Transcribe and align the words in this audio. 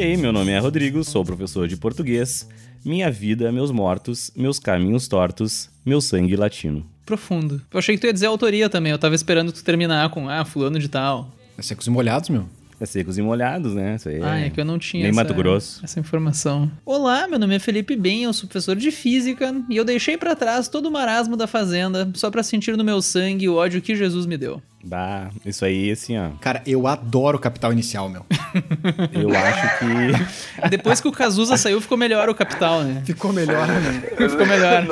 E 0.00 0.02
aí, 0.02 0.16
meu 0.16 0.32
nome 0.32 0.50
é 0.50 0.58
Rodrigo, 0.58 1.04
sou 1.04 1.22
professor 1.22 1.68
de 1.68 1.76
português. 1.76 2.48
Minha 2.82 3.10
vida, 3.10 3.52
meus 3.52 3.70
mortos, 3.70 4.30
meus 4.34 4.58
caminhos 4.58 5.06
tortos, 5.06 5.68
meu 5.84 6.00
sangue 6.00 6.36
latino. 6.36 6.86
Profundo. 7.04 7.60
Eu 7.70 7.78
achei 7.78 7.96
que 7.96 8.00
tu 8.00 8.06
ia 8.06 8.12
dizer 8.12 8.24
a 8.24 8.30
autoria 8.30 8.70
também. 8.70 8.92
Eu 8.92 8.98
tava 8.98 9.14
esperando 9.14 9.52
tu 9.52 9.62
terminar 9.62 10.08
com, 10.08 10.26
ah, 10.26 10.42
fulano 10.44 10.78
de 10.78 10.88
tal. 10.88 11.30
É 11.58 11.60
secos 11.60 11.86
e 11.86 11.90
molhados, 11.90 12.30
meu. 12.30 12.48
É 12.80 12.86
secos 12.86 13.18
e 13.18 13.22
molhados, 13.22 13.74
né? 13.74 13.96
Isso 13.96 14.08
aí 14.08 14.22
Ah, 14.22 14.38
é 14.38 14.48
que 14.48 14.58
eu 14.58 14.64
não 14.64 14.78
tinha 14.78 15.02
Nem 15.02 15.10
essa, 15.10 15.20
Mato 15.22 15.34
Grosso. 15.34 15.80
essa 15.84 16.00
informação. 16.00 16.70
Olá, 16.84 17.28
meu 17.28 17.38
nome 17.38 17.54
é 17.54 17.58
Felipe 17.58 17.94
Ben, 17.94 18.22
eu 18.24 18.32
sou 18.32 18.48
professor 18.48 18.74
de 18.74 18.90
física 18.90 19.54
e 19.68 19.76
eu 19.76 19.84
deixei 19.84 20.16
pra 20.16 20.34
trás 20.34 20.66
todo 20.66 20.86
o 20.86 20.90
marasmo 20.90 21.36
da 21.36 21.46
fazenda 21.46 22.10
só 22.14 22.30
pra 22.30 22.42
sentir 22.42 22.76
no 22.78 22.84
meu 22.84 23.02
sangue 23.02 23.48
o 23.50 23.56
ódio 23.56 23.82
que 23.82 23.94
Jesus 23.94 24.24
me 24.24 24.38
deu. 24.38 24.62
Bah, 24.82 25.30
isso 25.44 25.64
aí, 25.64 25.90
assim, 25.90 26.16
ó. 26.16 26.30
Cara, 26.40 26.62
eu 26.66 26.86
adoro 26.86 27.38
Capital 27.38 27.72
Inicial, 27.72 28.08
meu. 28.08 28.24
Eu 29.12 29.30
acho 29.36 29.78
que. 29.78 30.68
Depois 30.70 31.00
que 31.00 31.08
o 31.08 31.12
Cazuza 31.12 31.56
saiu, 31.56 31.80
ficou 31.80 31.98
melhor 31.98 32.28
o 32.28 32.34
capital, 32.34 32.82
né? 32.82 33.02
Ficou 33.04 33.32
melhor, 33.32 33.68
né? 33.68 34.00
Ficou 34.16 34.46
melhor. 34.46 34.84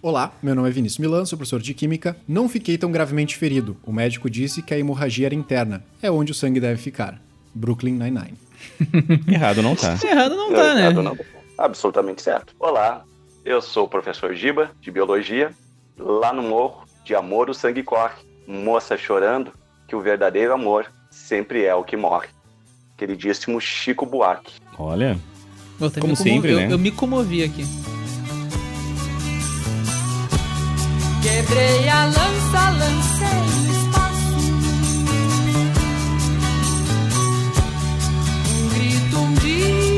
Olá, 0.00 0.32
meu 0.42 0.54
nome 0.54 0.68
é 0.68 0.72
Vinícius 0.72 0.98
Milan, 0.98 1.26
sou 1.26 1.36
professor 1.36 1.60
de 1.60 1.74
Química. 1.74 2.16
Não 2.26 2.48
fiquei 2.48 2.78
tão 2.78 2.90
gravemente 2.90 3.36
ferido. 3.36 3.76
O 3.84 3.92
médico 3.92 4.30
disse 4.30 4.62
que 4.62 4.72
a 4.72 4.78
hemorragia 4.78 5.26
era 5.26 5.34
interna. 5.34 5.84
É 6.02 6.10
onde 6.10 6.32
o 6.32 6.34
sangue 6.34 6.60
deve 6.60 6.80
ficar. 6.80 7.20
Brooklyn 7.54 7.92
Nine-Nine. 7.92 8.34
Errado 9.30 9.62
não 9.62 9.76
tá. 9.76 9.98
Errado 10.02 10.34
não 10.34 10.52
tá, 10.52 10.74
né? 10.74 10.80
Errado 10.82 11.02
não. 11.02 11.18
Absolutamente 11.58 12.22
certo. 12.22 12.54
Olá, 12.58 13.04
eu 13.44 13.60
sou 13.60 13.84
o 13.84 13.88
professor 13.88 14.34
Giba, 14.34 14.70
de 14.80 14.90
Biologia. 14.90 15.52
Lá 15.98 16.32
no 16.32 16.42
morro, 16.42 16.87
de 17.08 17.14
amor 17.14 17.48
o 17.48 17.54
sangue 17.54 17.82
corre. 17.82 18.12
Moça 18.46 18.96
chorando, 18.98 19.50
que 19.86 19.96
o 19.96 20.00
verdadeiro 20.00 20.52
amor 20.52 20.86
sempre 21.10 21.64
é 21.64 21.74
o 21.74 21.82
que 21.82 21.96
morre. 21.96 22.28
Queridíssimo 22.98 23.58
Chico 23.60 24.04
Buarque. 24.04 24.52
Olha, 24.78 25.18
Eu 25.80 25.90
Como 26.00 26.14
sempre, 26.14 26.52
eu, 26.52 26.58
né? 26.58 26.68
eu 26.70 26.78
me 26.78 26.90
comovi 26.90 27.42
aqui. 27.42 27.64
Quebrei 31.22 31.88
a 31.88 32.04
lança, 32.04 32.70
lancei 32.78 33.40
no 33.56 33.72
espaço. 33.72 34.38
Um 38.52 38.68
grito, 38.74 39.16
um 39.18 39.34
desabafo. 39.34 39.97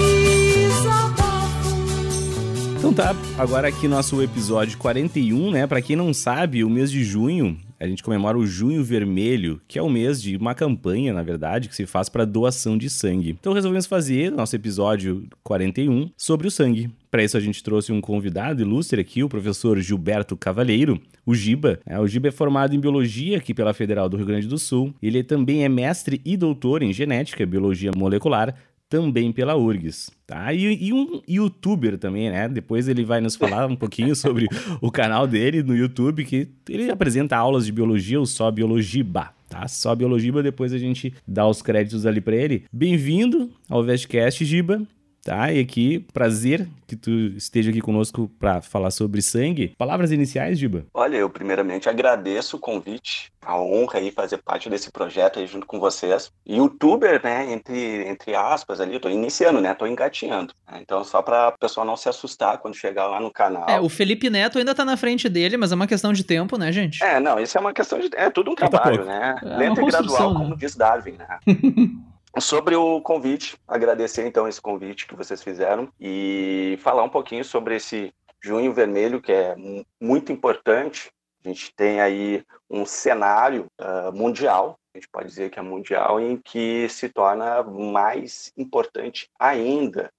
Então 2.81 2.95
tá, 2.95 3.15
agora 3.37 3.69
aqui 3.69 3.87
nosso 3.87 4.23
episódio 4.23 4.79
41, 4.79 5.51
né? 5.51 5.67
Pra 5.67 5.83
quem 5.83 5.95
não 5.95 6.15
sabe, 6.15 6.65
o 6.65 6.71
mês 6.71 6.91
de 6.91 7.05
junho, 7.05 7.59
a 7.79 7.87
gente 7.87 8.03
comemora 8.03 8.39
o 8.39 8.47
Junho 8.47 8.83
Vermelho, 8.83 9.61
que 9.69 9.79
é 9.79 9.83
o 9.83 9.91
mês 9.91 10.21
de 10.21 10.35
uma 10.35 10.55
campanha, 10.55 11.13
na 11.13 11.23
verdade, 11.23 11.69
que 11.69 11.77
se 11.77 11.85
faz 11.85 12.09
para 12.09 12.25
doação 12.25 12.79
de 12.79 12.89
sangue. 12.89 13.37
Então 13.39 13.53
resolvemos 13.53 13.85
fazer 13.85 14.33
nosso 14.33 14.57
episódio 14.57 15.29
41 15.45 16.11
sobre 16.17 16.49
o 16.49 16.51
sangue. 16.51 16.91
Para 17.11 17.23
isso 17.23 17.37
a 17.37 17.41
gente 17.41 17.63
trouxe 17.63 17.93
um 17.93 18.01
convidado 18.01 18.63
ilustre 18.63 18.99
aqui, 18.99 19.23
o 19.23 19.29
professor 19.29 19.79
Gilberto 19.79 20.35
Cavalheiro, 20.35 20.99
o 21.27 21.35
Giba. 21.35 21.81
É, 21.85 21.99
o 22.01 22.07
Giba 22.07 22.29
é 22.29 22.33
formado 22.33 22.75
em 22.75 22.81
biologia 22.81 23.37
aqui 23.37 23.53
pela 23.53 23.75
Federal 23.75 24.09
do 24.09 24.17
Rio 24.17 24.27
Grande 24.27 24.49
do 24.49 24.59
Sul. 24.59 24.95
Ele 25.03 25.23
também 25.23 25.65
é 25.65 25.69
mestre 25.69 26.21
e 26.25 26.37
doutor 26.37 26.83
em 26.83 26.93
genética, 26.93 27.45
biologia 27.45 27.91
molecular, 27.95 28.55
também 28.91 29.31
pela 29.31 29.57
URGS, 29.57 30.11
tá? 30.27 30.53
E, 30.53 30.89
e 30.89 30.93
um 30.93 31.23
youtuber 31.27 31.97
também, 31.97 32.29
né? 32.29 32.49
Depois 32.49 32.89
ele 32.89 33.05
vai 33.05 33.21
nos 33.21 33.37
falar 33.37 33.67
um 33.67 33.77
pouquinho 33.77 34.15
sobre 34.17 34.49
o 34.81 34.91
canal 34.91 35.29
dele 35.29 35.63
no 35.63 35.77
YouTube, 35.77 36.25
que 36.25 36.49
ele 36.69 36.91
apresenta 36.91 37.37
aulas 37.37 37.65
de 37.65 37.71
biologia, 37.71 38.21
o 38.21 38.27
Só 38.27 38.51
Biologiba, 38.51 39.33
tá? 39.49 39.69
Só 39.69 39.95
Biologiba, 39.95 40.43
depois 40.43 40.73
a 40.73 40.79
gente 40.79 41.15
dá 41.27 41.47
os 41.47 41.63
créditos 41.63 42.05
ali 42.05 42.21
pra 42.21 42.35
ele. 42.35 42.65
Bem-vindo 42.73 43.49
ao 43.69 43.85
Vestcast, 43.85 44.45
Giba. 44.45 44.83
Tá, 45.31 45.53
e 45.53 45.61
aqui, 45.61 46.05
prazer 46.13 46.67
que 46.89 46.97
tu 46.97 47.09
esteja 47.37 47.71
aqui 47.71 47.81
conosco 47.81 48.29
para 48.37 48.61
falar 48.61 48.91
sobre 48.91 49.23
sangue. 49.23 49.73
Palavras 49.79 50.11
iniciais, 50.11 50.59
Giba? 50.59 50.87
Olha, 50.93 51.19
eu 51.19 51.31
primeiramente 51.31 51.89
agradeço 51.89 52.57
o 52.57 52.59
convite, 52.59 53.31
a 53.41 53.57
honra 53.57 54.01
aí 54.01 54.11
fazer 54.11 54.39
parte 54.39 54.69
desse 54.69 54.91
projeto 54.91 55.39
aí 55.39 55.47
junto 55.47 55.69
com 55.69 55.79
vocês. 55.79 56.33
Youtuber, 56.45 57.23
né, 57.23 57.53
entre, 57.53 58.09
entre 58.09 58.35
aspas 58.35 58.81
ali, 58.81 58.95
eu 58.95 58.99
tô 58.99 59.09
iniciando, 59.09 59.61
né, 59.61 59.73
tô 59.73 59.87
engatinhando. 59.87 60.53
né? 60.69 60.81
Então, 60.83 61.05
só 61.05 61.23
para 61.23 61.51
o 61.51 61.59
pessoal 61.61 61.87
não 61.87 61.97
se 61.97 62.09
assustar 62.09 62.59
quando 62.59 62.75
chegar 62.75 63.07
lá 63.07 63.21
no 63.21 63.31
canal. 63.31 63.67
É, 63.69 63.79
o 63.79 63.89
Felipe 63.89 64.29
Neto 64.29 64.59
ainda 64.59 64.75
tá 64.75 64.85
na 64.85 64.97
frente 64.97 65.29
dele, 65.29 65.57
mas 65.57 65.71
é 65.71 65.77
uma 65.77 65.87
questão 65.87 66.13
de 66.13 66.25
tempo, 66.25 66.59
né, 66.59 66.73
gente? 66.73 67.05
É, 67.05 67.21
não, 67.21 67.39
isso 67.39 67.57
é 67.57 67.61
uma 67.61 67.73
questão 67.73 68.01
de. 68.01 68.11
É 68.17 68.31
tudo 68.31 68.51
um 68.51 68.55
trabalho, 68.57 69.05
né? 69.05 69.37
É 69.45 69.65
e 69.65 69.87
gradual, 69.87 70.35
né? 70.35 70.41
como 70.41 70.57
diz 70.57 70.75
Darwin, 70.75 71.13
né? 71.13 71.39
Sobre 72.39 72.77
o 72.77 73.01
convite, 73.01 73.57
agradecer 73.67 74.27
então 74.27 74.47
esse 74.47 74.61
convite 74.61 75.07
que 75.07 75.17
vocês 75.17 75.43
fizeram 75.43 75.93
e 76.01 76.79
falar 76.81 77.03
um 77.03 77.09
pouquinho 77.09 77.45
sobre 77.45 77.77
esse 77.77 78.15
Junho 78.43 78.73
Vermelho, 78.73 79.21
que 79.21 79.33
é 79.33 79.57
mu- 79.57 79.85
muito 80.01 80.33
importante. 80.33 81.11
A 81.45 81.49
gente 81.49 81.75
tem 81.75 82.01
aí 82.01 82.45
um 82.69 82.87
cenário 82.87 83.67
ah, 83.79 84.11
mundial, 84.13 84.79
a 84.95 84.99
gente 84.99 85.09
pode 85.09 85.29
dizer 85.29 85.51
que 85.51 85.59
é 85.59 85.63
mundial, 85.63 86.21
em 86.21 86.37
que 86.37 86.89
se 86.89 87.09
torna 87.09 87.63
mais 87.63 88.53
importante 88.57 89.29
ainda 89.39 90.11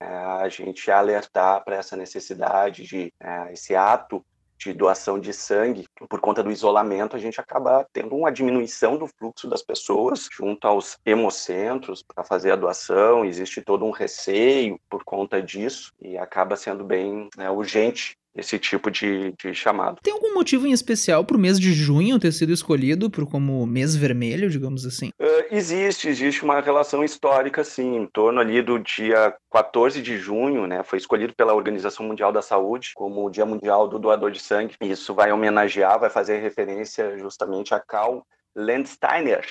é, 0.00 0.06
a 0.06 0.48
gente 0.48 0.90
alertar 0.90 1.64
para 1.64 1.76
essa 1.76 1.96
necessidade 1.96 2.84
de 2.84 3.12
é, 3.20 3.52
esse 3.52 3.74
ato 3.74 4.24
de 4.58 4.72
doação 4.72 5.18
de 5.18 5.32
sangue, 5.32 5.86
por 6.08 6.20
conta 6.20 6.42
do 6.42 6.50
isolamento, 6.50 7.16
a 7.16 7.18
gente 7.18 7.40
acaba 7.40 7.86
tendo 7.92 8.14
uma 8.14 8.32
diminuição 8.32 8.96
do 8.96 9.06
fluxo 9.06 9.48
das 9.48 9.62
pessoas 9.62 10.28
junto 10.32 10.66
aos 10.66 10.98
hemocentros 11.04 12.02
para 12.02 12.24
fazer 12.24 12.52
a 12.52 12.56
doação. 12.56 13.24
Existe 13.24 13.60
todo 13.60 13.84
um 13.84 13.90
receio 13.90 14.80
por 14.88 15.04
conta 15.04 15.40
disso 15.42 15.92
e 16.00 16.16
acaba 16.16 16.56
sendo 16.56 16.84
bem 16.84 17.28
né, 17.36 17.50
urgente 17.50 18.16
esse 18.36 18.58
tipo 18.58 18.90
de, 18.90 19.32
de 19.42 19.54
chamado. 19.54 19.98
Tem 20.02 20.12
algum 20.12 20.34
motivo 20.34 20.66
em 20.66 20.72
especial 20.72 21.24
pro 21.24 21.38
mês 21.38 21.58
de 21.58 21.72
junho 21.72 22.18
ter 22.18 22.32
sido 22.32 22.52
escolhido 22.52 23.10
pro, 23.10 23.26
como 23.26 23.66
mês 23.66 23.96
vermelho, 23.96 24.50
digamos 24.50 24.84
assim? 24.84 25.08
Uh, 25.20 25.46
existe, 25.50 26.08
existe 26.08 26.44
uma 26.44 26.60
relação 26.60 27.02
histórica, 27.02 27.64
sim, 27.64 27.96
em 27.96 28.06
torno 28.06 28.40
ali 28.40 28.60
do 28.60 28.78
dia 28.78 29.34
14 29.50 30.02
de 30.02 30.18
junho, 30.18 30.66
né, 30.66 30.82
foi 30.82 30.98
escolhido 30.98 31.34
pela 31.34 31.54
Organização 31.54 32.06
Mundial 32.06 32.32
da 32.32 32.42
Saúde 32.42 32.90
como 32.94 33.24
o 33.24 33.30
Dia 33.30 33.46
Mundial 33.46 33.88
do 33.88 33.98
Doador 33.98 34.30
de 34.30 34.40
Sangue. 34.40 34.76
Isso 34.82 35.14
vai 35.14 35.32
homenagear, 35.32 35.98
vai 35.98 36.10
fazer 36.10 36.40
referência 36.40 37.18
justamente 37.18 37.74
a 37.74 37.80
Karl 37.80 38.20
Landsteiner. 38.54 39.46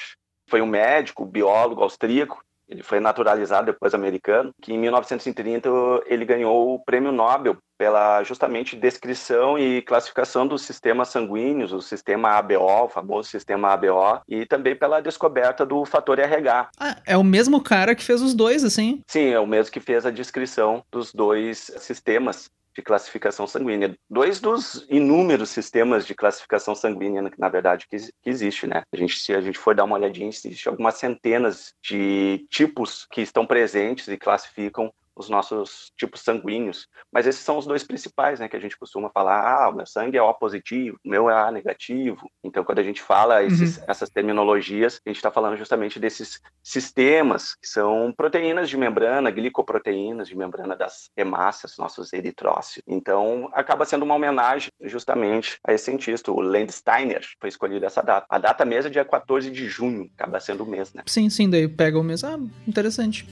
Foi 0.47 0.61
um 0.61 0.67
médico, 0.67 1.25
biólogo 1.25 1.81
austríaco, 1.81 2.44
ele 2.67 2.83
foi 2.83 2.99
naturalizado 2.99 3.67
depois 3.67 3.93
americano, 3.93 4.51
que 4.61 4.73
em 4.73 4.77
1930 4.77 5.69
ele 6.05 6.25
ganhou 6.25 6.73
o 6.73 6.79
Prêmio 6.79 7.11
Nobel 7.11 7.57
pela 7.77 8.23
justamente 8.23 8.75
descrição 8.75 9.59
e 9.59 9.81
classificação 9.81 10.47
dos 10.47 10.61
sistemas 10.61 11.09
sanguíneos, 11.09 11.73
o 11.73 11.81
sistema 11.81 12.29
ABO, 12.29 12.85
o 12.85 12.89
famoso 12.89 13.29
sistema 13.29 13.73
ABO, 13.73 14.21
e 14.27 14.45
também 14.45 14.75
pela 14.75 15.01
descoberta 15.01 15.65
do 15.65 15.85
fator 15.85 16.17
RH. 16.17 16.69
Ah, 16.79 16.97
é 17.05 17.17
o 17.17 17.23
mesmo 17.23 17.61
cara 17.61 17.93
que 17.93 18.03
fez 18.03 18.21
os 18.21 18.33
dois, 18.33 18.63
assim. 18.63 19.01
Sim, 19.07 19.27
é 19.27 19.39
o 19.39 19.47
mesmo 19.47 19.71
que 19.71 19.79
fez 19.79 20.05
a 20.05 20.11
descrição 20.11 20.83
dos 20.91 21.13
dois 21.13 21.71
sistemas 21.77 22.49
de 22.75 22.81
classificação 22.81 23.47
sanguínea. 23.47 23.95
Dois 24.09 24.39
dos 24.39 24.85
inúmeros 24.89 25.49
sistemas 25.49 26.05
de 26.05 26.13
classificação 26.13 26.75
sanguínea, 26.75 27.31
na 27.37 27.49
verdade, 27.49 27.87
que, 27.89 27.97
que 27.97 28.29
existe, 28.29 28.67
né? 28.67 28.83
A 28.91 28.97
gente, 28.97 29.17
se 29.17 29.33
a 29.33 29.41
gente 29.41 29.57
for 29.57 29.73
dar 29.73 29.85
uma 29.85 29.95
olhadinha, 29.95 30.29
existe 30.29 30.67
algumas 30.67 30.95
centenas 30.95 31.73
de 31.81 32.45
tipos 32.49 33.07
que 33.11 33.21
estão 33.21 33.45
presentes 33.45 34.07
e 34.07 34.17
classificam 34.17 34.93
os 35.15 35.29
nossos 35.29 35.91
tipos 35.97 36.21
sanguíneos, 36.21 36.87
mas 37.11 37.25
esses 37.25 37.41
são 37.41 37.57
os 37.57 37.65
dois 37.65 37.83
principais, 37.83 38.39
né, 38.39 38.47
que 38.47 38.55
a 38.55 38.59
gente 38.59 38.77
costuma 38.77 39.09
falar, 39.09 39.41
ah, 39.41 39.69
o 39.69 39.75
meu 39.75 39.85
sangue 39.85 40.17
é 40.17 40.21
O 40.21 40.33
positivo, 40.33 40.99
o 41.05 41.09
meu 41.09 41.29
é 41.29 41.33
A 41.33 41.51
negativo. 41.51 42.29
Então, 42.43 42.63
quando 42.63 42.79
a 42.79 42.83
gente 42.83 43.01
fala 43.01 43.43
esses, 43.43 43.81
essas 43.87 44.09
terminologias, 44.09 44.99
a 45.05 45.09
gente 45.09 45.17
está 45.17 45.31
falando 45.31 45.57
justamente 45.57 45.99
desses 45.99 46.41
sistemas 46.61 47.55
que 47.55 47.67
são 47.67 48.13
proteínas 48.15 48.69
de 48.69 48.77
membrana, 48.77 49.31
glicoproteínas 49.31 50.27
de 50.27 50.35
membrana 50.35 50.75
das 50.75 51.09
hemácias, 51.15 51.77
nossos 51.77 52.11
eritrócitos. 52.11 52.83
Então, 52.85 53.49
acaba 53.53 53.85
sendo 53.85 54.03
uma 54.03 54.15
homenagem 54.15 54.69
justamente 54.81 55.57
a 55.65 55.73
esse 55.73 55.85
cientista, 55.85 56.31
o 56.31 56.41
Landsteiner, 56.41 57.23
foi 57.39 57.49
escolhido 57.49 57.85
essa 57.85 58.01
data. 58.01 58.25
A 58.29 58.37
data 58.37 58.65
mesmo 58.65 58.89
é 58.89 58.91
dia 58.91 59.05
14 59.05 59.49
de 59.49 59.67
junho, 59.67 60.09
acaba 60.17 60.39
sendo 60.39 60.63
o 60.63 60.67
mês, 60.67 60.93
né? 60.93 61.03
Sim, 61.05 61.29
sim, 61.29 61.49
daí 61.49 61.67
pega 61.67 61.97
o 61.97 62.03
mês. 62.03 62.23
Ah, 62.23 62.39
interessante. 62.67 63.27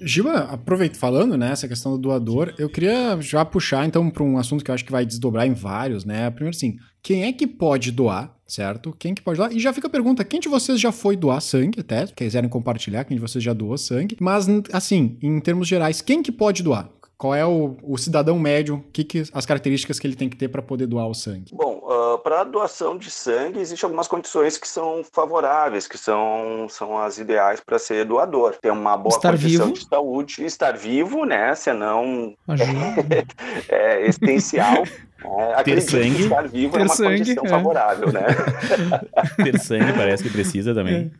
Giba, 0.00 0.38
aproveita 0.38 0.98
falando, 0.98 1.36
né, 1.36 1.52
essa 1.52 1.68
questão 1.68 1.92
do 1.92 1.98
doador, 1.98 2.54
eu 2.58 2.68
queria 2.68 3.20
já 3.20 3.44
puxar 3.44 3.86
então 3.86 4.08
para 4.10 4.22
um 4.22 4.38
assunto 4.38 4.64
que 4.64 4.70
eu 4.70 4.74
acho 4.74 4.84
que 4.84 4.92
vai 4.92 5.04
desdobrar 5.04 5.46
em 5.46 5.52
vários, 5.52 6.04
né? 6.04 6.30
Primeiro 6.30 6.56
assim, 6.56 6.76
quem 7.02 7.24
é 7.24 7.32
que 7.32 7.46
pode 7.46 7.92
doar, 7.92 8.34
certo? 8.46 8.94
Quem 8.98 9.14
que 9.14 9.22
pode 9.22 9.38
doar? 9.38 9.52
E 9.52 9.60
já 9.60 9.72
fica 9.72 9.86
a 9.86 9.90
pergunta, 9.90 10.24
quem 10.24 10.40
de 10.40 10.48
vocês 10.48 10.80
já 10.80 10.92
foi 10.92 11.16
doar 11.16 11.40
sangue, 11.40 11.80
até, 11.80 12.06
se 12.06 12.14
quiserem 12.14 12.48
compartilhar, 12.48 13.04
quem 13.04 13.16
de 13.16 13.20
vocês 13.20 13.42
já 13.42 13.52
doou 13.52 13.76
sangue? 13.76 14.16
Mas 14.20 14.46
assim, 14.72 15.18
em 15.22 15.40
termos 15.40 15.68
gerais, 15.68 16.00
quem 16.00 16.22
que 16.22 16.32
pode 16.32 16.62
doar? 16.62 16.90
Qual 17.20 17.34
é 17.34 17.44
o, 17.44 17.76
o 17.82 17.98
cidadão 17.98 18.38
médio? 18.38 18.82
Que 18.94 19.04
que, 19.04 19.24
as 19.34 19.44
características 19.44 19.98
que 19.98 20.06
ele 20.06 20.16
tem 20.16 20.26
que 20.26 20.38
ter 20.38 20.48
para 20.48 20.62
poder 20.62 20.86
doar 20.86 21.06
o 21.06 21.12
sangue? 21.12 21.52
Bom, 21.52 21.82
uh, 21.84 22.18
para 22.20 22.40
a 22.40 22.44
doação 22.44 22.96
de 22.96 23.10
sangue, 23.10 23.60
existem 23.60 23.86
algumas 23.86 24.08
condições 24.08 24.56
que 24.56 24.66
são 24.66 25.04
favoráveis, 25.12 25.86
que 25.86 25.98
são, 25.98 26.66
são 26.70 26.96
as 26.96 27.18
ideais 27.18 27.60
para 27.60 27.78
ser 27.78 28.06
doador. 28.06 28.56
Ter 28.58 28.72
uma 28.72 28.96
boa 28.96 29.14
Estar 29.14 29.32
condição 29.32 29.66
vivo. 29.66 29.78
de 29.78 29.86
saúde, 29.86 30.44
estar 30.46 30.74
vivo, 30.78 31.26
né? 31.26 31.54
Senão 31.54 32.34
Ajuda. 32.48 32.72
é 33.68 34.06
essencial. 34.06 34.82
É, 35.22 35.54
acredito 35.56 35.90
sangue. 35.90 36.22
estar 36.22 36.48
vivo 36.48 36.72
Ter 36.72 36.80
é 36.80 36.84
uma 36.84 36.94
sangue, 36.94 37.18
condição 37.18 37.44
é. 37.44 37.48
favorável, 37.50 38.12
né? 38.12 38.22
Ter 39.44 39.60
sangue 39.60 39.92
parece 39.92 40.22
que 40.22 40.30
precisa 40.30 40.72
também. 40.72 41.12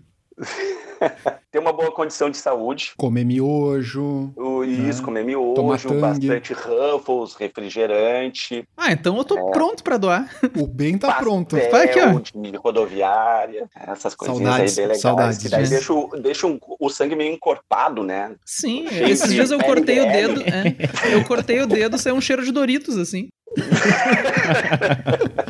Ter 1.51 1.59
uma 1.59 1.73
boa 1.73 1.91
condição 1.91 2.31
de 2.31 2.37
saúde, 2.37 2.93
Comer 2.97 3.25
miojo. 3.25 4.33
o, 4.37 4.63
isso, 4.63 5.01
Né? 5.01 5.05
comer 5.05 5.25
miojo, 5.25 5.95
bastante 6.01 6.53
Ruffles, 6.53 7.35
refrigerante, 7.35 8.65
Ah, 8.77 8.93
então 8.93 9.17
eu 9.17 9.25
tô 9.25 9.37
É. 9.37 9.51
pronto 9.51 9.83
pra 9.83 9.97
doar. 9.97 10.29
O 10.57 10.67
bem 10.67 10.97
tá 10.99 11.15
pronto. 11.15 11.57
pastel 11.57 11.71
Vai 11.73 11.85
aqui, 11.87 11.99
ó. 12.01 12.21
de 12.21 12.57
rodoviária, 12.57 13.69
essas 13.75 14.15
coisinhas 14.15 14.49
Saudades, 14.49 14.73
aí 14.73 14.77
bem 14.77 14.87
legais, 14.87 15.01
saudades 15.03 15.39
que 15.39 15.49
daí 15.49 15.67
deixa, 15.69 15.93
o- 15.93 16.09
deixa 16.21 16.47
um- 16.47 16.59
o 16.79 16.89
sangue 16.89 17.17
meio 17.17 17.33
encorpado, 17.33 18.03
né? 18.05 18.33
Sim, 18.47 18.87
Cheio 18.89 19.09
esses 19.09 19.33
dias 19.33 19.51
eu 19.51 19.59
cortei 19.59 20.01
o 20.01 20.07
dedo. 20.13 20.43
é. 20.43 21.15
eu 21.15 21.25
cortei 21.25 21.61
o 21.61 21.67
dedo, 21.67 21.99
saiu 21.99 22.15
um 22.15 22.21
cheiro 22.21 22.45
de 22.45 22.53
Doritos, 22.53 22.97
assim. 22.97 23.29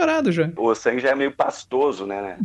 Preparado 0.00 0.32
já. 0.32 0.50
O 0.56 0.74
sangue 0.74 1.00
já 1.00 1.10
é 1.10 1.14
meio 1.14 1.30
pastoso, 1.32 2.06
né? 2.06 2.22
né? 2.22 2.36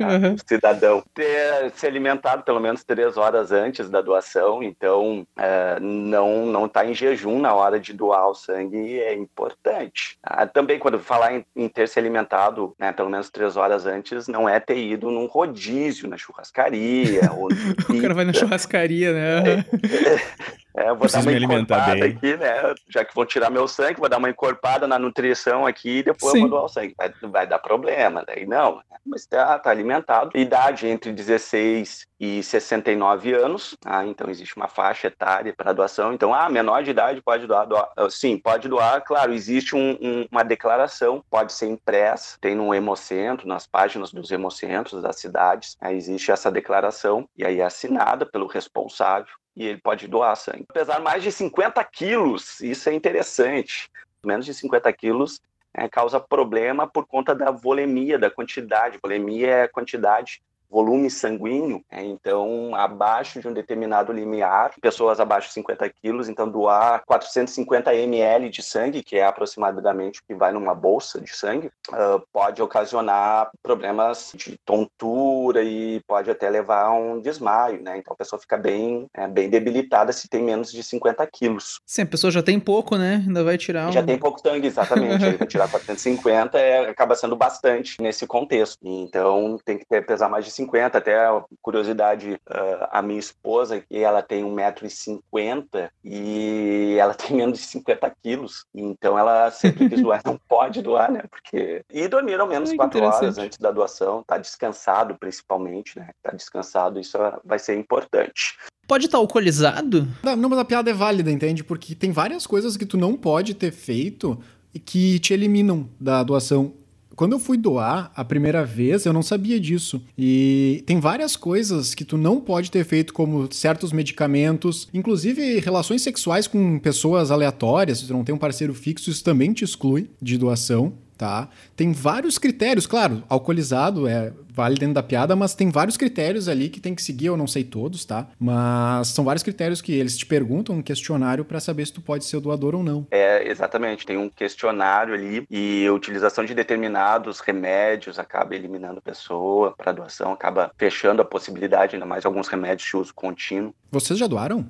No, 0.00 0.06
na- 0.06 0.18
no 0.30 0.36
cidadão. 0.46 1.02
Ter, 1.14 1.70
se 1.74 1.86
alimentado 1.86 2.42
pelo 2.42 2.58
menos 2.60 2.82
três 2.82 3.16
horas 3.18 3.52
antes 3.52 3.90
da 3.90 4.00
doação, 4.00 4.62
então 4.62 5.26
é, 5.36 5.78
não 5.80 6.46
não 6.46 6.64
estar 6.66 6.86
em 6.86 6.94
jejum 6.94 7.38
na 7.40 7.52
hora 7.52 7.78
de 7.78 7.92
doar 7.92 8.28
o 8.28 8.34
sangue 8.34 8.98
é 9.00 9.12
importante. 9.14 10.16
Ah, 10.22 10.46
também 10.46 10.78
quando 10.78 10.98
falar 10.98 11.34
em, 11.34 11.44
em 11.54 11.68
ter 11.68 11.88
se 11.88 11.98
alimentado 11.98 12.74
né, 12.78 12.90
pelo 12.92 13.10
menos 13.10 13.28
três 13.28 13.56
horas 13.56 13.84
antes, 13.86 14.26
não 14.26 14.48
é 14.48 14.58
ter 14.58 14.78
ido 14.78 15.10
num 15.10 15.26
rodízio 15.26 16.08
na 16.08 16.16
churrascaria 16.16 17.30
ou 17.36 17.48
no 17.50 17.96
O 17.98 18.00
cara 18.00 18.14
vai 18.14 18.24
na 18.24 18.32
churrascaria, 18.32 19.12
né? 19.12 19.64
É, 20.76 20.82
eu 20.90 20.96
vou 20.96 21.08
Preciso 21.08 21.24
dar 21.24 21.30
uma 21.30 21.38
encorpada 21.38 21.94
bem. 21.94 22.02
aqui, 22.10 22.36
né? 22.36 22.74
Já 22.88 23.04
que 23.04 23.14
vão 23.14 23.24
tirar 23.24 23.48
meu 23.48 23.68
sangue, 23.68 24.00
vou 24.00 24.08
dar 24.08 24.16
uma 24.18 24.28
encorpada 24.28 24.88
na 24.88 24.98
nutrição 24.98 25.64
aqui 25.64 25.98
e 25.98 26.02
depois 26.02 26.32
Sim. 26.32 26.38
eu 26.38 26.40
vou 26.42 26.50
doar 26.50 26.64
o 26.64 26.68
sangue. 26.68 26.93
Vai, 26.96 27.12
vai 27.22 27.46
dar 27.46 27.58
problema, 27.58 28.24
daí 28.24 28.46
não. 28.46 28.76
né? 28.76 28.82
Mas 29.04 29.26
tá, 29.26 29.58
tá 29.58 29.70
alimentado. 29.70 30.30
Idade 30.34 30.86
entre 30.86 31.12
16 31.12 32.06
e 32.18 32.42
69 32.42 33.34
anos, 33.34 33.76
ah, 33.84 34.04
então 34.06 34.30
existe 34.30 34.56
uma 34.56 34.68
faixa 34.68 35.08
etária 35.08 35.52
para 35.56 35.72
doação. 35.72 36.12
Então, 36.12 36.32
ah, 36.32 36.48
menor 36.48 36.82
de 36.82 36.90
idade 36.90 37.20
pode 37.20 37.46
doar, 37.46 37.66
doar. 37.66 37.90
Ah, 37.96 38.08
Sim, 38.08 38.38
pode 38.38 38.68
doar, 38.68 39.02
claro, 39.02 39.32
existe 39.34 39.74
um- 39.76 39.98
um- 40.00 40.26
uma 40.30 40.42
declaração, 40.44 41.22
pode 41.28 41.52
ser 41.52 41.66
impressa, 41.68 42.38
tem 42.40 42.54
no 42.54 42.74
Hemocentro, 42.74 43.46
nas 43.46 43.66
páginas 43.66 44.12
dos 44.12 44.30
hemocentros 44.30 45.02
das 45.02 45.16
cidades, 45.16 45.76
aí 45.80 45.96
existe 45.96 46.30
essa 46.30 46.50
declaração, 46.50 47.28
e 47.36 47.44
aí 47.44 47.60
é 47.60 47.64
assinada 47.64 48.24
pelo 48.24 48.46
responsável 48.46 49.32
e 49.56 49.66
ele 49.66 49.80
pode 49.80 50.08
doar 50.08 50.34
sangue. 50.36 50.66
Pesar 50.72 51.00
mais 51.00 51.22
de 51.22 51.30
50 51.30 51.82
quilos, 51.84 52.60
isso 52.60 52.88
é 52.88 52.94
interessante. 52.94 53.88
Menos 54.24 54.46
de 54.46 54.54
50 54.54 54.92
quilos 54.92 55.40
é, 55.74 55.88
causa 55.88 56.20
problema 56.20 56.86
por 56.86 57.06
conta 57.06 57.34
da 57.34 57.50
volemia, 57.50 58.18
da 58.18 58.30
quantidade. 58.30 58.98
Volemia 59.02 59.48
é 59.48 59.62
a 59.64 59.68
quantidade, 59.68 60.40
volume 60.70 61.10
sanguíneo. 61.10 61.82
né? 61.90 62.04
Então, 62.04 62.74
abaixo 62.74 63.40
de 63.40 63.48
um 63.48 63.52
determinado 63.52 64.12
limiar, 64.12 64.72
pessoas 64.80 65.20
abaixo 65.20 65.48
de 65.48 65.54
50 65.54 65.88
quilos, 65.90 66.28
então 66.28 66.48
doar 66.48 67.02
450 67.06 67.94
ml 67.94 68.50
de 68.50 68.62
sangue, 68.62 69.02
que 69.02 69.16
é 69.16 69.24
aproximadamente 69.24 70.20
o 70.20 70.24
que 70.26 70.34
vai 70.34 70.52
numa 70.52 70.74
bolsa 70.74 71.20
de 71.20 71.34
sangue, 71.34 71.70
ah, 71.92 72.20
pode 72.32 72.60
ocasionar 72.62 73.50
problemas 73.62 74.32
de 74.34 74.58
tontura 74.64 75.62
e 75.62 76.00
pode 76.06 76.30
até 76.30 76.48
levar 76.50 76.86
a 76.86 76.92
um 76.92 77.20
desmaio, 77.20 77.82
né? 77.82 77.98
Então 77.98 78.12
a 78.12 78.16
pessoa 78.16 78.40
fica 78.40 78.56
bem, 78.56 79.06
é, 79.14 79.26
bem 79.28 79.48
debilitada 79.48 80.12
se 80.12 80.28
tem 80.28 80.42
menos 80.42 80.72
de 80.72 80.82
50 80.82 81.26
quilos. 81.26 81.80
Sim, 81.86 82.02
a 82.02 82.06
pessoa 82.06 82.30
já 82.30 82.42
tem 82.42 82.58
pouco, 82.58 82.96
né? 82.96 83.22
Ainda 83.26 83.44
vai 83.44 83.56
tirar 83.56 83.88
um. 83.88 83.92
Já 83.92 84.02
tem 84.02 84.18
pouco 84.18 84.40
sangue, 84.40 84.66
exatamente. 84.66 85.24
Aí 85.24 85.38
tirar 85.46 85.68
450 85.70 86.58
é, 86.58 86.90
acaba 86.90 87.14
sendo 87.14 87.36
bastante 87.36 88.00
nesse 88.00 88.26
contexto. 88.26 88.78
Então 88.82 89.58
tem 89.64 89.78
que 89.78 89.86
ter, 89.86 90.04
pesar 90.04 90.28
mais 90.28 90.44
de 90.44 90.50
50. 90.50 90.63
Até 90.96 91.26
curiosidade, 91.62 92.40
ah, 92.48 92.88
a 92.92 93.02
minha 93.02 93.18
esposa, 93.18 93.80
que 93.80 93.98
ela 93.98 94.22
tem 94.22 94.44
1,50m 94.44 95.90
e 96.04 96.96
ela 96.98 97.14
tem 97.14 97.36
menos 97.36 97.58
de 97.58 97.64
50 97.66 98.12
quilos. 98.22 98.64
Então 98.74 99.18
ela 99.18 99.50
sempre 99.50 99.88
quis 99.88 100.00
doar, 100.02 100.20
não 100.24 100.38
pode 100.48 100.82
doar, 100.82 101.10
né? 101.10 101.22
Porque. 101.30 101.82
E 101.90 102.08
dormir 102.08 102.40
ao 102.40 102.46
menos 102.46 102.70
Ai, 102.70 102.74
que 102.74 102.78
4 102.78 103.02
horas 103.02 103.38
antes 103.38 103.58
da 103.58 103.70
doação, 103.70 104.22
tá 104.26 104.38
descansado 104.38 105.16
principalmente, 105.18 105.98
né? 105.98 106.10
Tá 106.22 106.32
descansado, 106.32 107.00
isso 107.00 107.18
vai 107.44 107.58
ser 107.58 107.76
importante. 107.78 108.56
Pode 108.86 109.06
estar 109.06 109.18
alcoolizado? 109.18 110.06
Não, 110.22 110.36
não, 110.36 110.48
mas 110.48 110.58
a 110.58 110.64
piada 110.64 110.90
é 110.90 110.94
válida, 110.94 111.30
entende? 111.30 111.64
Porque 111.64 111.94
tem 111.94 112.12
várias 112.12 112.46
coisas 112.46 112.76
que 112.76 112.84
tu 112.84 112.98
não 112.98 113.16
pode 113.16 113.54
ter 113.54 113.70
feito 113.70 114.38
e 114.74 114.78
que 114.78 115.18
te 115.20 115.32
eliminam 115.32 115.88
da 115.98 116.22
doação. 116.22 116.74
Quando 117.16 117.32
eu 117.32 117.38
fui 117.38 117.56
doar 117.56 118.10
a 118.14 118.24
primeira 118.24 118.64
vez, 118.64 119.04
eu 119.04 119.12
não 119.12 119.22
sabia 119.22 119.58
disso. 119.60 120.02
E 120.16 120.82
tem 120.86 121.00
várias 121.00 121.36
coisas 121.36 121.94
que 121.94 122.04
tu 122.04 122.16
não 122.16 122.40
pode 122.40 122.70
ter 122.70 122.84
feito, 122.84 123.12
como 123.12 123.48
certos 123.52 123.92
medicamentos, 123.92 124.88
inclusive 124.92 125.60
relações 125.60 126.02
sexuais 126.02 126.46
com 126.46 126.78
pessoas 126.78 127.30
aleatórias, 127.30 127.98
se 127.98 128.06
tu 128.06 128.12
não 128.12 128.24
tem 128.24 128.34
um 128.34 128.38
parceiro 128.38 128.74
fixo, 128.74 129.10
isso 129.10 129.22
também 129.22 129.52
te 129.52 129.64
exclui 129.64 130.10
de 130.20 130.36
doação, 130.36 130.92
tá? 131.16 131.48
Tem 131.76 131.92
vários 131.92 132.38
critérios, 132.38 132.86
claro, 132.86 133.22
alcoolizado 133.28 134.06
é 134.06 134.32
vale 134.54 134.76
dentro 134.76 134.94
da 134.94 135.02
piada, 135.02 135.34
mas 135.34 135.54
tem 135.54 135.68
vários 135.68 135.96
critérios 135.96 136.48
ali 136.48 136.68
que 136.68 136.78
tem 136.78 136.94
que 136.94 137.02
seguir, 137.02 137.26
eu 137.26 137.36
não 137.36 137.46
sei 137.46 137.64
todos, 137.64 138.04
tá? 138.04 138.28
Mas 138.38 139.08
são 139.08 139.24
vários 139.24 139.42
critérios 139.42 139.82
que 139.82 139.92
eles 139.92 140.16
te 140.16 140.24
perguntam 140.24 140.76
um 140.76 140.82
questionário 140.82 141.44
pra 141.44 141.58
saber 141.58 141.84
se 141.86 141.92
tu 141.92 142.00
pode 142.00 142.24
ser 142.24 142.36
o 142.36 142.40
doador 142.40 142.76
ou 142.76 142.82
não. 142.82 143.04
É, 143.10 143.50
exatamente, 143.50 144.06
tem 144.06 144.16
um 144.16 144.30
questionário 144.30 145.12
ali 145.12 145.44
e 145.50 145.84
a 145.86 145.92
utilização 145.92 146.44
de 146.44 146.54
determinados 146.54 147.40
remédios 147.40 148.16
acaba 148.16 148.54
eliminando 148.54 148.98
a 148.98 149.02
pessoa 149.02 149.74
para 149.76 149.90
doação, 149.90 150.32
acaba 150.32 150.70
fechando 150.78 151.20
a 151.20 151.24
possibilidade, 151.24 151.96
ainda 151.96 152.06
mais 152.06 152.24
alguns 152.24 152.46
remédios 152.46 152.88
de 152.88 152.96
uso 152.96 153.12
contínuo. 153.12 153.74
Vocês 153.90 154.18
já 154.18 154.28
doaram? 154.28 154.64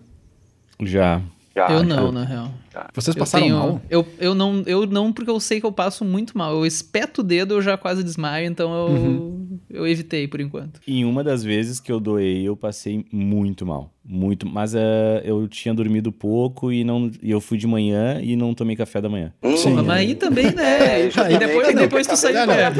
Já. 0.81 1.21
Já, 1.57 1.69
eu 1.71 1.79
já- 1.79 1.85
não, 1.85 2.11
na 2.11 2.25
real. 2.25 2.51
Vocês 2.93 3.15
Eu 3.17 3.21
passaram 3.21 3.45
tenho- 3.45 3.57
mal? 3.59 3.81
Eu, 3.89 4.05
eu, 4.19 4.35
não, 4.35 4.63
eu 4.67 4.85
não, 4.87 5.13
porque 5.13 5.31
eu 5.31 5.39
sei 5.39 5.61
que 5.61 5.67
eu 5.67 5.71
passo 5.71 6.05
muito 6.05 6.37
mal. 6.37 6.53
Eu 6.53 6.67
espeto 6.67 7.21
o 7.21 7.25
dedo, 7.25 7.55
eu 7.55 7.63
já 7.63 7.77
quase 7.79 8.03
desmaio, 8.03 8.47
então 8.49 8.75
eu, 8.75 8.87
Uhum. 8.93 9.59
eu 9.71 9.87
evitei 9.87 10.27
por 10.27 10.41
enquanto. 10.41 10.81
Em 10.87 11.05
uma 11.05 11.23
das 11.23 11.45
vezes 11.45 11.79
que 11.79 11.93
eu 11.93 12.01
doei, 12.01 12.43
eu 12.43 12.57
passei 12.57 13.07
muito 13.13 13.65
mal. 13.65 13.94
Muito. 14.07 14.47
Mas 14.47 14.75
eh, 14.75 15.23
eu 15.25 15.49
tinha 15.49 15.73
dormido 15.73 16.13
pouco 16.13 16.71
e, 16.71 16.85
não, 16.85 17.11
e 17.23 17.31
eu 17.31 17.41
fui 17.41 17.57
de 17.57 17.67
manhã 17.67 18.21
e 18.23 18.37
não 18.37 18.53
tomei 18.53 18.77
café 18.77 19.01
da 19.01 19.09
manhã. 19.09 19.33
Hum, 19.43 19.57
Sim. 19.57 19.73
Mas 19.73 19.89
aí 19.89 20.15
também, 20.15 20.51
né? 20.53 21.09
E 21.31 21.39
depois, 21.39 21.67
também, 21.69 21.75
depois 21.85 22.07
tu 22.07 22.11
né? 22.11 22.17
saiu. 22.17 22.35
Não, 22.35 22.47
não. 22.47 22.55
É, 22.55 22.71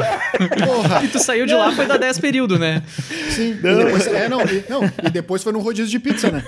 Porra! 0.65 1.03
e 1.03 1.07
tu 1.07 1.17
saiu 1.19 1.45
de 1.47 1.53
lá 1.53 1.71
foi 1.71 1.87
da 1.87 1.97
10 1.97 2.19
período, 2.19 2.59
né? 2.59 2.83
Sim. 3.29 3.51
E 3.51 3.53
depois, 3.53 4.07
é, 4.07 4.29
não, 4.29 4.41
e, 4.41 4.63
não, 4.69 4.83
e 5.03 5.09
depois 5.09 5.41
foi 5.41 5.51
no 5.51 5.59
rodízio 5.59 5.89
de 5.89 5.99
pizza, 5.99 6.29
né? 6.29 6.43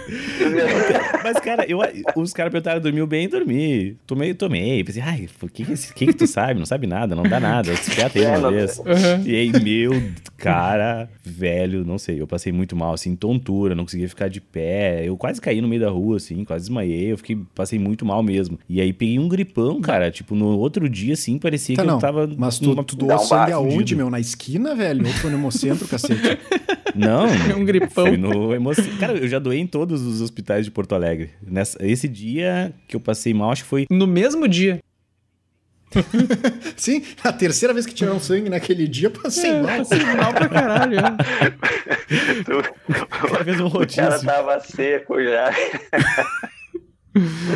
Mas, 1.24 1.40
cara, 1.40 1.66
eu, 1.68 1.80
os 2.16 2.32
caras 2.34 2.52
perguntaram, 2.52 2.80
dormiu 2.80 3.08
bem? 3.08 3.28
Dormi. 3.28 3.98
Tomei, 4.06 4.34
tomei. 4.34 4.84
Pensei, 4.84 5.02
ai, 5.02 5.28
o 5.42 5.48
que, 5.50 5.66
que, 5.66 6.06
que, 6.06 6.14
tu 6.14 6.28
sabe? 6.28 6.60
Não 6.60 6.66
sabe 6.66 6.86
nada, 6.86 7.16
não 7.16 7.24
dá 7.24 7.40
nada. 7.40 7.72
Eu 7.72 7.76
aí 7.76 8.24
É, 8.24 8.30
uma 8.30 8.40
não- 8.40 8.52
vez. 8.52 8.82
E 9.26 9.36
aí, 9.36 9.52
meu 9.64 9.92
cara, 10.38 11.10
velho, 11.24 11.84
não 11.84 11.98
sei, 11.98 12.22
eu 12.22 12.28
passei 12.28 12.54
muito 12.54 12.76
mal, 12.76 12.94
assim, 12.94 13.16
tontura, 13.16 13.74
não 13.74 13.84
conseguia 13.84 14.08
ficar 14.08 14.28
de 14.30 14.40
pé. 14.40 14.67
Eu 15.06 15.16
quase 15.18 15.40
caí 15.42 15.62
no 15.62 15.68
meio 15.68 15.82
da 15.82 15.90
rua, 15.90 16.18
assim, 16.18 16.44
quase 16.44 16.66
desmaiei. 16.66 17.12
Eu 17.12 17.18
fiquei, 17.18 17.38
passei 17.56 17.78
muito 17.80 18.06
mal 18.06 18.22
mesmo. 18.24 18.58
E 18.70 18.82
aí 18.82 18.92
peguei 18.94 19.18
um 19.20 19.28
gripão, 19.28 19.80
cara. 19.82 20.10
Tipo, 20.12 20.36
no 20.36 20.58
outro 20.58 20.88
dia, 20.90 21.14
assim, 21.14 21.38
parecia 21.38 21.76
Tá, 21.76 21.82
que 21.82 21.88
não. 21.88 21.96
eu 21.96 22.00
tava. 22.02 22.30
Mas 22.38 22.60
tu, 22.60 22.70
numa- 22.70 22.84
tu 22.84 22.96
doou 22.96 23.14
um 23.14 23.20
sangue 23.20 23.52
aonde, 23.52 23.96
meu? 23.96 24.10
Na 24.10 24.20
esquina, 24.20 24.76
velho? 24.76 25.06
Ou 25.06 25.14
foi 25.14 25.30
no 25.30 25.38
hemocentro, 25.38 25.88
cacete? 25.88 26.22
Não. 26.96 27.28
Um 27.56 27.64
gripão. 27.64 28.08
Foi 28.08 28.18
no 28.18 28.56
emoção. 28.56 28.84
Cara, 29.00 29.14
eu 29.20 29.28
já 29.28 29.38
doei 29.38 29.60
em 29.60 29.68
todos 29.68 30.02
os 30.02 30.20
hospitais 30.20 30.66
de 30.66 30.72
Porto 30.72 30.96
Alegre. 30.96 31.30
Nessa, 31.46 31.78
esse 31.86 32.08
dia 32.08 32.74
que 32.88 32.96
eu 32.96 33.00
passei 33.00 33.36
mal, 33.36 33.52
acho 33.52 33.64
que 33.64 33.70
foi. 33.70 33.86
No 33.92 34.08
mesmo 34.08 34.48
dia. 34.48 34.80
Sim, 36.77 37.04
a 37.24 37.32
terceira 37.34 37.74
vez 37.74 37.86
que 37.86 37.94
tiraram 37.94 38.20
sangue 38.20 38.50
naquele 38.50 38.88
dia, 38.88 39.10
passei 39.10 39.50
É, 39.51 39.62
mal. 39.62 39.77
passei 39.77 40.00
mal 40.16 40.34
pra 40.34 40.50
caralho. 40.50 40.98
é. 41.00 41.18
O 43.24 43.27
cara 43.30 43.44
fez 43.46 43.60
um 43.60 43.66
O 43.68 43.72
cara 43.72 43.80
rodízio. 43.80 44.25
tava 44.25 44.60
seco 44.60 45.22
já. 45.24 45.51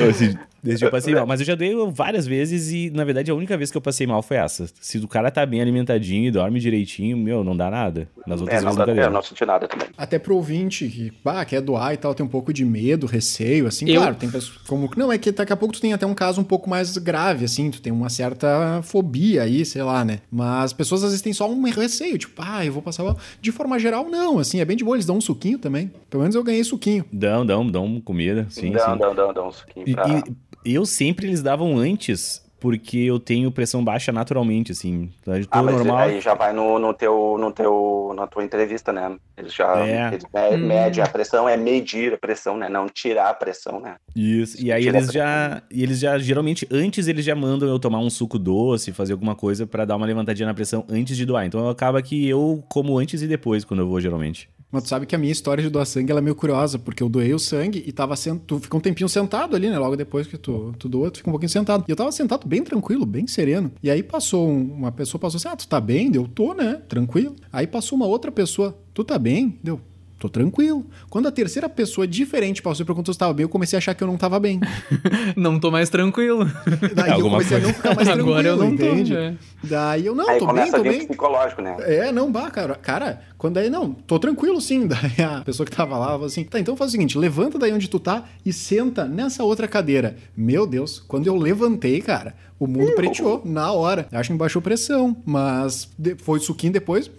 Esse, 0.09 0.37
Desse 0.63 0.77
dia 0.79 0.87
eu 0.87 0.91
passei 0.91 1.13
mal. 1.15 1.25
Mas 1.25 1.39
eu 1.39 1.45
já 1.45 1.55
dei 1.55 1.73
várias 1.91 2.25
vezes 2.27 2.71
e, 2.71 2.89
na 2.91 3.03
verdade, 3.03 3.31
a 3.31 3.35
única 3.35 3.57
vez 3.57 3.71
que 3.71 3.77
eu 3.77 3.81
passei 3.81 4.05
mal 4.05 4.21
foi 4.21 4.37
essa. 4.37 4.67
Se 4.79 4.97
o 4.99 5.07
cara 5.07 5.31
tá 5.31 5.45
bem 5.45 5.61
alimentadinho 5.61 6.27
e 6.27 6.31
dorme 6.31 6.59
direitinho, 6.59 7.17
meu, 7.17 7.43
não 7.43 7.55
dá 7.55 7.69
nada. 7.69 8.07
Nas 8.27 8.39
outras 8.41 8.59
É, 8.59 8.61
não, 8.61 8.67
vezes 8.71 8.77
dá, 8.77 8.85
nunca 8.85 8.99
é, 8.99 9.03
deu. 9.03 9.11
não 9.11 9.21
senti 9.21 9.45
nada 9.45 9.67
também. 9.67 9.87
Até 9.97 10.19
pro 10.19 10.35
ouvinte 10.35 10.87
que 10.87 11.11
bah, 11.23 11.43
quer 11.45 11.61
doar 11.61 11.93
e 11.93 11.97
tal, 11.97 12.13
tem 12.13 12.25
um 12.25 12.29
pouco 12.29 12.53
de 12.53 12.63
medo, 12.63 13.07
receio, 13.07 13.65
assim, 13.67 13.89
Eu- 13.89 14.01
claro, 14.01 14.15
tem 14.15 14.29
pessoas 14.29 14.57
como. 14.67 14.89
Não, 14.95 15.11
é 15.11 15.17
que 15.17 15.31
daqui 15.31 15.51
a 15.51 15.57
pouco 15.57 15.73
tu 15.73 15.81
tem 15.81 15.93
até 15.93 16.05
um 16.05 16.13
caso 16.13 16.39
um 16.39 16.43
pouco 16.43 16.69
mais 16.69 16.97
grave, 16.97 17.45
assim, 17.45 17.71
tu 17.71 17.81
tem 17.81 17.91
uma 17.91 18.09
certa 18.09 18.81
fobia 18.83 19.43
aí, 19.43 19.65
sei 19.65 19.81
lá, 19.83 20.05
né? 20.05 20.19
Mas 20.31 20.65
as 20.65 20.73
pessoas 20.73 21.03
às 21.03 21.09
vezes 21.09 21.21
têm 21.21 21.33
só 21.33 21.49
um 21.49 21.61
receio, 21.69 22.17
tipo, 22.17 22.41
ah, 22.43 22.65
eu 22.65 22.71
vou 22.73 22.81
passar 22.81 23.03
mal. 23.03 23.17
De 23.41 23.51
forma 23.51 23.77
geral, 23.79 24.07
não, 24.09 24.37
assim, 24.39 24.59
é 24.59 24.65
bem 24.65 24.77
de 24.77 24.83
boa, 24.83 24.95
eles 24.95 25.05
dão 25.05 25.17
um 25.17 25.21
suquinho 25.21 25.57
também. 25.57 25.91
Pelo 26.09 26.21
menos 26.21 26.35
eu 26.35 26.43
ganhei 26.43 26.63
suquinho. 26.63 27.05
Dão, 27.11 27.45
dão, 27.45 27.65
dão 27.67 27.99
comida, 28.01 28.45
sim, 28.49 28.71
dá, 28.71 28.91
sim. 28.91 28.97
dá, 28.97 29.09
dá, 29.13 29.31
dá 29.31 29.43
um 29.47 29.51
suquinho 29.51 29.87
E, 29.89 29.93
pra... 29.93 30.07
e 30.07 30.23
eu 30.65 30.85
sempre 30.85 31.27
eles 31.27 31.41
davam 31.41 31.77
antes, 31.77 32.41
porque 32.59 32.99
eu 32.99 33.19
tenho 33.19 33.51
pressão 33.51 33.83
baixa 33.83 34.11
naturalmente, 34.11 34.71
assim. 34.71 35.11
Eu 35.25 35.45
tô 35.47 35.57
Ah, 35.59 35.63
mas 35.63 35.75
normal. 35.75 35.97
aí 35.97 36.21
já 36.21 36.35
vai 36.35 36.53
no, 36.53 36.77
no 36.77 36.93
teu, 36.93 37.35
no 37.39 37.51
teu, 37.51 38.13
na 38.15 38.27
tua 38.27 38.43
entrevista, 38.43 38.93
né? 38.93 39.15
Eles 39.35 39.53
já 39.53 39.85
É. 39.87 40.09
eles 40.13 40.23
Hum. 40.25 40.67
medem 40.67 41.03
a 41.03 41.07
pressão, 41.07 41.49
é 41.49 41.57
medir 41.57 42.13
a 42.13 42.17
pressão, 42.17 42.55
né? 42.57 42.69
Não 42.69 42.87
tirar 42.87 43.29
a 43.29 43.33
pressão, 43.33 43.79
né? 43.79 43.95
Isso. 44.15 44.63
E 44.63 44.71
aí 44.71 44.87
eles 44.87 45.07
já. 45.11 45.63
E 45.71 45.81
eles 45.81 45.99
já, 45.99 46.19
geralmente, 46.19 46.67
antes 46.69 47.07
eles 47.07 47.25
já 47.25 47.33
mandam 47.35 47.67
eu 47.67 47.79
tomar 47.79 47.99
um 47.99 48.09
suco 48.09 48.37
doce, 48.37 48.91
fazer 48.91 49.13
alguma 49.13 49.35
coisa 49.35 49.65
pra 49.65 49.83
dar 49.85 49.95
uma 49.95 50.05
levantadinha 50.05 50.45
na 50.47 50.53
pressão 50.53 50.85
antes 50.87 51.17
de 51.17 51.25
doar. 51.25 51.45
Então 51.47 51.67
acaba 51.67 52.01
que 52.01 52.27
eu 52.27 52.63
como 52.69 52.97
antes 52.99 53.21
e 53.23 53.27
depois, 53.27 53.65
quando 53.65 53.79
eu 53.79 53.87
vou, 53.87 53.99
geralmente. 53.99 54.47
Mas 54.71 54.83
tu 54.83 54.89
sabe 54.89 55.05
que 55.05 55.13
a 55.13 55.17
minha 55.17 55.31
história 55.31 55.61
de 55.61 55.69
doar 55.69 55.85
sangue 55.85 56.11
é 56.11 56.21
meio 56.21 56.35
curiosa, 56.35 56.79
porque 56.79 57.03
eu 57.03 57.09
doei 57.09 57.33
o 57.33 57.39
sangue 57.39 57.83
e 57.85 57.91
tava 57.91 58.15
sendo. 58.15 58.39
Tu 58.47 58.59
fica 58.59 58.77
um 58.77 58.79
tempinho 58.79 59.09
sentado 59.09 59.55
ali, 59.55 59.69
né? 59.69 59.77
Logo 59.77 59.95
depois 59.97 60.27
que 60.27 60.37
tu, 60.37 60.73
tu 60.79 60.87
doa, 60.87 61.11
tu 61.11 61.17
fica 61.17 61.29
um 61.29 61.33
pouquinho 61.33 61.49
sentado. 61.49 61.83
E 61.87 61.91
eu 61.91 61.95
tava 61.95 62.11
sentado 62.11 62.47
bem 62.47 62.63
tranquilo, 62.63 63.05
bem 63.05 63.27
sereno. 63.27 63.71
E 63.83 63.89
aí 63.91 64.01
passou 64.01 64.47
um- 64.49 64.71
uma 64.73 64.91
pessoa, 64.91 65.19
passou 65.19 65.37
assim: 65.37 65.47
Ah, 65.49 65.55
tu 65.55 65.67
tá 65.67 65.81
bem? 65.81 66.09
Deu, 66.09 66.27
tô, 66.27 66.53
né? 66.53 66.81
Tranquilo. 66.87 67.35
Aí 67.51 67.67
passou 67.67 67.97
uma 67.97 68.05
outra 68.05 68.31
pessoa, 68.31 68.77
tu 68.93 69.03
tá 69.03 69.19
bem? 69.19 69.59
Deu. 69.63 69.79
Tô 70.21 70.29
tranquilo. 70.29 70.85
Quando 71.09 71.27
a 71.27 71.31
terceira 71.31 71.67
pessoa 71.67 72.05
diferente 72.05 72.61
passou 72.61 72.83
e 72.83 72.85
perguntou 72.85 73.11
se 73.11 73.17
tava 73.19 73.33
bem, 73.33 73.43
eu 73.43 73.49
comecei 73.49 73.75
a 73.75 73.79
achar 73.79 73.95
que 73.95 74.03
eu 74.03 74.07
não 74.07 74.17
tava 74.17 74.39
bem. 74.39 74.59
Não 75.35 75.59
tô 75.59 75.71
mais 75.71 75.89
tranquilo. 75.89 76.45
Daí 76.93 77.09
eu 77.09 77.13
Alguma 77.15 77.37
comecei 77.37 77.57
a 77.57 77.59
coisa. 77.59 77.67
não 77.67 77.73
ficar 77.73 77.95
mais 77.95 78.07
tranquilo, 78.07 78.29
Agora 78.29 78.47
eu 78.49 78.57
não 78.57 78.77
tô. 78.77 78.83
entende? 78.85 79.15
é. 79.15 79.33
Daí 79.63 80.05
eu, 80.05 80.13
não, 80.13 80.29
aí 80.29 80.37
tô 80.37 80.53
bem, 80.53 80.69
tô 80.69 80.77
a 80.77 80.83
bem. 80.83 81.07
psicológico, 81.07 81.61
né? 81.63 81.75
É, 81.79 82.11
não, 82.11 82.31
bah, 82.31 82.51
cara. 82.51 82.75
Cara, 82.75 83.21
quando 83.35 83.57
aí, 83.57 83.67
não, 83.69 83.93
tô 83.93 84.19
tranquilo 84.19 84.61
sim. 84.61 84.85
Daí 84.87 85.25
a 85.25 85.41
pessoa 85.41 85.65
que 85.65 85.75
tava 85.75 85.97
lá 85.97 86.07
falou 86.09 86.25
assim: 86.27 86.43
tá, 86.43 86.59
então 86.59 86.75
faz 86.77 86.89
o 86.89 86.91
seguinte, 86.91 87.17
levanta 87.17 87.57
daí 87.57 87.73
onde 87.73 87.89
tu 87.89 87.99
tá 87.99 88.25
e 88.45 88.53
senta 88.53 89.05
nessa 89.05 89.43
outra 89.43 89.67
cadeira. 89.67 90.15
Meu 90.37 90.67
Deus, 90.67 90.99
quando 90.99 91.25
eu 91.25 91.35
levantei, 91.35 91.99
cara, 91.99 92.35
o 92.59 92.67
mundo 92.67 92.93
preteou 92.93 93.41
na 93.43 93.71
hora. 93.71 94.07
Acho 94.11 94.29
que 94.29 94.33
me 94.33 94.39
baixou 94.39 94.61
pressão, 94.61 95.17
mas 95.25 95.89
foi 96.19 96.39
suquinho 96.39 96.73
depois, 96.73 97.09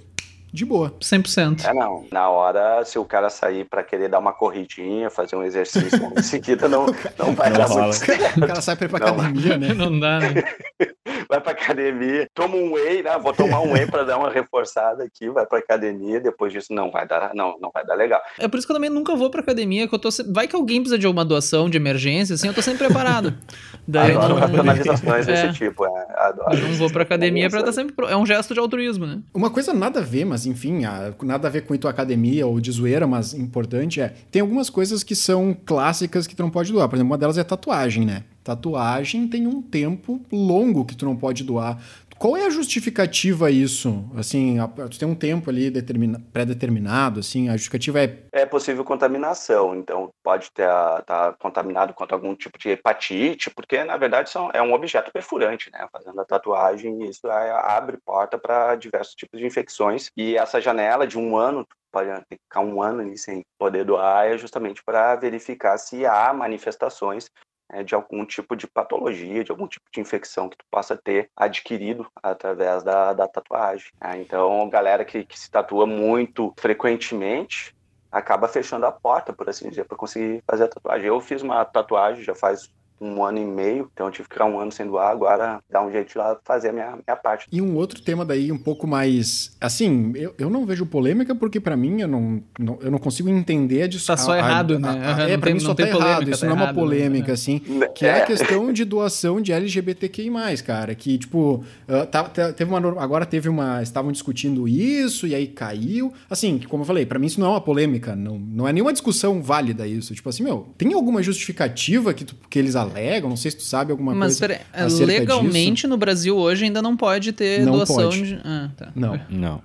de 0.52 0.64
boa. 0.64 0.94
100%. 1.00 1.64
É, 1.64 1.72
não. 1.72 2.04
Na 2.12 2.28
hora, 2.28 2.84
se 2.84 2.98
o 2.98 3.04
cara 3.04 3.30
sair 3.30 3.64
pra 3.64 3.82
querer 3.82 4.08
dar 4.08 4.18
uma 4.18 4.32
corridinha, 4.32 5.08
fazer 5.10 5.34
um 5.36 5.42
exercício 5.42 5.98
em 6.16 6.22
seguida, 6.22 6.68
não, 6.68 6.86
não 7.18 7.34
vai 7.34 7.50
Não 7.50 7.56
dar 7.58 7.64
rola. 7.66 7.82
muito 7.84 7.94
certo. 7.96 8.36
O 8.38 8.46
cara 8.46 8.60
sai 8.60 8.76
pra 8.76 8.86
ir 8.86 8.88
pra 8.88 8.98
Não. 9.06 9.14
academia, 9.14 9.56
né? 9.56 9.74
Não 9.74 9.98
dá, 9.98 10.20
né? 10.20 10.34
Vai 11.28 11.40
pra 11.40 11.52
academia, 11.52 12.28
toma 12.34 12.56
um 12.56 12.72
whey, 12.74 13.02
né? 13.02 13.18
Vou 13.18 13.32
tomar 13.32 13.60
um 13.60 13.72
whey 13.72 13.86
pra 13.86 14.02
dar 14.02 14.18
uma 14.18 14.30
reforçada 14.30 15.02
aqui, 15.04 15.30
vai 15.30 15.46
pra 15.46 15.58
academia, 15.58 16.20
depois 16.20 16.52
disso 16.52 16.74
não 16.74 16.90
vai 16.90 17.06
dar, 17.06 17.30
não, 17.34 17.56
não 17.60 17.70
vai 17.72 17.84
dar 17.86 17.94
legal. 17.94 18.20
É 18.38 18.46
por 18.48 18.58
isso 18.58 18.66
que 18.66 18.72
eu 18.72 18.76
também 18.76 18.90
nunca 18.90 19.14
vou 19.16 19.30
pra 19.30 19.40
academia, 19.40 19.88
que 19.88 19.94
eu 19.94 19.98
tô 19.98 20.10
se- 20.10 20.22
Vai 20.30 20.46
que 20.46 20.54
alguém 20.54 20.80
precisa 20.80 20.98
de 20.98 21.06
alguma 21.06 21.24
doação 21.24 21.70
de 21.70 21.76
emergência, 21.78 22.34
assim, 22.34 22.48
eu 22.48 22.54
tô 22.54 22.60
sempre 22.60 22.84
preparado. 22.86 23.34
Daí 23.88 24.12
eu 24.12 24.20
Adoro 24.20 24.34
não, 24.34 24.40
racionalizações 24.40 25.28
É. 25.28 25.32
desse 25.46 25.58
tipo, 25.58 25.86
é, 25.86 26.06
adoro. 26.18 26.54
eu 26.54 26.68
não 26.68 26.74
vou 26.74 26.90
pra 26.90 27.02
academia 27.02 27.48
pra 27.48 27.60
estar 27.60 27.72
sempre. 27.72 27.94
pro- 27.94 28.08
É 28.08 28.16
um 28.16 28.26
gesto 28.26 28.52
de 28.52 28.60
altruísmo, 28.60 29.06
né? 29.06 29.20
Uma 29.34 29.48
coisa 29.50 29.72
nada 29.72 30.00
a 30.00 30.02
ver, 30.02 30.24
mas 30.26 30.41
enfim, 30.46 30.84
a- 30.84 31.12
nada 31.22 31.48
a 31.48 31.50
ver 31.50 31.62
com 31.66 31.74
a 31.74 31.78
tua 31.78 31.90
academia 31.90 32.46
ou 32.46 32.60
de 32.60 32.70
zoeira, 32.70 33.06
mas 33.06 33.34
importante 33.34 34.00
é, 34.00 34.14
tem 34.30 34.40
algumas 34.42 34.68
coisas 34.70 35.02
que 35.02 35.14
são 35.14 35.56
clássicas 35.64 36.26
que 36.26 36.34
tu 36.36 36.42
não 36.42 36.50
pode 36.50 36.72
doar. 36.72 36.88
Por 36.88 36.96
exemplo, 36.96 37.10
uma 37.12 37.18
delas 37.18 37.38
é 37.38 37.44
tatuagem, 37.44 38.04
né? 38.04 38.24
Tatuagem 38.44 39.28
tem 39.28 39.46
um 39.46 39.62
tempo 39.62 40.20
longo 40.30 40.84
que 40.84 40.96
tu 40.96 41.04
não 41.04 41.14
pode 41.16 41.44
doar. 41.44 41.80
Qual 42.22 42.36
é 42.36 42.46
a 42.46 42.50
justificativa 42.50 43.50
isso? 43.50 44.08
Assim, 44.16 44.56
tu 44.88 44.96
tem 44.96 45.08
um 45.08 45.14
tempo 45.14 45.50
ali 45.50 45.68
determina- 45.70 46.20
pré-determinado, 46.32 47.18
assim, 47.18 47.48
a 47.48 47.54
justificativa 47.54 47.98
é 48.00 48.16
É 48.30 48.46
possível 48.46 48.84
contaminação, 48.84 49.74
então 49.74 50.08
pode 50.22 50.44
estar 50.44 51.34
contaminado 51.40 51.92
com 51.92 52.06
algum 52.08 52.32
tipo 52.36 52.56
de 52.56 52.68
hepatite, 52.68 53.50
porque 53.50 53.82
na 53.82 53.96
verdade 53.96 54.30
são, 54.30 54.52
é 54.54 54.62
um 54.62 54.72
objeto 54.72 55.10
perfurante, 55.10 55.68
né? 55.72 55.84
Fazendo 55.90 56.20
a 56.20 56.24
tatuagem, 56.24 57.02
isso 57.10 57.26
é- 57.26 57.50
abre 57.50 57.98
porta 58.06 58.38
para 58.38 58.76
diversos 58.76 59.16
tipos 59.16 59.40
de 59.40 59.44
infecções. 59.44 60.08
E 60.16 60.36
essa 60.36 60.60
janela 60.60 61.08
de 61.08 61.18
um 61.18 61.36
ano, 61.36 61.66
pode 61.90 62.08
ficar 62.28 62.60
um 62.60 62.80
ano 62.80 63.00
ali 63.00 63.18
sem 63.18 63.42
poder 63.58 63.84
doar, 63.84 64.28
é 64.28 64.38
justamente 64.38 64.80
para 64.84 65.16
verificar 65.16 65.76
se 65.76 66.06
há 66.06 66.32
manifestações 66.32 67.28
né, 67.72 67.82
de 67.82 67.94
algum 67.94 68.24
tipo 68.24 68.54
de 68.54 68.66
patologia, 68.66 69.42
de 69.42 69.50
algum 69.50 69.66
tipo 69.66 69.86
de 69.90 70.00
infecção 70.00 70.48
que 70.48 70.56
tu 70.56 70.64
possa 70.70 70.96
ter 70.96 71.30
adquirido 71.34 72.06
através 72.22 72.82
da, 72.82 73.12
da 73.12 73.26
tatuagem. 73.26 73.90
né? 74.00 74.20
Então, 74.20 74.68
galera 74.68 75.04
que, 75.04 75.24
que 75.24 75.38
se 75.38 75.50
tatua 75.50 75.86
muito 75.86 76.52
frequentemente 76.58 77.74
acaba 78.10 78.46
fechando 78.46 78.84
a 78.84 78.92
porta, 78.92 79.32
por 79.32 79.48
assim 79.48 79.70
dizer, 79.70 79.86
para 79.86 79.96
conseguir 79.96 80.44
fazer 80.46 80.64
a 80.64 80.68
tatuagem. 80.68 81.08
Eu 81.08 81.18
fiz 81.18 81.40
uma 81.40 81.64
tatuagem 81.64 82.22
já 82.22 82.34
faz 82.34 82.70
um 83.02 83.24
ano 83.24 83.38
e 83.38 83.44
meio, 83.44 83.90
então 83.92 84.06
eu 84.06 84.12
tive 84.12 84.28
que 84.28 84.34
ficar 84.34 84.46
um 84.46 84.58
ano 84.60 84.70
sem 84.70 84.86
doar, 84.86 85.10
agora 85.10 85.58
dá 85.70 85.84
um 85.84 85.90
jeito 85.90 86.12
de 86.12 86.18
lá 86.18 86.36
fazer 86.44 86.68
a 86.68 86.72
minha, 86.72 86.90
minha 87.06 87.16
parte. 87.16 87.46
E 87.50 87.60
um 87.60 87.74
outro 87.76 88.00
tema 88.00 88.24
daí 88.24 88.52
um 88.52 88.58
pouco 88.58 88.86
mais. 88.86 89.56
Assim, 89.60 90.12
eu, 90.14 90.34
eu 90.38 90.48
não 90.48 90.64
vejo 90.64 90.86
polêmica 90.86 91.34
porque 91.34 91.58
pra 91.58 91.76
mim 91.76 92.00
eu 92.02 92.08
não, 92.08 92.42
não- 92.58 92.78
eu 92.80 92.90
não 92.90 92.98
consigo 92.98 93.28
entender 93.28 93.82
a 93.82 93.86
dis- 93.86 94.06
Tá 94.06 94.16
só 94.16 94.32
a- 94.32 94.34
a- 94.34 94.38
errado, 94.38 94.74
a- 94.76 94.78
né? 94.78 94.88
a- 94.88 95.10
Aham, 95.12 95.22
é, 95.28 95.36
pra 95.36 95.46
tem- 95.46 95.54
mim 95.54 95.60
só 95.60 95.68
tá 95.74 95.82
tem 95.82 95.86
errado. 95.86 96.00
polêmica, 96.02 96.30
Isso 96.30 96.40
tá 96.40 96.46
não 96.46 96.52
é 96.54 96.56
uma 96.58 96.66
né? 96.66 96.72
polêmica, 96.72 97.30
É. 97.30 97.34
assim. 97.34 97.60
Que 97.94 98.06
é 98.06 98.12
a 98.12 98.16
É. 98.18 98.26
questão 98.26 98.72
de 98.72 98.84
doação 98.84 99.40
de 99.40 99.52
LGBTQI, 99.52 100.30
cara. 100.64 100.94
Que, 100.94 101.18
tipo, 101.18 101.64
ah, 101.88 102.06
tá- 102.06 102.24
tá- 102.24 102.52
teve 102.52 102.70
uma. 102.72 103.02
Agora 103.02 103.26
teve 103.26 103.48
uma. 103.48 103.82
Estavam 103.82 104.12
discutindo 104.12 104.68
isso 104.68 105.26
e 105.26 105.34
aí 105.34 105.46
caiu. 105.46 106.12
Assim, 106.30 106.58
que 106.58 106.66
como 106.66 106.82
eu 106.82 106.86
falei, 106.86 107.04
pra 107.06 107.18
mim 107.18 107.26
isso 107.26 107.40
não 107.40 107.48
é 107.48 107.50
uma 107.50 107.60
polêmica. 107.60 108.14
Não, 108.14 108.38
não 108.38 108.68
é 108.68 108.72
nenhuma 108.72 108.92
discussão 108.92 109.42
válida 109.42 109.86
isso. 109.86 110.14
Tipo 110.14 110.28
assim, 110.28 110.42
meu, 110.44 110.68
tem 110.78 110.92
alguma 110.92 111.22
justificativa 111.22 112.12
que, 112.14 112.24
tu- 112.24 112.36
que 112.48 112.58
eles 112.58 112.76
alegam? 112.76 112.91
Não 113.22 113.36
sei 113.36 113.50
se 113.50 113.56
tu 113.58 113.62
sabe 113.62 113.92
alguma 113.92 114.14
Mas 114.14 114.38
coisa. 114.38 114.54
peraí, 114.54 114.66
é, 114.72 115.04
legalmente 115.04 115.86
no 115.86 115.96
Brasil 115.96 116.36
hoje 116.36 116.64
ainda 116.64 116.80
não 116.82 116.96
pode 116.96 117.32
ter 117.32 117.60
Não 117.64 117.72
doação 117.72 117.96
pode. 118.10 118.22
de. 118.22 118.40
Ah, 118.44 118.68
tá. 118.76 118.92
Não. 118.94 119.20
Não. 119.28 119.62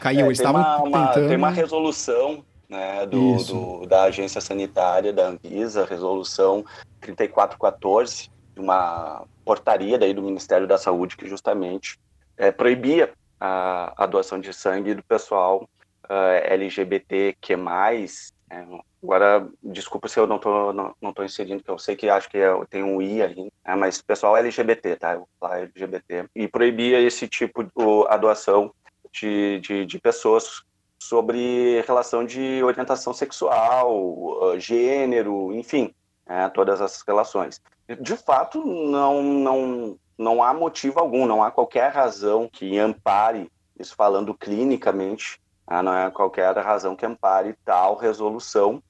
Caiu. 0.00 0.20
É, 0.20 0.26
eles 0.26 0.38
tem, 0.38 0.46
estavam 0.46 0.60
uma, 0.62 0.82
uma- 0.88 1.06
tentando. 1.08 1.28
tem 1.28 1.36
uma 1.36 1.50
resolução 1.50 2.44
né, 2.68 3.06
do, 3.06 3.36
do- 3.44 3.86
da 3.86 4.02
Agência 4.04 4.40
Sanitária 4.40 5.12
da 5.12 5.28
Anvisa, 5.28 5.84
resolução 5.86 6.64
3414, 7.00 8.28
uma 8.56 9.24
portaria 9.44 9.98
daí 9.98 10.12
do 10.12 10.22
Ministério 10.22 10.66
da 10.66 10.76
Saúde 10.76 11.16
que 11.16 11.28
justamente 11.28 11.96
é, 12.36 12.50
proibia 12.50 13.10
a, 13.40 13.92
a 13.96 14.06
doação 14.06 14.40
de 14.40 14.52
sangue 14.52 14.94
do 14.94 15.02
pessoal 15.04 15.68
ah, 16.08 16.40
LGBTQ+, 16.44 17.56
é, 18.48 18.64
agora, 19.02 19.48
desculpa 19.62 20.08
se 20.08 20.20
eu 20.20 20.26
não 20.26 20.38
tô, 20.38 20.72
não, 20.72 20.94
não 21.00 21.12
tô 21.12 21.24
inserindo, 21.24 21.62
que 21.62 21.70
eu 21.70 21.78
sei 21.78 21.96
que 21.96 22.08
acho 22.08 22.28
que 22.28 22.38
é- 22.38 22.64
tem 22.70 22.82
um 22.82 23.02
I 23.02 23.22
aí, 23.22 23.50
né, 23.66 23.74
mas 23.74 24.00
pessoal 24.00 24.36
LGBT, 24.36 24.96
tá? 24.96 25.14
Eu 25.14 25.18
vou 25.20 25.28
falar 25.40 25.60
LGBT. 25.60 26.28
E 26.34 26.46
proibia 26.46 27.00
esse 27.00 27.28
tipo, 27.28 27.64
de, 27.64 27.70
a 28.08 28.16
doação 28.16 28.72
de, 29.12 29.60
de, 29.60 29.86
de 29.86 29.98
pessoas 29.98 30.62
sobre 30.98 31.80
relação 31.82 32.24
de 32.24 32.62
orientação 32.62 33.12
sexual, 33.12 34.52
ah, 34.52 34.58
gênero, 34.58 35.52
enfim, 35.52 35.92
né, 36.26 36.48
todas 36.50 36.80
essas 36.80 37.02
relações. 37.06 37.60
De 38.00 38.16
fato, 38.16 38.64
não, 38.64 39.22
não, 39.22 39.98
não 40.16 40.42
há 40.42 40.54
motivo 40.54 41.00
algum, 41.00 41.26
não 41.26 41.42
há 41.42 41.50
qualquer 41.50 41.92
razão 41.92 42.48
que 42.50 42.78
ampare, 42.78 43.50
isso 43.78 43.94
falando 43.94 44.34
clinicamente, 44.34 45.40
ah, 45.66 45.82
não 45.82 45.96
é 45.96 46.10
qualquer 46.10 46.56
razão 46.56 46.94
que 46.94 47.04
ampare 47.04 47.56
tal 47.64 47.96
resolução, 47.96 48.82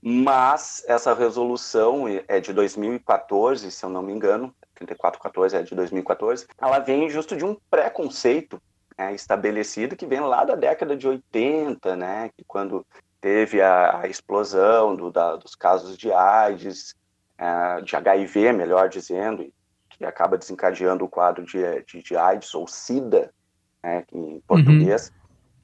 mas 0.00 0.84
essa 0.86 1.14
resolução 1.14 2.04
é 2.28 2.40
de 2.40 2.52
2014, 2.52 3.70
se 3.70 3.84
eu 3.84 3.90
não 3.90 4.02
me 4.02 4.12
engano, 4.12 4.54
3414 4.74 5.56
é 5.56 5.62
de 5.62 5.74
2014, 5.74 6.46
ela 6.60 6.78
vem 6.78 7.08
justo 7.08 7.36
de 7.36 7.44
um 7.44 7.56
preconceito 7.70 8.60
né, 8.98 9.14
estabelecido 9.14 9.96
que 9.96 10.06
vem 10.06 10.20
lá 10.20 10.44
da 10.44 10.54
década 10.54 10.96
de 10.96 11.06
80, 11.06 11.96
né, 11.96 12.30
que 12.36 12.44
quando 12.44 12.86
teve 13.20 13.62
a, 13.62 14.00
a 14.00 14.08
explosão 14.08 14.94
do, 14.94 15.10
da, 15.10 15.36
dos 15.36 15.54
casos 15.54 15.96
de 15.96 16.12
AIDS, 16.12 16.94
eh, 17.38 17.80
de 17.82 17.96
HIV, 17.96 18.52
melhor 18.52 18.88
dizendo, 18.88 19.50
que 19.88 20.04
acaba 20.04 20.36
desencadeando 20.36 21.04
o 21.04 21.08
quadro 21.08 21.44
de, 21.44 21.62
de, 21.84 22.02
de 22.02 22.16
AIDS 22.16 22.54
ou 22.54 22.66
SIDA, 22.66 23.32
né, 23.82 24.04
em 24.12 24.42
português. 24.46 25.12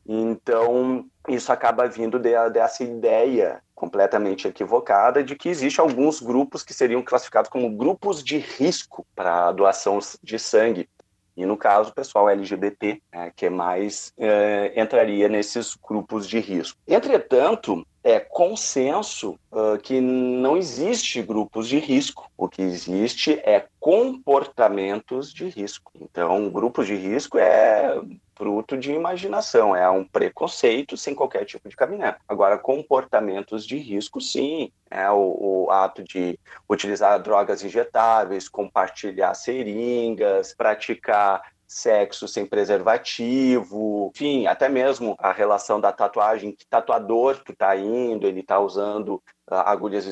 Então, 0.06 1.06
isso 1.28 1.52
acaba 1.52 1.86
vindo 1.86 2.18
de, 2.18 2.32
dessa 2.50 2.82
ideia 2.82 3.62
completamente 3.74 4.46
equivocada 4.46 5.24
de 5.24 5.34
que 5.34 5.48
existe 5.48 5.80
alguns 5.80 6.20
grupos 6.20 6.62
que 6.62 6.74
seriam 6.74 7.02
classificados 7.02 7.50
como 7.50 7.70
grupos 7.70 8.22
de 8.22 8.38
risco 8.38 9.06
para 9.14 9.48
a 9.48 9.52
doação 9.52 9.98
de 10.22 10.38
sangue. 10.38 10.88
E 11.36 11.46
no 11.46 11.56
caso, 11.56 11.90
o 11.90 11.94
pessoal 11.94 12.28
LGBT, 12.28 13.00
né, 13.12 13.32
que 13.34 13.48
mais 13.48 14.12
é, 14.18 14.72
entraria 14.76 15.28
nesses 15.28 15.74
grupos 15.76 16.28
de 16.28 16.38
risco. 16.38 16.78
Entretanto, 16.86 17.86
é 18.02 18.18
consenso 18.18 19.38
uh, 19.52 19.78
que 19.82 20.00
não 20.00 20.56
existe 20.56 21.22
grupos 21.22 21.68
de 21.68 21.78
risco. 21.78 22.30
O 22.36 22.48
que 22.48 22.62
existe 22.62 23.40
é 23.44 23.66
comportamentos 23.78 25.32
de 25.32 25.48
risco. 25.48 25.92
Então, 26.00 26.50
grupos 26.50 26.86
de 26.86 26.94
risco 26.94 27.38
é 27.38 28.00
fruto 28.34 28.78
de 28.78 28.90
imaginação, 28.90 29.76
é 29.76 29.88
um 29.90 30.02
preconceito 30.02 30.96
sem 30.96 31.14
qualquer 31.14 31.44
tipo 31.44 31.68
de 31.68 31.76
cabimento. 31.76 32.18
Agora, 32.26 32.56
comportamentos 32.56 33.66
de 33.66 33.76
risco, 33.76 34.18
sim, 34.18 34.72
é 34.90 35.10
o, 35.10 35.66
o 35.66 35.70
ato 35.70 36.02
de 36.02 36.38
utilizar 36.66 37.22
drogas 37.22 37.62
injetáveis, 37.62 38.48
compartilhar 38.48 39.34
seringas, 39.34 40.54
praticar 40.54 41.42
sexo 41.70 42.26
sem 42.26 42.44
preservativo, 42.44 44.10
enfim, 44.12 44.48
até 44.48 44.68
mesmo 44.68 45.14
a 45.20 45.30
relação 45.30 45.80
da 45.80 45.92
tatuagem, 45.92 46.50
que 46.50 46.66
tatuador 46.66 47.44
que 47.44 47.52
está 47.52 47.76
indo, 47.76 48.26
ele 48.26 48.40
está 48.40 48.58
usando 48.58 49.22
ah, 49.48 49.70
agulhas 49.70 50.04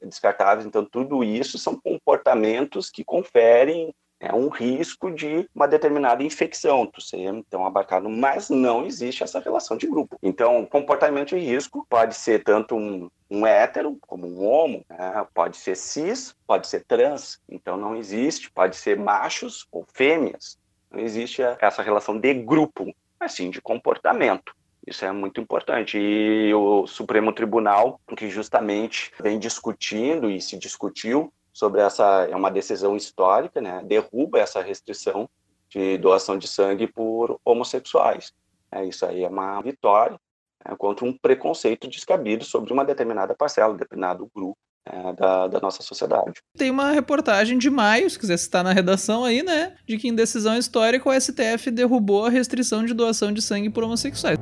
descartáveis, 0.00 0.64
então 0.64 0.84
tudo 0.84 1.24
isso 1.24 1.58
são 1.58 1.74
comportamentos 1.74 2.88
que 2.88 3.02
conferem 3.02 3.92
é 4.20 4.34
um 4.34 4.48
risco 4.48 5.10
de 5.10 5.48
uma 5.54 5.66
determinada 5.66 6.22
infecção, 6.22 6.86
tu 6.86 7.00
ser 7.00 7.16
então 7.16 7.64
abarcado, 7.64 8.08
mas 8.08 8.50
não 8.50 8.84
existe 8.84 9.24
essa 9.24 9.40
relação 9.40 9.78
de 9.78 9.86
grupo. 9.86 10.18
Então, 10.22 10.66
comportamento 10.66 11.30
de 11.30 11.38
risco 11.38 11.86
pode 11.88 12.14
ser 12.14 12.44
tanto 12.44 12.76
um, 12.76 13.10
um 13.30 13.46
hétero 13.46 13.96
como 14.02 14.26
um 14.26 14.46
homo, 14.46 14.84
né? 14.90 15.26
pode 15.32 15.56
ser 15.56 15.74
cis, 15.74 16.36
pode 16.46 16.68
ser 16.68 16.84
trans, 16.84 17.40
então 17.48 17.78
não 17.78 17.96
existe, 17.96 18.50
pode 18.50 18.76
ser 18.76 18.98
machos 18.98 19.66
ou 19.72 19.86
fêmeas, 19.90 20.59
não 20.90 21.00
existe 21.00 21.42
essa 21.42 21.82
relação 21.82 22.18
de 22.18 22.34
grupo, 22.34 22.92
mas 23.18 23.32
sim 23.32 23.50
de 23.50 23.60
comportamento. 23.60 24.54
Isso 24.86 25.04
é 25.04 25.12
muito 25.12 25.40
importante. 25.40 25.98
E 25.98 26.52
o 26.54 26.86
Supremo 26.86 27.32
Tribunal, 27.32 28.00
que 28.16 28.28
justamente 28.28 29.12
vem 29.22 29.38
discutindo 29.38 30.30
e 30.30 30.40
se 30.40 30.58
discutiu 30.58 31.32
sobre 31.52 31.80
essa, 31.80 32.26
é 32.30 32.34
uma 32.34 32.50
decisão 32.50 32.96
histórica, 32.96 33.60
né, 33.60 33.82
derruba 33.84 34.38
essa 34.38 34.62
restrição 34.62 35.28
de 35.68 35.98
doação 35.98 36.36
de 36.38 36.48
sangue 36.48 36.86
por 36.86 37.38
homossexuais. 37.44 38.32
É, 38.72 38.84
isso 38.84 39.04
aí 39.04 39.22
é 39.22 39.28
uma 39.28 39.60
vitória 39.60 40.18
é, 40.64 40.74
contra 40.74 41.04
um 41.04 41.12
preconceito 41.12 41.88
descabido 41.88 42.44
sobre 42.44 42.72
uma 42.72 42.84
determinada 42.84 43.34
parcela, 43.34 43.74
determinado 43.74 44.30
grupo 44.34 44.58
é, 44.86 45.12
da, 45.12 45.46
da, 45.48 45.60
nossa 45.60 45.82
sociedade. 45.82 46.40
Tem 46.56 46.70
uma 46.70 46.90
reportagem 46.90 47.58
de 47.58 47.68
maio, 47.70 48.08
se 48.08 48.18
quiser 48.18 48.36
citar 48.36 48.64
na 48.64 48.72
redação 48.72 49.24
aí, 49.24 49.42
né? 49.42 49.74
De 49.86 49.98
que 49.98 50.08
em 50.08 50.14
decisão 50.14 50.56
histórica 50.56 51.08
o 51.08 51.20
STF 51.20 51.70
derrubou 51.70 52.26
a 52.26 52.30
restrição 52.30 52.84
de 52.84 52.94
doação 52.94 53.32
de 53.32 53.42
sangue 53.42 53.70
por 53.70 53.84
homossexuais. 53.84 54.38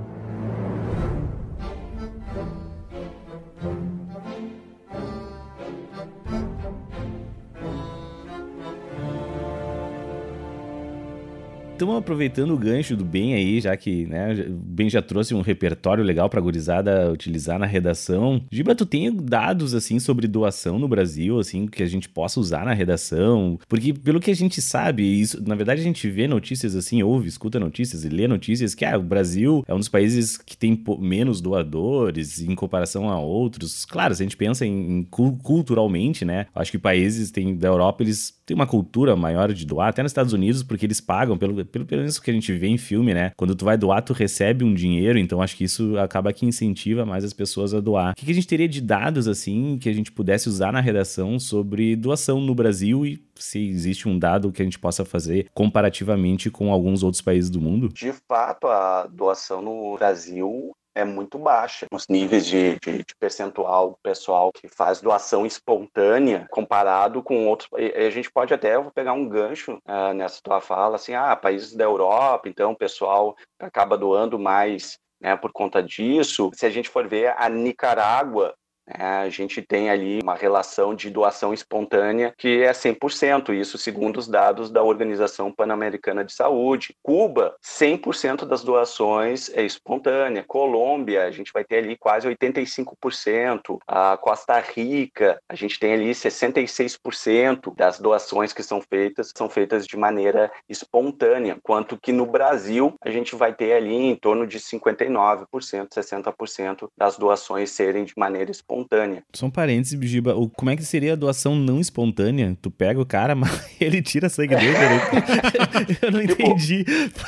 Estamos 11.79 11.97
aproveitando 11.97 12.53
o 12.53 12.59
gancho 12.59 12.97
do 12.97 13.05
Ben 13.05 13.35
aí, 13.35 13.61
já 13.61 13.77
que 13.77 14.05
né, 14.07 14.33
o 14.49 14.53
Ben 14.53 14.91
já 14.91 15.01
trouxe 15.01 15.33
um 15.33 15.43
repertório 15.43 16.03
legal 16.03 16.29
para 16.29 16.41
gurizada 16.41 17.09
utilizar 17.13 17.57
na 17.57 17.67
redação. 17.67 18.43
Giba, 18.51 18.75
tu 18.75 18.85
tem 18.85 19.15
dados 19.15 19.75
assim 19.75 20.01
sobre 20.01 20.27
doação 20.27 20.77
no 20.77 20.89
Brasil, 20.89 21.39
assim, 21.39 21.69
que 21.69 21.81
a 21.81 21.87
gente 21.87 22.09
possa 22.09 22.41
usar 22.41 22.65
na 22.65 22.73
redação? 22.73 23.61
Porque 23.69 23.93
pelo 23.93 24.19
que 24.19 24.33
a 24.33 24.35
gente 24.35 24.61
sabe, 24.61 25.05
isso, 25.05 25.41
na 25.47 25.55
verdade 25.55 25.81
a 25.81 25.85
gente 25.85 26.11
vê 26.11 26.27
notícias 26.27 26.75
assim, 26.75 27.01
ouve, 27.01 27.29
escuta 27.29 27.61
notícias 27.61 28.05
e 28.05 28.09
lê 28.09 28.27
notícias 28.27 28.75
que 28.75 28.85
ah, 28.85 28.99
o 28.99 29.03
Brasil 29.05 29.65
é 29.69 29.73
um 29.73 29.79
dos 29.79 29.89
países 29.89 30.37
que 30.37 30.57
tem 30.57 30.83
menos 30.99 31.41
doadores 31.41 32.41
em 32.41 32.57
comparação 32.57 33.09
a 33.09 33.21
outros. 33.21 33.85
Claro, 33.85 34.17
se 34.17 34.23
a 34.25 34.27
gente 34.27 34.37
pensa 34.37 34.67
em, 34.67 34.99
em 34.99 35.05
culturalmente, 35.05 36.25
né? 36.25 36.47
Acho 36.53 36.73
que 36.73 36.79
países 36.79 37.31
da 37.31 37.69
Europa 37.69 38.03
eles 38.03 38.37
têm 38.49 38.55
uma 38.55 38.67
cultura 38.67 39.15
maior 39.15 39.53
de 39.53 39.67
doar, 39.67 39.89
até 39.89 40.03
nos 40.03 40.11
Estados 40.11 40.33
Unidos, 40.33 40.63
porque 40.63 40.87
eles 40.87 41.01
pagam 41.01 41.37
pelo 41.37 41.65
pelo, 41.67 41.85
pelo 41.85 42.01
menos 42.01 42.19
que 42.19 42.31
a 42.31 42.35
gente 42.35 42.53
vê 42.53 42.67
em 42.67 42.79
filme, 42.79 43.13
né? 43.13 43.33
Quando 43.37 43.55
tu 43.55 43.65
vai 43.65 43.77
doar, 43.77 44.03
tu 44.03 44.13
recebe 44.13 44.65
um 44.65 44.75
dinheiro, 44.75 45.19
então 45.19 45.43
acho 45.43 45.57
que 45.57 45.65
isso 45.65 45.99
acaba 45.99 46.33
que 46.33 46.47
incentiva 46.47 47.05
mais 47.05 47.25
as 47.25 47.33
pessoas 47.33 47.75
a 47.75 47.81
doar. 47.81 48.13
O 48.13 48.15
que, 48.15 48.25
que 48.25 48.33
a 48.33 48.35
gente 48.35 48.47
teria 48.47 48.69
de 48.69 48.81
dados, 48.81 49.29
assim, 49.29 49.79
que 49.79 49.89
a 49.89 49.93
gente 49.93 50.11
pudesse 50.11 50.49
usar 50.49 50.73
na 50.73 50.81
redação 50.81 51.39
sobre 51.39 51.95
doação 51.95 52.41
no 52.41 52.55
Brasil 52.55 53.05
e 53.05 53.23
se 53.35 53.69
existe 53.69 54.09
um 54.09 54.19
dado 54.19 54.51
que 54.51 54.63
a 54.63 54.65
gente 54.65 54.79
possa 54.79 55.05
fazer 55.05 55.47
comparativamente 55.53 56.51
com 56.51 56.73
alguns 56.73 57.03
outros 57.03 57.21
países 57.21 57.51
do 57.51 57.61
mundo? 57.61 57.89
De 57.89 58.13
fato, 58.27 58.67
a 58.67 59.07
doação 59.07 59.61
no 59.61 59.95
Brasil 59.97 60.73
é 60.99 61.05
muito 61.05 61.39
baixa. 61.39 61.87
Os 61.93 62.09
níveis 62.09 62.45
de, 62.45 62.79
de, 62.81 62.99
de, 62.99 63.17
percentual 63.19 63.99
pessoal 64.03 64.53
que 64.53 64.69
faz 64.69 65.01
doação 65.01 65.47
espontânea 65.47 66.47
comparado 66.51 67.23
com 67.23 67.47
outros. 67.47 67.69
A 67.73 68.11
gente 68.11 68.31
pode 68.31 68.53
até, 68.53 68.75
eu 68.75 68.83
vou 68.83 68.93
pegar 68.93 69.13
um 69.13 69.29
gancho 69.29 69.79
uh, 69.87 70.13
nessa 70.15 70.41
tua 70.43 70.61
fala, 70.61 70.97
assim, 70.97 71.15
ah, 71.15 71.37
países 71.37 71.75
da 71.75 71.85
Europa, 71.85 72.49
então 72.49 72.73
o 72.73 72.77
pessoal 72.77 73.37
acaba 73.61 73.97
doando 73.97 74.39
mais 74.39 74.99
né, 75.21 75.37
por 75.37 75.53
conta 75.53 75.83
disso. 75.83 76.51
Se 76.55 76.67
a 76.67 76.71
gente 76.71 76.89
for 76.89 77.07
ver, 77.07 77.35
a 77.37 77.49
Nicarágua 77.49 78.55
a 78.95 79.29
gente 79.29 79.61
tem 79.61 79.91
ali 79.91 80.21
uma 80.23 80.35
relação 80.35 80.95
de 80.95 81.11
doação 81.11 81.53
espontânea 81.53 82.33
que 82.37 82.63
é 82.63 82.73
100%, 82.73 83.53
isso 83.53 83.77
segundo 83.77 84.19
os 84.19 84.29
dados 84.29 84.71
da 84.71 84.83
Organização 84.83 85.53
Pan-Americana 85.53 86.25
de 86.25 86.33
Saúde. 86.33 86.95
Cuba, 87.03 87.55
100% 87.65 88.45
das 88.45 88.63
doações 88.63 89.51
é 89.55 89.63
espontânea. 89.63 90.45
Colômbia, 90.47 91.25
a 91.25 91.31
gente 91.31 91.53
vai 91.53 91.65
ter 91.65 91.79
ali 91.79 91.97
quase 91.97 92.29
85%. 92.29 93.79
A 93.87 94.17
Costa 94.17 94.59
Rica, 94.61 95.41
a 95.49 95.55
gente 95.55 95.79
tem 95.79 95.93
ali 95.93 96.11
66% 96.11 97.75
das 97.77 97.99
doações 97.99 98.53
que 98.53 98.63
são 98.63 98.81
feitas 98.81 99.33
são 99.37 99.49
feitas 99.49 99.87
de 99.87 99.97
maneira 99.97 100.51
espontânea, 100.69 101.59
quanto 101.63 101.99
que 101.99 102.13
no 102.13 102.27
Brasil 102.27 102.95
a 103.01 103.11
gente 103.11 103.37
vai 103.37 103.55
ter 103.55 103.73
ali 103.73 103.95
em 103.95 104.17
torno 104.17 104.47
de 104.47 104.59
59%, 104.59 105.47
60% 105.89 106.89
das 106.97 107.17
doações 107.17 107.71
serem 107.71 108.05
de 108.05 108.15
maneira 108.17 108.51
espontânea 108.51 108.78
espontânea. 108.83 109.23
Só 109.33 109.47
um 109.47 109.51
parênteses, 109.51 109.99
Giba. 110.09 110.35
Como 110.57 110.71
é 110.71 110.77
que 110.77 110.85
seria 110.85 111.13
a 111.13 111.17
doação 111.17 111.55
não 111.57 111.81
espontânea? 111.81 112.57
Tu 112.61 112.71
pega 112.71 113.01
o 113.01 113.07
cara, 113.07 113.35
mas 113.35 113.71
ele 113.81 114.03
tira 114.03 114.29
sangue 114.29 114.55
dele. 114.57 114.75
Eu 116.03 116.11
não 116.11 116.27
tipo, 116.27 116.43
entendi. 116.43 116.85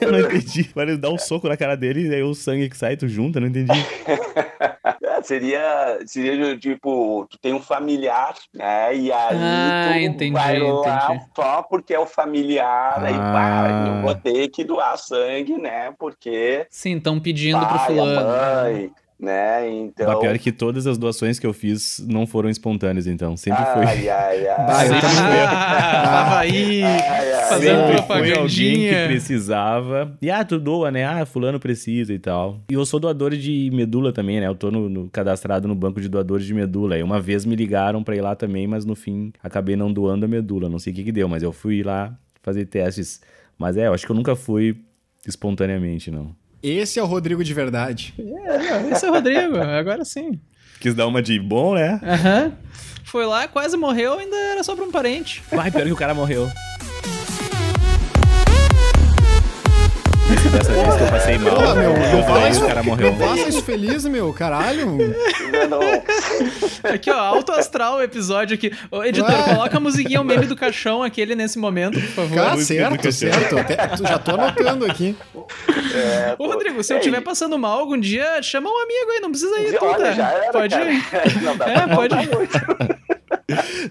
eu 0.00 0.12
não 0.12 0.20
entendi. 0.20 0.70
Ele 0.76 0.96
dá 0.96 1.10
um 1.10 1.18
soco 1.18 1.48
na 1.48 1.56
cara 1.56 1.76
dele 1.76 2.08
e 2.08 2.14
aí 2.14 2.22
o 2.22 2.34
sangue 2.34 2.68
que 2.68 2.76
sai, 2.76 2.96
tu 2.96 3.08
junta, 3.08 3.38
eu 3.38 3.42
não 3.42 3.48
entendi. 3.48 3.72
É, 5.02 5.22
seria, 5.22 5.98
seria 6.06 6.56
tipo, 6.58 7.26
tu 7.30 7.38
tem 7.38 7.52
um 7.52 7.60
familiar, 7.60 8.34
né? 8.54 8.94
E 8.96 9.10
aí 9.12 9.38
ah, 9.40 9.88
tu 9.92 9.98
entendi, 9.98 10.32
vai 10.32 10.58
lá 10.58 11.06
entendi. 11.14 11.24
só 11.34 11.62
porque 11.62 11.94
é 11.94 11.98
o 11.98 12.06
familiar, 12.06 12.94
Ah. 12.98 13.06
aí 13.06 13.14
pá, 13.14 13.86
eu 13.88 14.02
vou 14.02 14.14
ter 14.14 14.48
que 14.48 14.64
doar 14.64 14.96
sangue, 14.98 15.56
né? 15.58 15.92
Porque 15.98 16.66
Sim, 16.70 16.96
estão 16.96 17.18
pedindo 17.18 17.58
pro 17.58 17.68
pai, 17.68 17.76
a 17.76 17.86
fulano. 17.86 18.28
mãe, 18.28 18.90
né? 19.18 19.68
Então. 19.70 20.06
Mas 20.06 20.18
pior 20.20 20.34
é 20.34 20.38
que 20.38 20.52
todas 20.52 20.86
as 20.86 20.98
doações 20.98 21.38
que 21.38 21.46
eu 21.46 21.52
fiz 21.54 22.04
não 22.06 22.26
foram 22.26 22.50
espontâneas, 22.50 23.06
então. 23.06 23.36
Sempre 23.36 23.64
foi. 23.64 23.84
Ai, 23.86 24.08
ai, 24.08 24.46
ai. 24.48 24.66
Bah, 24.66 24.80
Sempre 24.80 25.00
foi. 25.00 25.40
Ah, 25.46 26.02
tava 26.04 26.38
aí 26.38 26.82
Ai, 26.82 27.32
ai, 27.32 27.48
fazendo 27.48 27.70
ai. 27.70 27.82
Alguém 27.82 27.96
que 27.96 28.02
propagandinha. 28.02 29.06
precisava. 29.06 30.16
E 30.20 30.30
ah, 30.30 30.44
tu 30.44 30.58
doa, 30.58 30.90
né? 30.90 31.04
Ah, 31.04 31.24
fulano 31.24 31.58
precisa 31.58 32.12
e 32.12 32.18
tal. 32.18 32.60
E 32.70 32.74
eu 32.74 32.84
sou 32.84 33.00
doador 33.00 33.30
de 33.34 33.70
medula 33.72 34.12
também, 34.12 34.38
né? 34.40 34.46
Eu 34.48 34.54
tô 34.54 34.70
no, 34.70 34.88
no- 34.88 35.08
cadastrado 35.10 35.66
no 35.66 35.74
banco 35.74 36.00
de 36.00 36.08
doadores 36.08 36.44
de 36.46 36.52
medula. 36.52 36.98
E 36.98 37.02
uma 37.02 37.20
vez 37.20 37.44
me 37.44 37.56
ligaram 37.56 38.02
pra 38.04 38.14
ir 38.16 38.20
lá 38.20 38.34
também, 38.36 38.66
mas 38.66 38.84
no 38.84 38.94
fim 38.94 39.32
acabei 39.42 39.76
não 39.76 39.92
doando 39.92 40.26
a 40.26 40.28
medula. 40.28 40.68
Não 40.68 40.78
sei 40.78 40.92
o 40.92 40.96
que 40.96 41.04
que 41.04 41.12
deu, 41.12 41.28
mas 41.28 41.42
eu 41.42 41.52
fui 41.52 41.82
lá 41.82 42.14
fazer 42.42 42.66
testes. 42.66 43.20
Mas 43.58 43.76
é, 43.78 43.86
eu 43.86 43.94
acho 43.94 44.04
que 44.04 44.12
eu 44.12 44.16
nunca 44.16 44.36
fui 44.36 44.76
espontaneamente, 45.26 46.10
não. 46.10 46.34
Esse 46.62 46.98
é 46.98 47.02
o 47.02 47.06
Rodrigo 47.06 47.44
de 47.44 47.54
verdade. 47.54 48.14
Esse 48.90 49.06
é 49.06 49.10
o 49.10 49.12
Rodrigo, 49.12 49.56
agora 49.58 50.04
sim. 50.04 50.40
Quis 50.80 50.94
dar 50.94 51.06
uma 51.06 51.22
de 51.22 51.38
bom, 51.38 51.74
né? 51.74 52.00
Aham. 52.02 52.52
Foi 53.04 53.24
lá, 53.24 53.46
quase 53.46 53.76
morreu, 53.76 54.18
ainda 54.18 54.36
era 54.36 54.62
só 54.62 54.74
pra 54.74 54.84
um 54.84 54.90
parente. 54.90 55.42
Vai, 55.50 55.70
pior 55.70 55.84
que 55.86 55.92
o 55.92 55.96
cara 55.96 56.12
morreu. 56.12 56.48
Dessa 60.58 60.72
vez 60.72 60.94
que 60.96 61.02
eu 61.02 61.06
passei 61.08 61.38
mal. 61.38 61.54
Porra, 61.54 61.74
meu, 61.74 61.90
eu 61.90 61.98
não 62.16 62.22
falei, 62.24 62.42
faça, 62.52 62.64
o 62.64 62.68
cara 62.68 62.82
morreu. 62.82 63.10
não 63.12 63.18
faça 63.18 63.48
isso 63.48 63.62
feliz, 63.62 64.04
meu, 64.04 64.32
caralho. 64.32 64.86
Não, 65.68 66.92
Aqui, 66.92 67.10
ó, 67.10 67.18
alto 67.18 67.52
astral 67.52 67.96
o 67.96 68.02
episódio 68.02 68.54
aqui. 68.54 68.72
Ô, 68.90 69.02
editor, 69.02 69.30
Ah. 69.30 69.42
coloca 69.54 69.76
a 69.76 69.80
musiquinha, 69.80 70.20
o 70.20 70.24
meme 70.24 70.46
do 70.46 70.54
caixão, 70.56 71.02
aquele 71.02 71.34
nesse 71.34 71.58
momento, 71.58 72.00
por 72.00 72.08
favor. 72.08 72.34
Cara, 72.34 72.56
certo, 72.58 73.12
certo. 73.12 73.58
Até- 73.58 73.76
já 74.06 74.18
tô 74.18 74.32
anotando 74.32 74.84
aqui. 74.86 75.16
é, 75.94 76.34
Ô, 76.38 76.46
Rodrigo, 76.46 76.82
se 76.82 76.92
eu 76.92 76.96
é, 76.96 77.00
estiver 77.00 77.20
passando 77.22 77.58
mal 77.58 77.78
algum 77.80 77.98
dia, 77.98 78.40
chama 78.42 78.68
um 78.70 78.78
amigo 78.82 79.10
aí, 79.12 79.20
não 79.20 79.30
precisa 79.30 79.58
ir, 79.60 79.78
tu, 79.78 79.84
Olha, 79.84 79.96
tá? 80.06 80.12
já 80.12 80.30
era, 80.30 80.52
Pode 80.52 80.74
cara. 80.74 80.92
ir. 80.92 81.02
Não 81.42 81.56
dá 81.56 81.66
É, 81.68 81.80
pra 81.86 81.96
pode 81.96 82.14
ir. 82.14 83.15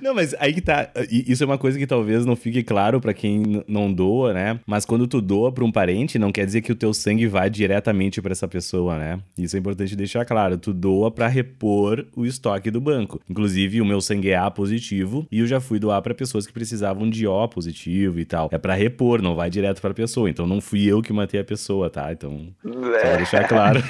Não, 0.01 0.13
mas 0.13 0.35
aí 0.39 0.53
que 0.53 0.61
tá. 0.61 0.89
Isso 1.09 1.41
é 1.43 1.45
uma 1.45 1.57
coisa 1.57 1.79
que 1.79 1.87
talvez 1.87 2.25
não 2.25 2.35
fique 2.35 2.61
claro 2.61 2.99
pra 2.99 3.13
quem 3.13 3.63
não 3.67 3.91
doa, 3.93 4.33
né? 4.33 4.59
Mas 4.65 4.85
quando 4.85 5.07
tu 5.07 5.21
doa 5.21 5.51
pra 5.51 5.63
um 5.63 5.71
parente, 5.71 6.19
não 6.19 6.31
quer 6.31 6.45
dizer 6.45 6.61
que 6.61 6.71
o 6.71 6.75
teu 6.75 6.93
sangue 6.93 7.25
vai 7.27 7.49
diretamente 7.49 8.21
pra 8.21 8.33
essa 8.33 8.47
pessoa, 8.47 8.97
né? 8.97 9.19
Isso 9.37 9.55
é 9.55 9.59
importante 9.59 9.95
deixar 9.95 10.25
claro. 10.25 10.57
Tu 10.57 10.73
doa 10.73 11.09
pra 11.09 11.27
repor 11.27 12.05
o 12.15 12.25
estoque 12.25 12.69
do 12.69 12.81
banco. 12.81 13.21
Inclusive, 13.29 13.79
o 13.81 13.85
meu 13.85 14.01
sangue 14.01 14.29
é 14.31 14.35
A 14.35 14.51
positivo 14.51 15.25
e 15.31 15.39
eu 15.39 15.47
já 15.47 15.61
fui 15.61 15.79
doar 15.79 16.01
pra 16.01 16.13
pessoas 16.13 16.45
que 16.45 16.51
precisavam 16.53 17.09
de 17.09 17.25
O 17.25 17.47
positivo 17.47 18.19
e 18.19 18.25
tal. 18.25 18.49
É 18.51 18.57
pra 18.57 18.73
repor, 18.73 19.21
não 19.21 19.35
vai 19.35 19.49
direto 19.49 19.81
pra 19.81 19.93
pessoa. 19.93 20.29
Então 20.29 20.45
não 20.45 20.59
fui 20.59 20.83
eu 20.85 21.01
que 21.01 21.13
matei 21.13 21.39
a 21.39 21.43
pessoa, 21.45 21.89
tá? 21.89 22.11
Então, 22.11 22.49
só 22.61 22.69
pra 22.89 22.99
É, 23.09 23.17
deixar 23.17 23.47
claro. 23.47 23.81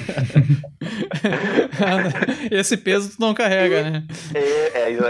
Esse 2.50 2.76
peso 2.76 3.10
tu 3.10 3.20
não 3.20 3.34
carrega, 3.34 3.82
né? 3.90 4.04
é, 4.34 4.82
é 4.82 4.90
isso 4.90 5.02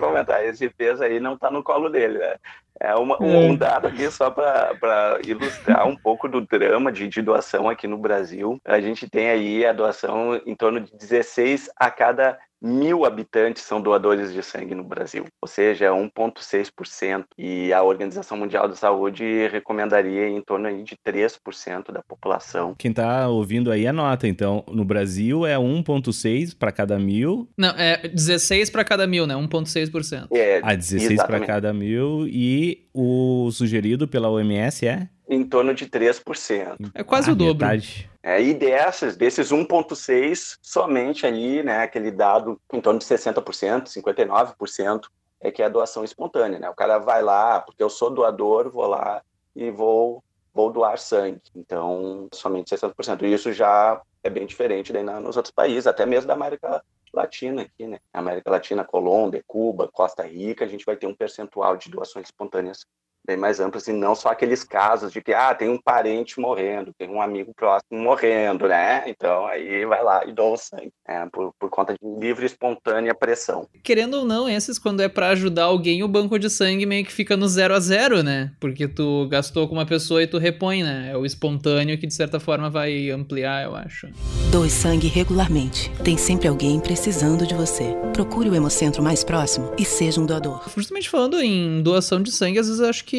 comentar. 0.00 0.44
Esse 0.44 0.68
peso 0.68 1.04
aí 1.04 1.20
não 1.20 1.36
tá 1.36 1.50
no 1.50 1.62
colo 1.62 1.88
dele, 1.88 2.18
né? 2.18 2.34
É 2.80 2.94
uma- 2.94 3.16
É. 3.16 3.24
um 3.24 3.54
dado 3.54 3.86
aqui 3.88 4.10
só 4.10 4.30
para 4.30 5.18
ilustrar 5.24 5.86
um 5.86 5.94
pouco 5.94 6.26
do 6.26 6.40
drama 6.40 6.90
de, 6.90 7.06
de 7.08 7.20
doação 7.20 7.68
aqui 7.68 7.86
no 7.86 7.98
Brasil. 7.98 8.58
A 8.64 8.80
gente 8.80 9.08
tem 9.08 9.28
aí 9.28 9.66
a 9.66 9.72
doação 9.72 10.34
em 10.46 10.56
torno 10.56 10.80
de 10.80 10.96
16 10.96 11.70
a 11.76 11.90
cada 11.90 12.38
mil 12.60 13.04
habitantes 13.04 13.62
são 13.62 13.80
doadores 13.80 14.32
de 14.32 14.42
sangue 14.42 14.74
no 14.74 14.84
Brasil, 14.84 15.24
ou 15.40 15.48
seja, 15.48 15.90
1,6%. 15.90 17.24
E 17.38 17.72
a 17.72 17.82
Organização 17.82 18.36
Mundial 18.36 18.68
da 18.68 18.74
Saúde 18.74 19.48
recomendaria 19.48 20.28
em 20.28 20.40
torno 20.42 20.68
aí 20.68 20.82
de 20.82 20.96
3% 20.96 21.92
da 21.92 22.02
população. 22.02 22.74
Quem 22.78 22.92
tá 22.92 23.28
ouvindo 23.28 23.70
aí 23.70 23.86
anota. 23.86 24.28
Então, 24.28 24.64
no 24.70 24.84
Brasil 24.84 25.46
é 25.46 25.56
1,6 25.56 26.54
pra 26.58 26.70
cada 26.72 26.98
mil 26.98 27.48
Não, 27.56 27.70
é 27.70 28.08
16 28.08 28.70
pra 28.70 28.84
cada 28.84 29.06
mil, 29.06 29.26
né? 29.26 29.34
1,6%. 29.34 30.28
É, 30.32 30.60
Ah, 30.62 30.74
16 30.74 31.22
para 31.22 31.40
cada 31.40 31.72
mil 31.72 32.26
e 32.28 32.86
o 32.92 33.50
sugerido 33.52 34.06
pela 34.06 34.28
OMS 34.28 34.86
é? 34.86 35.08
Em 35.32 35.44
torno 35.44 35.72
de 35.72 35.86
3%. 35.86 36.90
É 36.92 37.04
quase 37.04 37.30
Ah, 37.30 37.32
o 37.32 37.36
dobro. 37.36 37.64
metade. 37.64 38.10
É, 38.20 38.42
e 38.42 38.52
dessas, 38.52 39.16
desses 39.16 39.52
1,6, 39.52 40.58
somente 40.60 41.24
ali, 41.24 41.62
né, 41.62 41.78
aquele 41.84 42.10
dado 42.10 42.60
em 42.72 42.80
torno 42.80 42.98
de 42.98 43.04
60%, 43.06 43.88
59%, 43.88 45.08
é 45.40 45.52
que 45.52 45.62
é 45.62 45.66
a 45.66 45.68
doação 45.70 46.02
espontânea, 46.04 46.58
né? 46.58 46.68
O 46.68 46.74
cara 46.74 46.98
vai 46.98 47.22
lá, 47.22 47.60
porque 47.60 47.82
eu 47.82 47.88
sou 47.88 48.10
doador, 48.10 48.70
vou 48.70 48.86
lá 48.88 49.22
e 49.56 49.70
vou, 49.70 50.22
vou 50.52 50.70
doar 50.70 50.98
sangue. 50.98 51.40
Então, 51.54 52.28
somente 52.34 52.68
60%. 52.68 53.24
E 53.24 53.32
isso 53.32 53.52
já 53.52 54.02
é 54.22 54.28
bem 54.28 54.46
diferente 54.46 54.92
daí 54.92 55.02
na- 55.04 55.20
nos 55.20 55.36
outros 55.36 55.52
países, 55.54 55.86
até 55.86 56.04
mesmo 56.04 56.26
da 56.26 56.34
América 56.34 56.82
Latina 57.14 57.62
aqui, 57.62 57.86
né? 57.86 57.98
América 58.12 58.50
Latina, 58.50 58.84
Colômbia, 58.84 59.42
Cuba, 59.46 59.88
Costa 59.90 60.24
Rica, 60.24 60.64
a 60.64 60.68
gente 60.68 60.84
vai 60.84 60.96
ter 60.96 61.06
um 61.06 61.14
percentual 61.14 61.76
de 61.76 61.88
doações 61.88 62.26
espontâneas 62.26 62.84
bem 63.26 63.36
mais 63.36 63.60
amplas 63.60 63.86
e 63.88 63.92
não 63.92 64.14
só 64.14 64.30
aqueles 64.30 64.64
casos 64.64 65.12
de 65.12 65.20
que 65.20 65.32
ah, 65.32 65.54
tem 65.54 65.68
um 65.68 65.78
parente 65.78 66.40
morrendo, 66.40 66.92
tem 66.98 67.08
um 67.08 67.20
amigo 67.20 67.52
próximo 67.54 68.00
morrendo, 68.00 68.66
né? 68.66 69.04
Então 69.06 69.46
aí 69.46 69.84
vai 69.84 70.02
lá 70.02 70.24
e 70.26 70.32
doa 70.32 70.54
o 70.54 70.56
sangue, 70.56 70.92
é, 71.06 71.26
por, 71.26 71.52
por 71.58 71.70
conta 71.70 71.94
de 71.94 72.20
livre 72.20 72.44
e 72.44 72.46
espontânea 72.46 73.14
pressão. 73.14 73.66
Querendo 73.82 74.14
ou 74.14 74.24
não, 74.24 74.48
esses, 74.48 74.78
quando 74.78 75.00
é 75.00 75.08
pra 75.08 75.28
ajudar 75.28 75.64
alguém, 75.64 76.02
o 76.02 76.08
banco 76.08 76.38
de 76.38 76.50
sangue 76.50 76.86
meio 76.86 77.04
que 77.04 77.12
fica 77.12 77.36
no 77.36 77.48
zero 77.48 77.74
a 77.74 77.80
zero, 77.80 78.22
né? 78.22 78.52
Porque 78.60 78.88
tu 78.88 79.28
gastou 79.28 79.68
com 79.68 79.74
uma 79.74 79.86
pessoa 79.86 80.22
e 80.22 80.26
tu 80.26 80.38
repõe, 80.38 80.82
né? 80.82 81.10
É 81.12 81.16
o 81.16 81.24
espontâneo 81.24 81.98
que, 81.98 82.06
de 82.06 82.14
certa 82.14 82.40
forma, 82.40 82.70
vai 82.70 83.10
ampliar, 83.10 83.64
eu 83.64 83.74
acho. 83.74 84.08
Doe 84.50 84.70
sangue 84.70 85.08
regularmente. 85.08 85.90
Tem 86.02 86.16
sempre 86.16 86.48
alguém 86.48 86.80
precisando 86.80 87.46
de 87.46 87.54
você. 87.54 87.94
Procure 88.12 88.48
o 88.48 88.54
hemocentro 88.54 89.02
mais 89.02 89.22
próximo 89.22 89.72
e 89.78 89.84
seja 89.84 90.20
um 90.20 90.26
doador. 90.26 90.68
Justamente 90.76 91.08
falando 91.08 91.40
em 91.40 91.82
doação 91.82 92.22
de 92.22 92.32
sangue, 92.32 92.58
às 92.58 92.66
vezes 92.66 92.80
eu 92.80 92.88
acho 92.88 93.04
que 93.04 93.09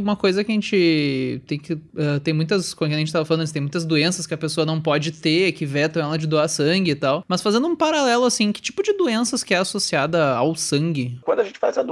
uma 0.00 0.16
coisa 0.16 0.42
que 0.44 0.50
a 0.50 0.54
gente 0.54 1.42
tem 1.46 1.58
que. 1.58 1.74
ah, 1.96 2.20
tem 2.22 2.34
muitas. 2.34 2.74
Como 2.74 2.92
a 2.92 2.96
gente 2.96 3.12
tava 3.12 3.24
falando 3.24 3.42
tem 3.52 3.62
muitas 3.62 3.84
doenças 3.84 4.26
que 4.26 4.34
a 4.34 4.38
pessoa 4.38 4.66
não 4.66 4.80
pode 4.80 5.12
ter, 5.12 5.52
que 5.52 5.66
vetam 5.66 6.02
ela 6.02 6.18
de 6.18 6.26
doar 6.26 6.48
sangue 6.48 6.92
e 6.92 6.94
tal. 6.94 7.24
Mas 7.28 7.42
fazendo 7.42 7.66
um 7.66 7.76
paralelo, 7.76 8.24
assim, 8.24 8.52
que 8.52 8.60
tipo 8.60 8.82
de 8.82 8.92
doenças 8.92 9.42
que 9.42 9.54
é 9.54 9.58
associada 9.58 10.34
ao 10.34 10.54
sangue? 10.54 11.18
Quando 11.22 11.40
a 11.40 11.44
gente 11.44 11.58
faz 11.58 11.76
a, 11.78 11.82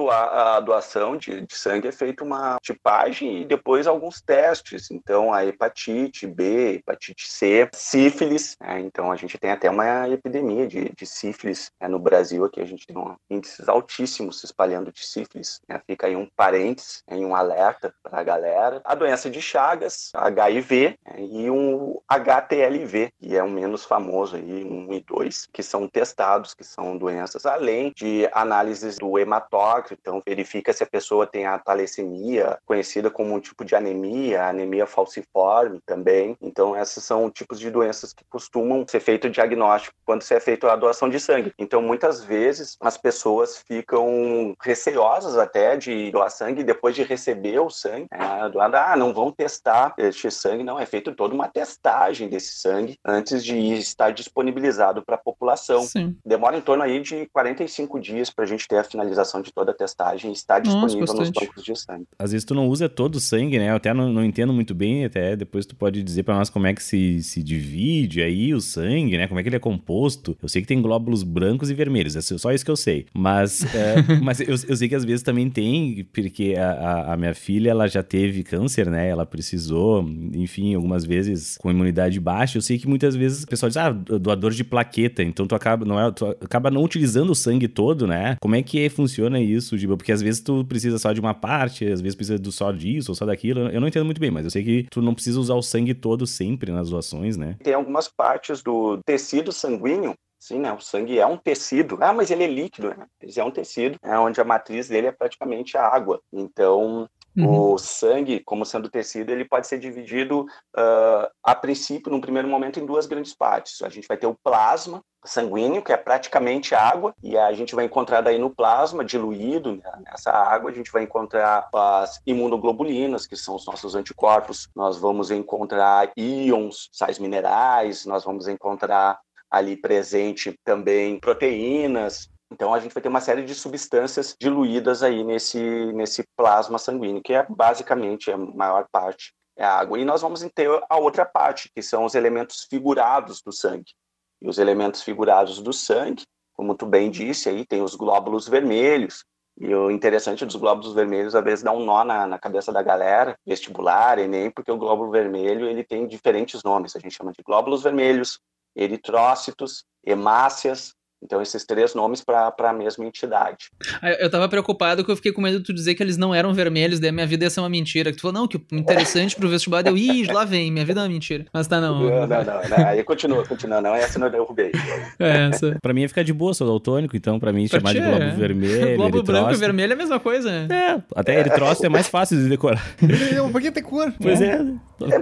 a 0.57 0.61
doação 0.61 1.17
de, 1.17 1.41
de 1.41 1.55
sangue, 1.55 1.89
é 1.89 1.93
feita 1.93 2.25
uma 2.25 2.59
tipagem 2.63 3.43
e 3.43 3.45
depois 3.45 3.87
alguns 3.87 4.21
testes. 4.21 4.91
Então, 4.91 5.33
a 5.33 5.45
hepatite 5.45 6.27
B, 6.27 6.75
hepatite 6.75 7.29
C, 7.29 7.69
sífilis. 7.73 8.57
né? 8.61 8.81
Então, 8.81 9.11
a 9.11 9.17
gente 9.17 9.39
tem 9.39 9.51
até 9.51 9.71
uma 9.71 10.09
epidemia 10.09 10.67
de, 10.67 10.93
de 10.97 11.07
sífilis 11.07 11.71
né? 11.81 11.89
no 11.89 11.99
Brasil. 11.99 12.45
Aqui 12.45 12.61
a 12.61 12.67
gente 12.67 12.87
tem 12.87 12.97
um, 12.97 13.15
índices 13.29 13.69
altíssimos 13.69 14.41
se 14.41 14.47
espalhando 14.47 14.93
de 14.93 15.05
sífilis. 15.05 15.61
né? 15.69 15.81
Fica 15.87 16.07
aí 16.07 16.17
um 16.17 16.29
parênteses, 16.37 17.03
em 17.11 17.25
um 17.25 17.35
alerta 17.41 17.93
para 18.03 18.21
a 18.21 18.23
galera. 18.23 18.81
A 18.85 18.95
doença 18.95 19.31
de 19.31 19.41
Chagas, 19.41 20.11
HIV 20.15 20.99
e 21.19 21.51
um 21.51 21.99
HTLV, 22.09 23.13
que 23.19 23.37
é 23.37 23.43
o 23.43 23.51
menos 23.51 23.85
famoso 23.85 24.37
aí, 24.37 24.65
1 24.65 24.93
e 24.93 25.01
2, 25.01 25.49
que 25.53 25.63
são 25.63 25.89
testados, 25.89 26.55
que 26.55 26.65
são 26.65 26.97
doenças, 26.97 27.47
além 27.47 27.93
de 27.97 28.29
análises 28.33 28.99
do 28.99 29.19
hematócrito, 29.19 30.01
então 30.01 30.23
verifica 30.25 30.73
se 30.73 30.83
a 30.83 30.87
pessoa 30.87 31.27
tem 31.27 31.47
a 31.47 31.59
talassemia, 31.59 32.59
conhecida 32.65 33.11
como 33.11 33.35
um 33.35 33.41
tipo 33.41 33.65
de 33.65 33.75
anemia, 33.75 34.45
anemia 34.45 34.87
falciforme 34.87 35.81
também. 35.87 36.37
Então, 36.41 36.77
esses 36.77 37.03
são 37.03 37.31
tipos 37.31 37.59
de 37.59 37.71
doenças 37.71 38.13
que 38.13 38.25
costumam 38.25 38.87
ser 38.87 39.01
feito 39.01 39.27
o 39.27 39.31
diagnóstico 39.31 39.97
quando 40.05 40.23
se 40.23 40.35
é 40.35 40.41
feito 40.41 40.67
a 40.67 40.77
doação 40.77 41.09
de 41.09 41.19
sangue. 41.19 41.53
Então, 41.59 41.81
muitas 41.81 42.23
vezes, 42.23 42.77
as 42.81 42.97
pessoas 42.97 43.63
ficam 43.67 44.55
receosas 44.63 45.37
até 45.37 45.77
de 45.77 46.11
doar 46.11 46.31
sangue 46.31 46.63
depois 46.63 46.95
de 46.95 47.03
receber 47.03 47.30
o 47.61 47.71
sangue. 47.71 48.07
É, 48.13 48.49
doado, 48.49 48.77
ah, 48.77 48.97
não 48.97 49.13
vão 49.13 49.31
testar 49.33 49.95
este 49.99 50.31
sangue, 50.31 50.65
não, 50.65 50.79
é 50.79 50.87
feito 50.87 51.13
toda 51.15 51.35
uma 51.35 51.49
testagem 51.49 52.29
desse 52.29 52.59
sangue 52.61 52.97
antes 53.05 53.45
de 53.45 53.57
estar 53.75 54.11
disponibilizado 54.11 55.03
para 55.05 55.15
a 55.17 55.19
população. 55.19 55.83
Sim. 55.83 56.17
Demora 56.25 56.57
em 56.57 56.61
torno 56.61 56.83
aí 56.83 57.01
de 57.01 57.27
45 57.33 58.01
dias 58.01 58.31
para 58.31 58.45
a 58.45 58.49
gente 58.49 58.67
ter 58.67 58.79
a 58.79 58.85
finalização 58.85 59.43
de 59.43 59.53
toda 59.53 59.71
a 59.73 59.75
testagem 59.75 60.31
e 60.31 60.35
estar 60.35 60.59
Nossa, 60.63 60.71
disponível 60.71 61.01
nos 61.15 61.29
bastante. 61.29 61.47
bancos 61.47 61.65
de 61.65 61.77
sangue. 61.77 62.07
Às 62.19 62.33
vezes 62.33 62.45
tu 62.45 62.55
não 62.55 62.69
usa 62.69 62.89
todo 62.89 63.17
o 63.17 63.21
sangue, 63.21 63.59
né? 63.59 63.71
Eu 63.71 63.77
até 63.77 63.93
não, 63.95 64.09
não 64.13 64.25
entendo 64.25 64.53
muito 64.53 64.75
bem, 64.75 65.05
até 65.05 65.37
depois 65.37 65.67
tu 65.67 65.75
pode 65.77 66.03
dizer 66.03 66.23
pra 66.23 66.35
nós 66.35 66.51
como 66.51 66.67
é 66.67 66.75
que 66.75 66.83
se, 66.83 67.23
se 67.23 67.43
divide 67.43 68.23
aí 68.23 68.53
o 68.55 68.61
sangue, 68.61 69.17
né? 69.17 69.27
Como 69.29 69.39
é 69.39 69.43
que 69.43 69.49
ele 69.49 69.57
é 69.57 69.61
composto. 69.61 70.37
Eu 70.43 70.49
sei 70.49 70.63
que 70.63 70.69
tem 70.69 70.81
glóbulos 70.83 71.23
brancos 71.23 71.71
e 71.71 71.75
vermelhos, 71.75 72.17
é 72.17 72.21
só 72.21 72.53
isso 72.53 72.65
que 72.65 72.71
eu 72.71 72.77
sei. 72.77 73.07
Mas, 73.15 73.63
é, 73.75 73.95
mas 74.23 74.41
eu, 74.41 74.49
eu 74.69 74.77
sei 74.77 74.89
que 74.89 74.95
às 74.95 75.05
vezes 75.05 75.23
também 75.23 75.51
tem, 75.51 76.05
porque 76.13 76.55
a, 76.57 76.71
a- 76.73 77.13
a 77.13 77.17
minha 77.21 77.35
filha, 77.35 77.71
ela 77.71 77.87
já 77.87 78.03
teve 78.03 78.43
câncer, 78.43 78.91
né? 78.91 79.09
Ela 79.09 79.25
precisou, 79.25 80.03
enfim, 80.35 80.75
algumas 80.75 81.05
vezes 81.05 81.57
com 81.59 81.71
imunidade 81.71 82.19
baixa. 82.19 82.59
Eu 82.59 82.63
sei 82.63 82.79
que 82.79 82.89
muitas 82.89 83.15
vezes 83.15 83.45
o 83.45 83.47
pessoal 83.47 83.69
diz, 83.69 83.77
ah, 83.77 83.91
doador 83.91 84.51
de 84.53 84.65
plaqueta, 84.65 85.23
então 85.23 85.47
tu 85.47 85.55
acaba 85.55 85.85
não, 85.85 86.01
é, 86.01 86.11
tu 86.11 86.27
acaba 86.27 86.71
não 86.71 86.83
utilizando 86.83 87.31
o 87.31 87.35
sangue 87.35 87.69
todo, 87.69 88.07
né? 88.07 88.37
Como 88.41 88.57
é 88.57 88.63
que 88.63 88.89
funciona 88.89 89.41
isso, 89.41 89.77
Giba? 89.77 89.97
Porque 89.97 90.13
às 90.13 90.23
vezes 90.23 90.41
tu 90.41 90.65
precisa 90.65 90.99
só 90.99 91.13
de 91.13 91.21
uma 91.21 91.35
parte, 91.35 91.87
às 91.87 92.01
vezes 92.01 92.17
precisa 92.17 92.39
do 92.39 92.51
só 92.51 92.73
disso 92.73 93.13
ou 93.13 93.15
só 93.15 93.27
daquilo. 93.27 93.69
Eu 93.69 93.81
não 93.81 93.89
entendo 93.89 94.05
muito 94.05 94.21
bem, 94.21 94.31
mas 94.31 94.45
eu 94.45 94.51
sei 94.51 94.65
que 94.65 94.87
tu 94.91 95.03
não 95.03 95.15
precisa 95.15 95.39
usar 95.39 95.55
o 95.55 95.63
sangue 95.63 95.95
todo 95.95 96.27
sempre 96.27 96.73
nas 96.73 96.91
doações, 96.91 97.37
né? 97.37 97.57
Tem 97.63 97.75
algumas 97.75 98.09
partes 98.09 98.63
do 98.63 98.99
tecido 99.05 99.53
sanguíneo 99.53 100.15
Sim, 100.41 100.61
né? 100.61 100.73
O 100.73 100.81
sangue 100.81 101.19
é 101.19 101.27
um 101.27 101.37
tecido. 101.37 101.99
Ah, 102.01 102.15
mas 102.15 102.31
ele 102.31 102.45
é 102.45 102.47
líquido, 102.47 102.89
né? 102.89 103.07
Ele 103.21 103.33
é 103.39 103.45
um 103.45 103.51
tecido, 103.51 103.99
é 104.03 104.19
onde 104.19 104.41
a 104.41 104.45
matriz 104.45 104.89
dele 104.89 105.09
é 105.09 105.13
praticamente 105.13 105.77
a 105.77 105.87
água. 105.87 106.21
Então, 106.33 107.07
Uhum. 107.37 107.75
o 107.75 107.79
sangue, 107.79 108.41
como 108.41 108.65
sendo 108.65 108.91
tecido, 108.91 109.31
ele 109.31 109.45
pode 109.45 109.67
ser 109.67 109.79
dividido, 109.79 110.47
ah, 110.77 111.31
a 111.45 111.55
princípio, 111.55 112.11
num 112.11 112.21
primeiro 112.21 112.49
momento, 112.49 112.81
em 112.81 112.87
duas 112.87 113.07
grandes 113.07 113.35
partes. 113.35 113.83
A 113.83 113.89
gente 113.89 114.09
vai 114.09 114.17
ter 114.17 114.27
o 114.27 114.35
plasma 114.35 115.03
sanguíneo, 115.25 115.83
que 115.83 115.93
é 115.93 115.97
praticamente 115.97 116.75
água, 116.75 117.15
e 117.23 117.37
a 117.37 117.53
gente 117.53 117.75
vai 117.75 117.85
encontrar 117.85 118.23
daí 118.23 118.39
no 118.39 118.51
plasma, 118.51 119.05
diluído 119.05 119.77
né, 119.77 119.93
nessa 120.07 120.31
água, 120.31 120.71
a 120.71 120.75
gente 120.75 120.91
vai 120.91 121.03
encontrar 121.03 121.69
as 121.73 122.21
imunoglobulinas, 122.27 123.27
que 123.27 123.37
são 123.37 123.55
os 123.55 123.67
nossos 123.67 123.95
anticorpos. 123.95 124.69
Nós 124.75 124.97
vamos 124.97 125.31
encontrar 125.31 126.11
íons, 126.17 126.89
sais 126.91 127.19
minerais, 127.19 128.07
nós 128.07 128.25
vamos 128.25 128.49
encontrar 128.49 129.21
ali 129.51 129.77
presente 129.77 130.55
também 130.65 131.19
proteínas. 131.19 132.29
Então 132.53 132.75
a 132.75 132.81
gente 132.81 132.93
vai 132.93 133.03
ter 133.03 133.09
uma 133.09 133.21
série 133.21 133.45
de 133.45 133.55
substâncias 133.55 134.37
diluídas 134.39 135.03
aí 135.03 135.23
nesse, 135.23 135.61
nesse 135.93 136.25
plasma 136.37 136.79
sanguíneo, 136.79 137.23
que 137.23 137.33
é 137.33 137.47
basicamente 137.49 138.31
a 138.31 138.37
maior 138.37 138.87
parte 138.91 139.33
é 139.61 139.65
a 139.65 139.79
água. 139.79 139.99
E 139.99 140.05
nós 140.05 140.23
vamos 140.23 140.41
ter 140.55 140.69
a 140.89 140.97
outra 140.97 141.25
parte, 141.25 141.71
que 141.75 141.83
são 141.83 142.05
os 142.05 142.15
elementos 142.15 142.67
figurados 142.69 143.43
do 143.43 143.53
sangue. 143.53 143.93
E 144.41 144.49
os 144.49 144.59
elementos 144.59 145.03
figurados 145.03 145.61
do 145.61 145.73
sangue, 145.73 146.25
como 146.55 146.75
tu 146.75 146.87
bem 146.87 147.11
disse, 147.11 147.49
aí 147.49 147.67
tem 147.67 147.83
os 147.83 147.95
glóbulos 147.95 148.49
vermelhos. 148.49 149.25
E 149.59 149.75
o 149.75 149.91
interessante 149.91 150.47
dos 150.47 150.57
glóbulos 150.57 150.95
vermelhos, 150.95 151.35
às 151.35 151.45
vezes, 151.45 151.63
dá 151.63 151.73
um 151.73 151.85
nó 151.85 152.03
na, 152.03 152.27
na 152.27 152.39
cabeça 152.39 152.73
da 152.73 152.83
galera, 152.83 153.37
vestibular, 153.47 154.19
Enem, 154.19 154.51
porque 154.51 154.73
o 154.73 154.79
glóbulo 154.79 155.11
vermelho 155.11 155.67
ele 155.67 155.85
tem 155.85 156.07
diferentes 156.07 156.63
nomes. 156.63 156.97
A 156.97 156.99
gente 156.99 157.15
chama 157.15 157.33
de 157.33 157.43
glóbulos 157.43 157.83
vermelhos, 157.83 158.41
eritrócitos, 158.77 159.85
hemácias, 160.07 160.93
então, 161.23 161.43
esses 161.43 161.67
três 161.67 161.95
nomes 161.95 162.23
para 162.25 162.51
a 162.59 162.73
mesma 162.73 163.05
entidade. 163.05 163.67
Ah, 164.01 164.09
Eu 164.13 164.31
tava 164.31 164.49
preocupado 164.49 165.05
que 165.05 165.11
eu 165.11 165.17
fiquei 165.17 165.31
com 165.33 165.43
medo 165.43 165.59
de 165.59 165.65
tu 165.65 165.75
dizer 165.75 165.95
que 165.95 166.03
eles 166.03 166.17
não 166.17 166.35
eram 166.35 166.55
vermelhos, 166.55 166.99
daí 166.99 167.13
minha 167.13 167.27
vida 167.27 167.45
ia 167.45 167.51
ser 167.51 167.61
uma 167.61 167.69
mentira. 167.69 168.11
Que 168.11 168.17
tu 168.17 168.23
falou, 168.23 168.33
não, 168.41 168.49
que 168.49 168.57
o 168.57 168.63
interessante 168.73 169.37
pro 169.37 169.47
vestibular 169.47 169.83
deu, 169.83 169.99
ih, 169.99 170.25
lá 170.33 170.47
vem, 170.47 170.73
minha 170.73 170.83
vida 170.83 170.99
é 170.99 171.03
uma 171.03 171.11
mentira. 171.11 171.45
Mas 171.53 171.67
tá 171.67 171.79
não. 171.79 172.01
Não, 172.01 172.27
não, 172.27 172.43
não. 172.43 172.69
não. 172.71 172.87
Aí 172.87 173.05
continua, 173.05 173.45
continua. 173.47 173.83
Não, 173.83 173.95
essa 173.95 174.19
não 174.19 174.29
eu 174.29 174.33
derrubei. 174.33 174.73
É, 175.19 175.49
essa. 175.51 175.77
Pra 175.83 175.93
mim 175.93 176.01
ia 176.01 176.09
ficar 176.09 176.23
de 176.25 176.33
boa, 176.33 176.55
sou 176.55 176.67
daltônico, 176.67 177.15
então 177.15 177.39
pra 177.39 177.53
mim 177.53 177.69
Pra 177.69 177.81
chamar 177.81 177.93
de 177.93 178.01
globo 178.01 178.23
é. 178.23 178.31
vermelho, 178.31 178.97
Globo 178.97 179.11
branco 179.11 179.27
e 179.27 179.33
eritrócito- 179.35 179.59
vermelho 179.61 179.91
é 179.91 179.95
a 179.95 179.99
mesma 179.99 180.19
coisa, 180.19 180.51
né? 180.51 180.69
É, 180.75 181.03
até 181.21 181.39
eritrócito 181.39 181.85
é 181.85 181.91
mais 181.91 182.09
fácil 182.09 182.39
de 182.39 182.49
decorar. 182.49 182.83
Por 183.53 183.61
que 183.61 183.71
ter 183.71 183.83
cor? 183.83 184.11
Pois 184.19 184.41
é. 184.41 184.55
É, 184.55 184.59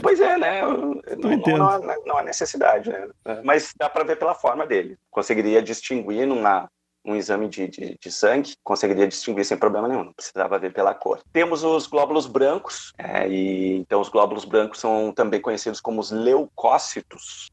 pois 0.02 0.20
é, 0.20 0.36
né? 0.38 0.62
Não, 0.62 0.94
não, 1.18 1.32
entendo. 1.32 1.58
não, 1.58 1.68
há- 1.68 1.96
não 2.06 2.18
há 2.18 2.22
necessidade, 2.22 2.90
né? 2.90 3.08
Mas 3.44 3.72
dá 3.78 3.88
para 3.88 4.04
ver 4.04 4.16
pela 4.16 4.34
forma 4.34 4.66
dele. 4.66 4.96
Conseguiria 5.10 5.62
distinguir 5.62 6.26
numa 6.26 6.68
um 7.04 7.14
exame 7.16 7.48
de, 7.48 7.68
de, 7.68 7.96
de 7.98 8.12
sangue, 8.12 8.54
conseguiria 8.62 9.06
distinguir 9.08 9.44
sem 9.44 9.56
problema 9.56 9.88
nenhum, 9.88 10.04
não 10.04 10.12
precisava 10.12 10.58
ver 10.58 10.74
pela 10.74 10.92
cor. 10.92 11.22
Temos 11.32 11.64
os 11.64 11.86
glóbulos 11.86 12.26
brancos, 12.26 12.92
é, 12.98 13.26
e 13.26 13.76
então 13.78 14.00
os 14.00 14.10
glóbulos 14.10 14.44
brancos 14.44 14.78
são 14.80 15.10
também 15.12 15.40
conhecidos 15.40 15.80
como 15.80 16.00
os 16.00 16.10
leucócitos, 16.10 17.48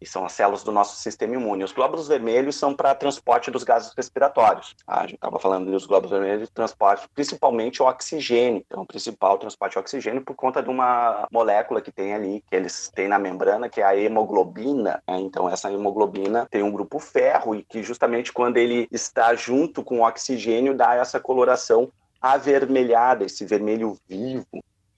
e 0.00 0.06
são 0.06 0.24
as 0.24 0.32
células 0.32 0.62
do 0.62 0.72
nosso 0.72 0.96
sistema 0.96 1.34
imune. 1.34 1.64
Os 1.64 1.72
glóbulos 1.72 2.08
vermelhos 2.08 2.56
são 2.56 2.74
para 2.74 2.94
transporte 2.94 3.50
dos 3.50 3.64
gases 3.64 3.92
respiratórios. 3.94 4.74
Ah, 4.86 5.00
a 5.00 5.02
gente 5.02 5.14
estava 5.14 5.38
falando 5.38 5.70
dos 5.70 5.86
glóbulos 5.86 6.10
vermelhos, 6.10 6.48
transporte 6.50 7.08
principalmente 7.14 7.82
o 7.82 7.86
oxigênio. 7.86 8.64
Então, 8.66 8.82
o 8.82 8.86
principal 8.86 9.38
transporte 9.38 9.72
de 9.72 9.78
oxigênio 9.78 10.22
por 10.22 10.34
conta 10.34 10.62
de 10.62 10.70
uma 10.70 11.28
molécula 11.30 11.80
que 11.80 11.92
tem 11.92 12.14
ali, 12.14 12.42
que 12.48 12.56
eles 12.56 12.90
têm 12.94 13.08
na 13.08 13.18
membrana, 13.18 13.68
que 13.68 13.80
é 13.80 13.84
a 13.84 13.96
hemoglobina. 13.96 15.02
né? 15.06 15.20
Então, 15.20 15.48
essa 15.48 15.70
hemoglobina 15.72 16.46
tem 16.50 16.62
um 16.62 16.72
grupo 16.72 16.98
ferro 16.98 17.54
e 17.54 17.62
que 17.62 17.82
justamente 17.82 18.32
quando 18.32 18.56
ele 18.56 18.88
está 18.90 19.34
junto 19.34 19.82
com 19.82 20.00
o 20.00 20.06
oxigênio 20.06 20.76
dá 20.76 20.94
essa 20.94 21.20
coloração 21.20 21.90
avermelhada, 22.20 23.24
esse 23.24 23.44
vermelho 23.44 23.96
vivo 24.08 24.46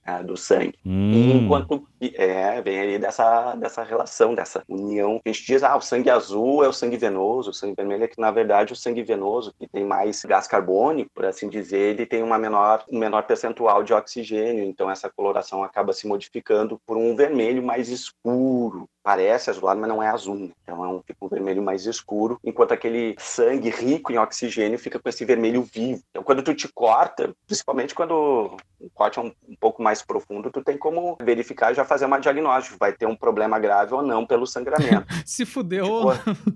ah, 0.05 0.23
do 0.23 0.37
sangue. 0.37 0.75
E 0.85 0.88
Hum, 0.88 1.45
enquanto 1.45 1.87
é, 2.15 2.61
vem 2.62 2.81
aí 2.81 2.99
dessa, 2.99 3.55
dessa 3.55 3.83
relação, 3.83 4.35
dessa 4.35 4.62
união. 4.69 5.21
A 5.25 5.29
gente 5.29 5.47
diz, 5.47 5.62
ah, 5.62 5.77
o 5.77 5.81
sangue 5.81 6.11
azul 6.11 6.65
é 6.65 6.69
o 6.69 6.73
sangue 6.73 6.97
venoso, 6.97 7.51
o 7.51 7.55
sangue 7.55 7.75
vermelho 7.77 8.05
é 8.05 8.09
que, 8.09 8.21
na 8.21 8.31
verdade, 8.31 8.73
o 8.73 8.77
sangue 8.77 9.03
venoso, 9.03 9.55
que 9.59 9.69
tem 9.69 9.85
mais 9.85 10.25
gás 10.25 10.47
carbônico, 10.47 11.11
por 11.15 11.25
assim 11.25 11.49
dizer, 11.49 11.95
ele 11.95 12.07
tem 12.07 12.23
uma 12.23 12.38
menor, 12.38 12.85
um 12.91 12.99
menor 12.99 13.23
percentual 13.25 13.83
de 13.83 13.93
oxigênio, 13.93 14.65
então 14.65 14.91
essa 14.91 15.11
coloração 15.11 15.62
acaba 15.62 15.93
se 15.93 16.07
modificando 16.07 16.81
por 16.87 16.97
um 16.97 17.15
vermelho 17.15 17.62
mais 17.62 17.88
escuro. 17.88 18.88
Parece 19.03 19.51
azulado, 19.51 19.81
mas 19.81 19.88
não 19.88 20.03
é 20.03 20.09
azul, 20.09 20.37
né? 20.37 20.51
Então 20.62 20.85
é 20.85 20.88
um, 20.88 21.03
um 21.21 21.29
vermelho 21.29 21.62
mais 21.62 21.87
escuro, 21.87 22.38
enquanto 22.45 22.73
aquele 22.73 23.15
sangue 23.19 23.71
rico 23.71 24.12
em 24.12 24.19
oxigênio 24.19 24.79
fica 24.79 24.99
com 24.99 25.09
esse 25.09 25.25
vermelho 25.25 25.62
vivo. 25.62 26.03
Então 26.11 26.23
quando 26.23 26.43
tu 26.43 26.55
te 26.55 26.69
corta, 26.69 27.35
principalmente 27.47 27.95
quando 27.95 28.57
o 28.81 28.91
corte 28.95 29.19
é 29.19 29.23
um, 29.23 29.33
um 29.49 29.57
pouco 29.57 29.83
mais 29.83 30.03
profundo, 30.03 30.51
tu 30.51 30.62
tem 30.62 30.77
como 30.77 31.17
verificar 31.23 31.73
e 31.73 31.75
já 31.75 31.85
fazer 31.85 32.05
uma 32.05 32.19
diagnóstico, 32.19 32.77
vai 32.79 32.93
ter 32.93 33.07
um 33.07 33.17
problema 33.17 33.59
grave 33.59 33.95
ou 33.95 34.03
não 34.03 34.27
pelo 34.27 34.47
sangramento. 34.47 35.07
Se 35.27 35.45
fudeu. 35.45 35.85
Tipo, 35.85 36.12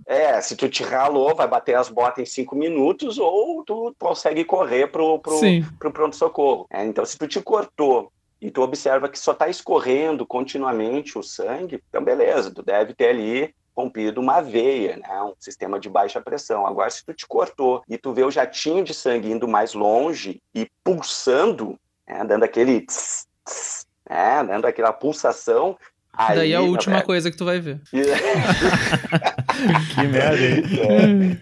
é, 0.07 0.41
se 0.41 0.57
tu 0.57 0.69
te 0.69 0.83
ralou, 0.83 1.35
vai 1.35 1.49
bater 1.49 1.75
as 1.75 1.89
botas 1.89 2.19
em 2.19 2.27
cinco 2.27 2.55
minutos 2.55 3.19
ou 3.19 3.65
tu 3.65 3.95
consegue 3.99 4.45
correr 4.45 4.89
pro, 4.89 5.19
pro, 5.19 5.39
pro 5.79 5.93
pronto-socorro. 5.93 6.67
É, 6.71 6.85
então, 6.85 7.05
se 7.05 7.17
tu 7.19 7.27
te 7.27 7.41
cortou 7.41 8.11
e 8.47 8.51
tu 8.53 8.63
observa 8.63 9.09
que 9.09 9.19
só 9.19 9.33
está 9.33 9.49
escorrendo 9.49 10.25
continuamente 10.25 11.19
o 11.19 11.23
sangue, 11.23 11.83
então 11.89 12.01
beleza, 12.05 12.49
tu 12.53 12.63
deve 12.63 12.95
ter 12.95 13.09
ali 13.09 13.53
rompido 13.77 14.21
uma 14.21 14.41
veia, 14.41 14.99
né? 14.99 15.21
um 15.21 15.35
sistema 15.41 15.81
de 15.81 15.91
baixa 15.91 16.21
pressão. 16.21 16.65
Agora, 16.65 16.89
se 16.89 17.05
tu 17.05 17.13
te 17.13 17.27
cortou 17.27 17.83
e 17.89 17.99
tu 17.99 18.13
vê 18.13 18.23
o 18.23 18.31
jatinho 18.31 18.85
de 18.85 18.95
sangue 18.95 19.33
indo 19.33 19.49
mais 19.49 19.75
longe 19.75 20.41
e 20.55 20.71
pulsando, 20.85 21.77
né? 22.07 22.25
dando 22.25 22.45
aquele 22.45 22.83
tss, 22.83 23.27
tss, 23.45 23.85
né? 24.09 24.45
dando 24.45 24.65
aquela 24.67 24.93
pulsação, 24.93 25.77
aí, 26.13 26.37
Daí 26.37 26.53
é 26.53 26.57
a 26.57 26.61
última 26.61 26.95
velho, 26.95 27.07
coisa 27.07 27.33
que 27.33 27.37
tu 27.37 27.45
vai 27.45 27.59
ver. 27.59 27.81
que 29.93 30.07
merda, 30.07 30.41
hein? 30.41 30.63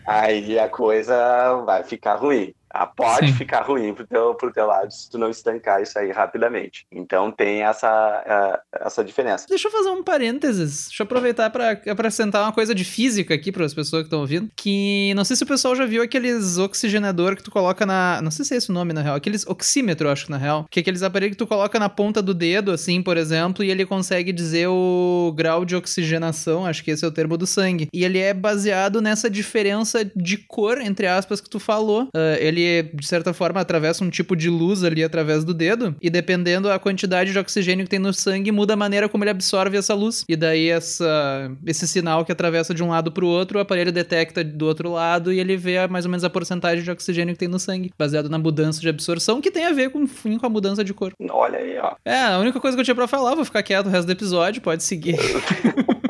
É, 0.08 0.10
aí 0.10 0.58
a 0.58 0.70
coisa 0.70 1.62
vai 1.66 1.84
ficar 1.84 2.14
ruim. 2.14 2.54
Ah, 2.76 2.86
pode 2.86 3.28
Sim. 3.28 3.34
ficar 3.34 3.62
ruim 3.62 3.94
pro 3.94 4.04
teu, 4.04 4.34
pro 4.34 4.52
teu 4.52 4.66
lado 4.66 4.92
se 4.92 5.08
tu 5.08 5.16
não 5.16 5.30
estancar 5.30 5.80
isso 5.80 5.96
aí 5.96 6.10
rapidamente. 6.10 6.84
Então 6.90 7.30
tem 7.30 7.62
essa, 7.62 7.88
ah, 7.88 8.60
essa 8.84 9.04
diferença. 9.04 9.46
Deixa 9.48 9.68
eu 9.68 9.72
fazer 9.72 9.90
um 9.90 10.02
parênteses. 10.02 10.86
Deixa 10.88 11.02
eu 11.02 11.04
aproveitar 11.04 11.50
para 11.50 11.70
acrescentar 11.70 12.42
uma 12.42 12.52
coisa 12.52 12.74
de 12.74 12.84
física 12.84 13.32
aqui 13.32 13.52
para 13.52 13.64
as 13.64 13.72
pessoas 13.72 14.02
que 14.02 14.06
estão 14.06 14.20
ouvindo. 14.20 14.50
Que 14.56 15.14
não 15.14 15.24
sei 15.24 15.36
se 15.36 15.44
o 15.44 15.46
pessoal 15.46 15.76
já 15.76 15.86
viu 15.86 16.02
aqueles 16.02 16.58
oxigenador 16.58 17.36
que 17.36 17.44
tu 17.44 17.50
coloca 17.50 17.86
na. 17.86 18.20
Não 18.22 18.30
sei 18.32 18.44
se 18.44 18.54
é 18.54 18.56
esse 18.56 18.70
o 18.70 18.74
nome 18.74 18.92
na 18.92 19.02
real. 19.02 19.14
Aqueles 19.14 19.46
oxímetro, 19.46 20.08
acho 20.08 20.24
que 20.24 20.30
na 20.32 20.36
real. 20.36 20.66
Que 20.68 20.80
é 20.80 20.82
aqueles 20.82 21.02
aparelhos 21.02 21.34
que 21.34 21.44
tu 21.44 21.46
coloca 21.46 21.78
na 21.78 21.88
ponta 21.88 22.20
do 22.20 22.34
dedo, 22.34 22.72
assim, 22.72 23.00
por 23.00 23.16
exemplo, 23.16 23.64
e 23.64 23.70
ele 23.70 23.86
consegue 23.86 24.32
dizer 24.32 24.66
o 24.68 25.32
grau 25.36 25.64
de 25.64 25.76
oxigenação. 25.76 26.66
Acho 26.66 26.82
que 26.82 26.90
esse 26.90 27.04
é 27.04 27.08
o 27.08 27.12
termo 27.12 27.36
do 27.36 27.46
sangue. 27.46 27.88
E 27.94 28.04
ele 28.04 28.18
é 28.18 28.34
baseado 28.34 29.00
nessa 29.00 29.30
diferença 29.30 30.04
de 30.16 30.38
cor, 30.38 30.80
entre 30.80 31.06
aspas, 31.06 31.40
que 31.40 31.48
tu 31.48 31.60
falou. 31.60 32.08
Ah, 32.14 32.36
ele, 32.40 32.63
de 32.94 33.06
certa 33.06 33.32
forma, 33.32 33.60
atravessa 33.60 34.04
um 34.04 34.10
tipo 34.10 34.36
de 34.36 34.48
luz 34.50 34.84
ali 34.84 35.02
através 35.02 35.44
do 35.44 35.54
dedo. 35.54 35.94
E 36.00 36.10
dependendo 36.10 36.70
a 36.70 36.78
quantidade 36.78 37.32
de 37.32 37.38
oxigênio 37.38 37.84
que 37.84 37.90
tem 37.90 37.98
no 37.98 38.12
sangue, 38.12 38.52
muda 38.52 38.74
a 38.74 38.76
maneira 38.76 39.08
como 39.08 39.24
ele 39.24 39.30
absorve 39.30 39.76
essa 39.76 39.94
luz. 39.94 40.24
E 40.28 40.36
daí 40.36 40.68
essa, 40.68 41.50
esse 41.66 41.86
sinal 41.86 42.24
que 42.24 42.32
atravessa 42.32 42.74
de 42.74 42.82
um 42.82 42.90
lado 42.90 43.10
pro 43.12 43.26
outro, 43.26 43.58
o 43.58 43.62
aparelho 43.62 43.92
detecta 43.92 44.42
do 44.44 44.66
outro 44.66 44.90
lado 44.90 45.32
e 45.32 45.40
ele 45.40 45.56
vê 45.56 45.86
mais 45.86 46.04
ou 46.04 46.10
menos 46.10 46.24
a 46.24 46.30
porcentagem 46.30 46.84
de 46.84 46.90
oxigênio 46.90 47.34
que 47.34 47.40
tem 47.40 47.48
no 47.48 47.58
sangue, 47.58 47.90
baseado 47.98 48.28
na 48.28 48.38
mudança 48.38 48.80
de 48.80 48.88
absorção, 48.88 49.40
que 49.40 49.50
tem 49.50 49.66
a 49.66 49.72
ver 49.72 49.90
com, 49.90 50.06
com 50.06 50.46
a 50.46 50.48
mudança 50.48 50.84
de 50.84 50.94
cor. 50.94 51.12
Olha 51.30 51.58
aí, 51.58 51.78
ó. 51.78 51.94
É, 52.04 52.22
a 52.22 52.38
única 52.38 52.60
coisa 52.60 52.76
que 52.76 52.80
eu 52.80 52.84
tinha 52.84 52.94
pra 52.94 53.08
falar, 53.08 53.34
vou 53.34 53.44
ficar 53.44 53.62
quieto 53.62 53.86
o 53.86 53.90
resto 53.90 54.06
do 54.06 54.12
episódio, 54.12 54.62
pode 54.62 54.82
seguir. 54.82 55.16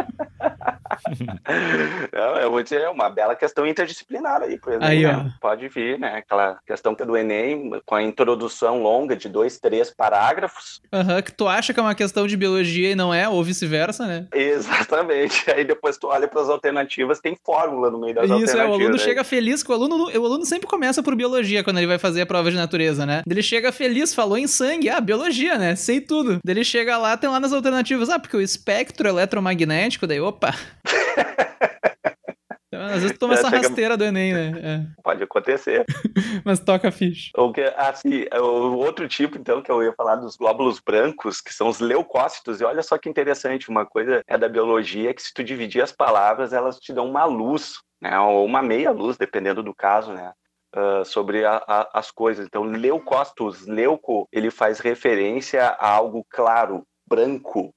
Não, 2.12 2.36
eu 2.36 2.50
vou 2.50 2.62
dizer, 2.62 2.82
é 2.82 2.88
uma 2.88 3.08
bela 3.10 3.34
questão 3.34 3.66
interdisciplinar 3.66 4.42
aí, 4.42 4.58
por 4.58 4.72
exemplo. 4.72 4.88
Aí, 4.88 5.02
né? 5.02 5.32
Pode 5.40 5.68
vir, 5.68 5.98
né? 5.98 6.16
Aquela 6.16 6.58
questão 6.66 6.94
que 6.94 7.02
é 7.02 7.06
do 7.06 7.16
Enem, 7.16 7.70
com 7.84 7.94
a 7.94 8.02
introdução 8.02 8.82
longa 8.82 9.16
de 9.16 9.28
dois, 9.28 9.58
três 9.58 9.90
parágrafos. 9.90 10.80
Aham, 10.92 11.22
que 11.22 11.32
tu 11.32 11.48
acha 11.48 11.72
que 11.72 11.80
é 11.80 11.82
uma 11.82 11.94
questão 11.94 12.26
de 12.26 12.36
biologia 12.36 12.90
e 12.90 12.94
não 12.94 13.12
é, 13.12 13.28
ou 13.28 13.42
vice-versa, 13.42 14.06
né? 14.06 14.26
Exatamente. 14.32 15.50
Aí 15.50 15.64
depois 15.64 15.96
tu 15.96 16.08
olha 16.08 16.28
para 16.28 16.40
as 16.40 16.48
alternativas, 16.48 17.20
tem 17.20 17.36
fórmula 17.44 17.90
no 17.90 18.00
meio 18.00 18.14
das 18.14 18.24
Isso, 18.24 18.32
é, 18.32 18.38
alternativas. 18.40 18.70
o 18.70 18.82
aluno 18.82 18.98
chega 18.98 19.24
feliz, 19.24 19.62
que 19.62 19.70
o 19.70 19.74
aluno, 19.74 20.04
o 20.06 20.24
aluno 20.24 20.44
sempre 20.44 20.66
começa 20.66 21.02
por 21.02 21.14
biologia 21.14 21.62
quando 21.62 21.78
ele 21.78 21.86
vai 21.86 21.98
fazer 21.98 22.22
a 22.22 22.26
prova 22.26 22.50
de 22.50 22.56
natureza, 22.56 23.04
né? 23.06 23.22
Ele 23.28 23.42
chega 23.42 23.72
feliz, 23.72 24.14
falou 24.14 24.38
em 24.38 24.46
sangue, 24.46 24.88
ah, 24.88 25.00
biologia, 25.00 25.58
né? 25.58 25.74
Sei 25.74 26.00
tudo. 26.00 26.38
Ele 26.46 26.64
chega 26.64 26.96
lá, 26.96 27.16
tem 27.16 27.28
lá 27.28 27.40
nas 27.40 27.52
alternativas, 27.52 28.08
ah, 28.08 28.18
porque 28.18 28.36
o 28.36 28.40
espectro 28.40 29.08
eletromagnético, 29.08 30.06
daí, 30.06 30.20
opa. 30.20 30.54
Então, 32.68 32.86
às 32.86 33.02
vezes 33.02 33.12
tu 33.12 33.20
toma 33.20 33.34
É, 33.34 33.38
essa 33.38 33.48
rasteira 33.48 33.96
do 33.96 34.04
Enem, 34.04 34.32
né? 34.34 34.88
Pode 35.02 35.22
acontecer. 35.22 35.82
É, 35.82 35.84
mas 36.44 36.58
toca 36.58 36.90
ficha. 36.90 37.30
O 37.36 37.52
que, 37.52 37.62
assim, 37.76 38.24
o 38.34 38.76
outro 38.78 39.06
tipo, 39.06 39.38
então, 39.38 39.62
que 39.62 39.70
eu 39.70 39.80
ia 39.82 39.92
falar 39.92 40.16
dos 40.16 40.36
glóbulos 40.36 40.80
brancos, 40.80 41.40
que 41.40 41.52
são 41.54 41.68
os 41.68 41.78
leucócitos, 41.78 42.60
e 42.60 42.64
olha 42.64 42.82
só 42.82 42.98
que 42.98 43.08
interessante, 43.08 43.68
uma 43.68 43.86
coisa 43.86 44.22
é 44.26 44.36
da 44.36 44.48
biologia 44.48 45.14
que 45.14 45.22
se 45.22 45.32
tu 45.32 45.44
dividir 45.44 45.82
as 45.82 45.92
palavras, 45.92 46.52
elas 46.52 46.78
te 46.80 46.92
dão 46.92 47.08
uma 47.08 47.24
luz, 47.24 47.74
né, 48.02 48.18
ou 48.18 48.44
uma 48.44 48.60
meia 48.60 48.90
luz, 48.90 49.16
dependendo 49.16 49.62
do 49.62 49.72
caso, 49.74 50.12
né, 50.12 50.32
ah, 50.74 51.02
sobre 51.04 51.44
a- 51.44 51.62
a- 51.68 51.90
as 51.94 52.10
coisas. 52.10 52.44
Então, 52.44 52.64
leucócitos, 52.64 53.64
leuco, 53.68 54.26
ele 54.32 54.50
faz 54.50 54.80
referência 54.80 55.64
a 55.64 55.88
algo 55.92 56.26
claro, 56.28 56.82
branco, 57.06 57.72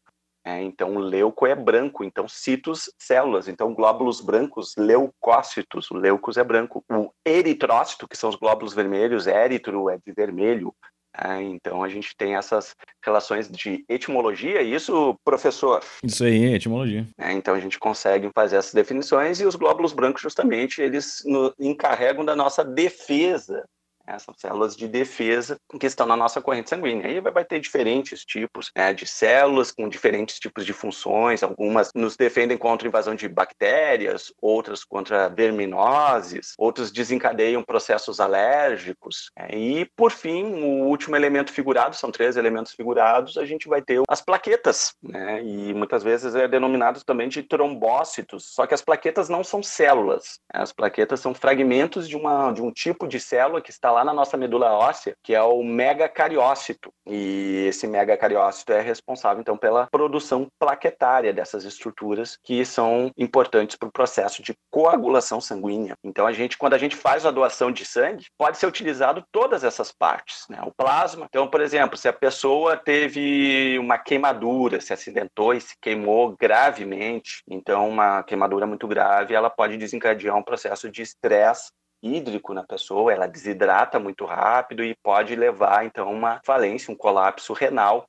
é, 0.48 0.62
então, 0.64 0.96
o 0.96 1.00
leuco 1.00 1.46
é 1.46 1.54
branco, 1.54 2.06
então 2.06 2.26
citos, 2.26 2.90
células. 2.98 3.50
Então, 3.50 3.74
glóbulos 3.74 4.22
brancos, 4.22 4.74
leucócitos, 4.78 5.92
o 5.92 5.96
leucos 5.98 6.38
é 6.38 6.44
branco. 6.44 6.86
O 6.90 7.12
eritrócito, 7.26 8.08
que 8.08 8.18
são 8.18 8.30
os 8.30 8.38
glóbulos 8.38 8.74
vermelhos, 8.74 9.28
éritro 9.28 9.90
é 9.90 9.98
de 9.98 10.14
vermelho. 10.14 10.74
É, 11.14 11.42
então, 11.42 11.84
a 11.84 11.90
gente 11.90 12.16
tem 12.16 12.36
essas 12.38 12.74
relações 13.04 13.50
de 13.52 13.84
etimologia, 13.90 14.62
e 14.62 14.74
isso, 14.74 15.20
professor. 15.26 15.84
Isso 16.02 16.24
aí, 16.24 16.54
etimologia. 16.54 17.06
né? 17.18 17.34
então, 17.34 17.54
a 17.54 17.60
gente 17.60 17.78
consegue 17.78 18.30
fazer 18.34 18.56
essas 18.56 18.74
definições, 18.74 19.42
e 19.42 19.46
os 19.46 19.56
glóbulos 19.56 19.92
brancos, 19.92 20.22
justamente, 20.22 20.82
eles 20.82 21.24
no- 21.26 21.54
encarregam 21.60 22.24
da 22.24 22.38
nossa 22.38 22.64
defesa. 22.64 23.66
Né? 24.08 24.18
São 24.20 24.34
células 24.38 24.76
de 24.76 24.88
defesa 24.88 25.60
que 25.80 25.86
estão 25.86 26.06
na 26.06 26.16
nossa 26.16 26.42
corrente 26.42 26.70
sanguínea. 26.70 27.08
Aí 27.08 27.20
vai 27.20 27.44
ter 27.44 27.60
diferentes 27.60 28.24
tipos 28.24 28.72
né, 28.76 28.94
de 28.94 29.06
células 29.06 29.72
com 29.72 29.90
diferentes 29.90 30.40
tipos 30.40 30.66
de 30.66 30.74
funções. 30.74 31.44
Algumas 31.44 31.92
nos 31.94 32.16
defendem 32.16 32.58
contra 32.58 32.88
invasão 32.88 33.14
de 33.14 33.28
bactérias, 33.28 34.34
outras 34.42 34.84
contra 34.84 35.28
verminoses, 35.28 36.54
outras 36.58 36.92
desencadeiam 36.92 37.64
processos 37.64 38.20
alérgicos. 38.20 39.30
Né? 39.38 39.50
E, 39.52 39.86
por 39.96 40.12
fim, 40.12 40.46
o 40.64 40.86
último 40.86 41.16
elemento 41.16 41.52
figurado, 41.52 41.96
são 41.96 42.12
três 42.12 42.38
elementos 42.38 42.74
figurados, 42.74 43.38
a 43.38 43.46
gente 43.46 43.68
vai 43.68 43.82
ter 43.82 44.02
as 44.08 44.22
plaquetas, 44.22 44.94
né? 45.02 45.44
E 45.44 45.74
muitas 45.74 46.04
vezes 46.04 46.36
é 46.36 46.48
denominado 46.48 47.04
também 47.04 47.28
de 47.28 47.44
trombócitos. 47.44 48.54
Só 48.54 48.66
que 48.66 48.74
as 48.74 48.82
plaquetas 48.82 49.28
não 49.28 49.44
são 49.44 49.62
células. 49.64 50.40
Né? 50.54 50.62
As 50.62 50.72
plaquetas 50.72 51.20
são 51.20 51.34
fragmentos 51.34 52.08
de, 52.08 52.16
uma, 52.16 52.52
de 52.52 52.62
um 52.62 52.72
tipo 52.72 53.08
de 53.08 53.20
célula 53.20 53.62
que 53.62 53.72
está 53.72 53.92
lá 53.98 54.04
na 54.04 54.14
nossa 54.14 54.38
medula 54.38 54.72
óssea, 54.74 55.16
que 55.24 55.34
é 55.34 55.42
o 55.42 55.64
megacariócito. 55.64 56.92
E 57.08 57.66
esse 57.68 57.88
megacariócito 57.88 58.72
é 58.72 58.82
responsável, 58.82 59.42
então, 59.42 59.58
pela 59.58 59.88
produção 59.88 60.48
plaquetária 60.60 61.34
dessas 61.34 61.64
estruturas 61.64 62.38
que 62.44 62.64
são 62.64 63.12
importantes 63.18 63.76
para 63.76 63.90
o 63.90 63.92
processo 63.92 64.44
de 64.44 64.54
coagulação 64.70 65.42
sanguínea. 65.42 65.96
Então, 66.04 66.28
a 66.28 66.32
gente, 66.32 66.58
quando 66.58 66.74
a 66.74 66.78
gente 66.78 66.96
faz 66.96 67.26
a 67.26 67.32
doação 67.32 67.72
de 67.72 67.86
sangue, 67.86 68.26
pode 68.38 68.58
ser 68.58 68.68
utilizado 68.68 69.24
todas 69.32 69.64
essas 69.64 69.92
partes, 69.92 70.46
né? 70.50 70.60
O 70.64 70.72
plasma. 70.72 71.26
Então, 71.28 71.48
por 71.48 71.62
exemplo, 71.62 71.98
se 71.98 72.08
a 72.08 72.14
pessoa 72.14 72.78
teve 72.78 73.80
uma 73.80 73.98
queimadura, 73.98 74.80
se 74.80 74.94
acidentou 74.94 75.54
e 75.56 75.62
se 75.62 75.76
queimou 75.82 76.36
gravemente, 76.40 77.42
então 77.50 77.90
uma 77.90 78.22
queimadura 78.24 78.68
muito 78.68 78.88
grave, 78.88 79.34
ela 79.34 79.50
pode 79.50 79.78
desencadear 79.78 80.36
um 80.36 80.44
processo 80.44 80.92
de 80.92 81.02
estresse 81.02 81.72
hídrico 82.02 82.54
na 82.54 82.64
pessoa, 82.64 83.12
ela 83.12 83.28
desidrata 83.28 84.00
muito 84.00 84.26
rápido 84.26 84.84
e 84.84 84.96
pode 85.04 85.36
levar 85.36 85.86
então 85.86 86.12
uma 86.12 86.40
falência, 86.46 86.92
um 86.92 86.98
colapso 86.98 87.54
renal. 87.54 88.06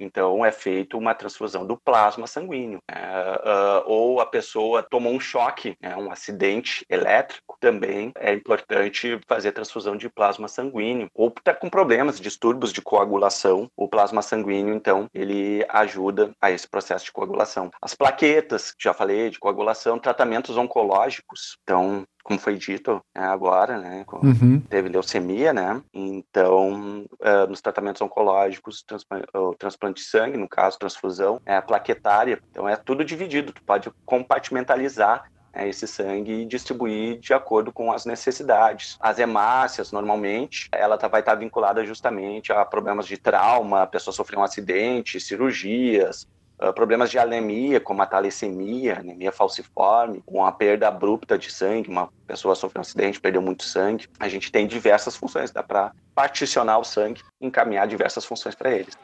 Então 0.00 0.44
é 0.44 0.50
feito 0.50 0.96
uma 0.96 1.14
transfusão 1.14 1.66
do 1.66 1.76
plasma 1.76 2.26
sanguíneo. 2.26 2.78
Uh, 2.90 3.84
ou 3.84 4.20
a 4.20 4.26
pessoa 4.26 4.82
tomou 4.82 5.12
um 5.12 5.20
choque, 5.20 5.76
né, 5.80 5.94
um 5.94 6.10
acidente 6.10 6.84
elétrico, 6.88 7.56
também 7.60 8.10
é 8.16 8.32
importante 8.32 9.20
fazer 9.28 9.52
transfusão 9.52 9.96
de 9.96 10.08
plasma 10.08 10.48
sanguíneo. 10.48 11.08
Ou 11.14 11.28
está 11.28 11.52
com 11.52 11.68
problemas, 11.68 12.18
distúrbios 12.18 12.72
de 12.72 12.80
coagulação, 12.80 13.68
o 13.76 13.86
plasma 13.86 14.22
sanguíneo, 14.22 14.74
então, 14.74 15.06
ele 15.12 15.64
ajuda 15.68 16.32
a 16.40 16.50
esse 16.50 16.66
processo 16.66 17.04
de 17.04 17.12
coagulação. 17.12 17.70
As 17.82 17.94
plaquetas, 17.94 18.74
já 18.80 18.94
falei, 18.94 19.28
de 19.28 19.38
coagulação, 19.38 19.98
tratamentos 19.98 20.56
oncológicos. 20.56 21.58
Então, 21.62 22.06
como 22.22 22.38
foi 22.38 22.56
dito 22.56 23.02
né, 23.14 23.24
agora, 23.24 23.78
né, 23.78 24.04
Uhum. 24.22 24.60
teve 24.68 24.88
leucemia, 24.88 25.52
né? 25.52 25.80
Então, 25.92 27.04
uh, 27.20 27.46
nos 27.48 27.60
tratamentos 27.60 28.02
oncológicos, 28.02 28.82
transplante, 28.82 29.26
o 29.34 29.54
transplante 29.54 30.02
de 30.02 30.08
sangue, 30.08 30.36
no 30.36 30.48
caso, 30.48 30.78
transfusão, 30.78 31.40
é 31.46 31.56
a 31.56 31.62
plaquetária. 31.62 32.40
Então, 32.50 32.68
é 32.68 32.76
tudo 32.76 33.04
dividido. 33.04 33.52
Tu 33.52 33.62
pode 33.62 33.90
compartimentalizar 34.04 35.30
né, 35.54 35.68
esse 35.68 35.86
sangue 35.86 36.32
e 36.32 36.46
distribuir 36.46 37.18
de 37.18 37.32
acordo 37.32 37.72
com 37.72 37.92
as 37.92 38.04
necessidades. 38.04 38.96
As 39.00 39.18
hemácias, 39.18 39.92
normalmente, 39.92 40.68
ela 40.72 40.96
tá, 40.98 41.08
vai 41.08 41.20
estar 41.20 41.34
vinculada 41.34 41.84
justamente 41.84 42.52
a 42.52 42.64
problemas 42.64 43.06
de 43.06 43.16
trauma, 43.16 43.82
a 43.82 43.86
pessoa 43.86 44.14
sofreu 44.14 44.40
um 44.40 44.44
acidente, 44.44 45.20
cirurgias, 45.20 46.26
Uh, 46.62 46.72
problemas 46.74 47.10
de 47.10 47.18
anemia, 47.18 47.80
como 47.80 48.02
a 48.02 48.06
talassemia, 48.06 48.98
anemia 48.98 49.32
falciforme, 49.32 50.22
uma 50.26 50.52
perda 50.52 50.88
abrupta 50.88 51.38
de 51.38 51.50
sangue, 51.50 51.88
uma 51.88 52.10
pessoa 52.26 52.54
sofreu 52.54 52.80
um 52.80 52.82
acidente, 52.82 53.18
perdeu 53.18 53.40
muito 53.40 53.64
sangue. 53.64 54.06
A 54.18 54.28
gente 54.28 54.52
tem 54.52 54.66
diversas 54.66 55.16
funções, 55.16 55.50
dá 55.50 55.62
para 55.62 55.92
particionar 56.14 56.78
o 56.78 56.84
sangue, 56.84 57.22
encaminhar 57.40 57.88
diversas 57.88 58.26
funções 58.26 58.54
para 58.54 58.70
eles. 58.70 58.98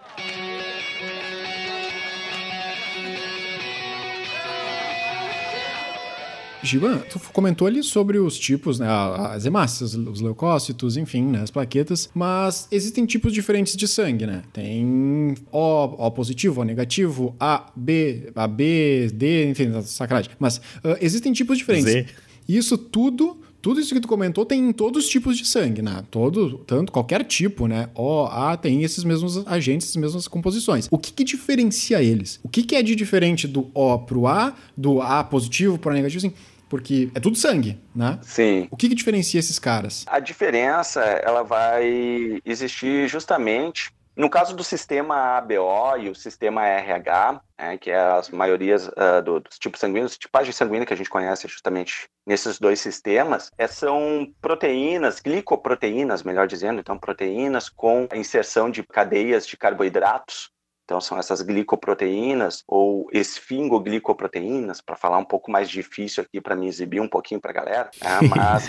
Giba, 6.66 6.98
tu 7.10 7.20
comentou 7.32 7.66
ali 7.66 7.82
sobre 7.82 8.18
os 8.18 8.38
tipos, 8.38 8.78
né, 8.78 8.86
as 8.88 9.46
hemácias, 9.46 9.94
os 9.94 10.20
leucócitos, 10.20 10.96
enfim, 10.96 11.22
né, 11.22 11.42
as 11.42 11.50
plaquetas, 11.50 12.10
mas 12.12 12.66
existem 12.70 13.06
tipos 13.06 13.32
diferentes 13.32 13.76
de 13.76 13.86
sangue, 13.86 14.26
né? 14.26 14.42
Tem 14.52 15.34
O, 15.52 16.06
O 16.06 16.10
positivo, 16.10 16.60
O 16.60 16.64
negativo, 16.64 17.34
A, 17.38 17.70
B, 17.74 18.32
AB, 18.34 19.10
D, 19.14 19.50
enfim, 19.50 19.70
sacanagem. 19.82 20.30
Mas 20.38 20.58
uh, 20.58 20.96
existem 21.00 21.32
tipos 21.32 21.56
diferentes. 21.56 21.92
Z. 21.92 22.06
Isso 22.48 22.76
tudo, 22.78 23.38
tudo 23.60 23.80
isso 23.80 23.92
que 23.92 24.00
tu 24.00 24.06
comentou 24.06 24.46
tem 24.46 24.68
em 24.68 24.72
todos 24.72 25.04
os 25.04 25.10
tipos 25.10 25.36
de 25.36 25.44
sangue, 25.44 25.82
né? 25.82 26.04
Todo, 26.10 26.58
tanto 26.58 26.92
qualquer 26.92 27.24
tipo, 27.24 27.66
né? 27.66 27.88
O, 27.94 28.24
A 28.24 28.56
tem 28.56 28.82
esses 28.84 29.02
mesmos 29.02 29.44
agentes, 29.46 29.88
essas 29.88 30.00
mesmas 30.00 30.28
composições. 30.28 30.86
O 30.90 30.98
que, 30.98 31.12
que 31.12 31.24
diferencia 31.24 32.02
eles? 32.02 32.38
O 32.44 32.48
que, 32.48 32.62
que 32.62 32.76
é 32.76 32.82
de 32.82 32.94
diferente 32.94 33.48
do 33.48 33.68
O 33.74 33.98
pro 33.98 34.26
A, 34.26 34.54
do 34.76 35.02
A 35.02 35.24
positivo 35.24 35.78
pro 35.78 35.90
A 35.90 35.94
negativo, 35.94 36.24
assim? 36.24 36.34
Porque 36.68 37.10
é 37.14 37.20
tudo 37.20 37.36
sangue, 37.36 37.80
né? 37.94 38.18
Sim. 38.22 38.68
O 38.70 38.76
que, 38.76 38.88
que 38.88 38.94
diferencia 38.94 39.38
esses 39.38 39.58
caras? 39.58 40.04
A 40.08 40.18
diferença, 40.18 41.00
ela 41.00 41.42
vai 41.42 42.40
existir 42.44 43.08
justamente 43.08 43.94
no 44.16 44.30
caso 44.30 44.56
do 44.56 44.64
sistema 44.64 45.36
ABO 45.36 45.98
e 45.98 46.08
o 46.08 46.14
sistema 46.14 46.64
RH, 46.66 47.40
né, 47.58 47.76
que 47.76 47.90
é 47.90 47.98
as 47.98 48.30
maiorias 48.30 48.88
uh, 48.88 49.22
do, 49.22 49.40
dos 49.40 49.58
tipos 49.58 49.78
sanguíneos, 49.78 50.16
tipagem 50.16 50.52
sanguínea 50.54 50.86
que 50.86 50.94
a 50.94 50.96
gente 50.96 51.10
conhece 51.10 51.46
justamente 51.46 52.08
nesses 52.26 52.58
dois 52.58 52.80
sistemas, 52.80 53.50
é, 53.58 53.66
são 53.66 54.26
proteínas, 54.40 55.20
glicoproteínas, 55.20 56.22
melhor 56.22 56.46
dizendo, 56.46 56.80
então 56.80 56.98
proteínas 56.98 57.68
com 57.68 58.08
a 58.10 58.16
inserção 58.16 58.70
de 58.70 58.82
cadeias 58.82 59.46
de 59.46 59.54
carboidratos 59.54 60.50
então, 60.86 61.00
são 61.00 61.18
essas 61.18 61.42
glicoproteínas 61.42 62.62
ou 62.64 63.08
esfingoglicoproteínas, 63.12 64.80
para 64.80 64.94
falar 64.94 65.18
um 65.18 65.24
pouco 65.24 65.50
mais 65.50 65.68
difícil 65.68 66.22
aqui 66.22 66.40
para 66.40 66.54
me 66.54 66.68
exibir 66.68 67.00
um 67.00 67.08
pouquinho 67.08 67.40
para 67.40 67.50
a 67.50 67.54
galera, 67.54 67.90
né? 68.00 68.20
mas... 68.30 68.68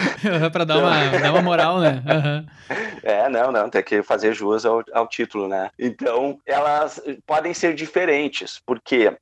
para 0.50 0.64
dar 0.64 0.78
uma, 0.78 1.08
dar 1.20 1.30
uma 1.30 1.42
moral, 1.42 1.78
né? 1.78 2.02
Uhum. 2.06 2.46
É, 3.02 3.28
não, 3.28 3.52
não, 3.52 3.68
tem 3.68 3.82
que 3.82 4.02
fazer 4.02 4.32
jus 4.32 4.64
ao, 4.64 4.82
ao 4.94 5.06
título, 5.06 5.46
né? 5.46 5.68
Então, 5.78 6.40
elas 6.46 7.02
podem 7.26 7.52
ser 7.52 7.74
diferentes, 7.74 8.58
porque 8.64 9.14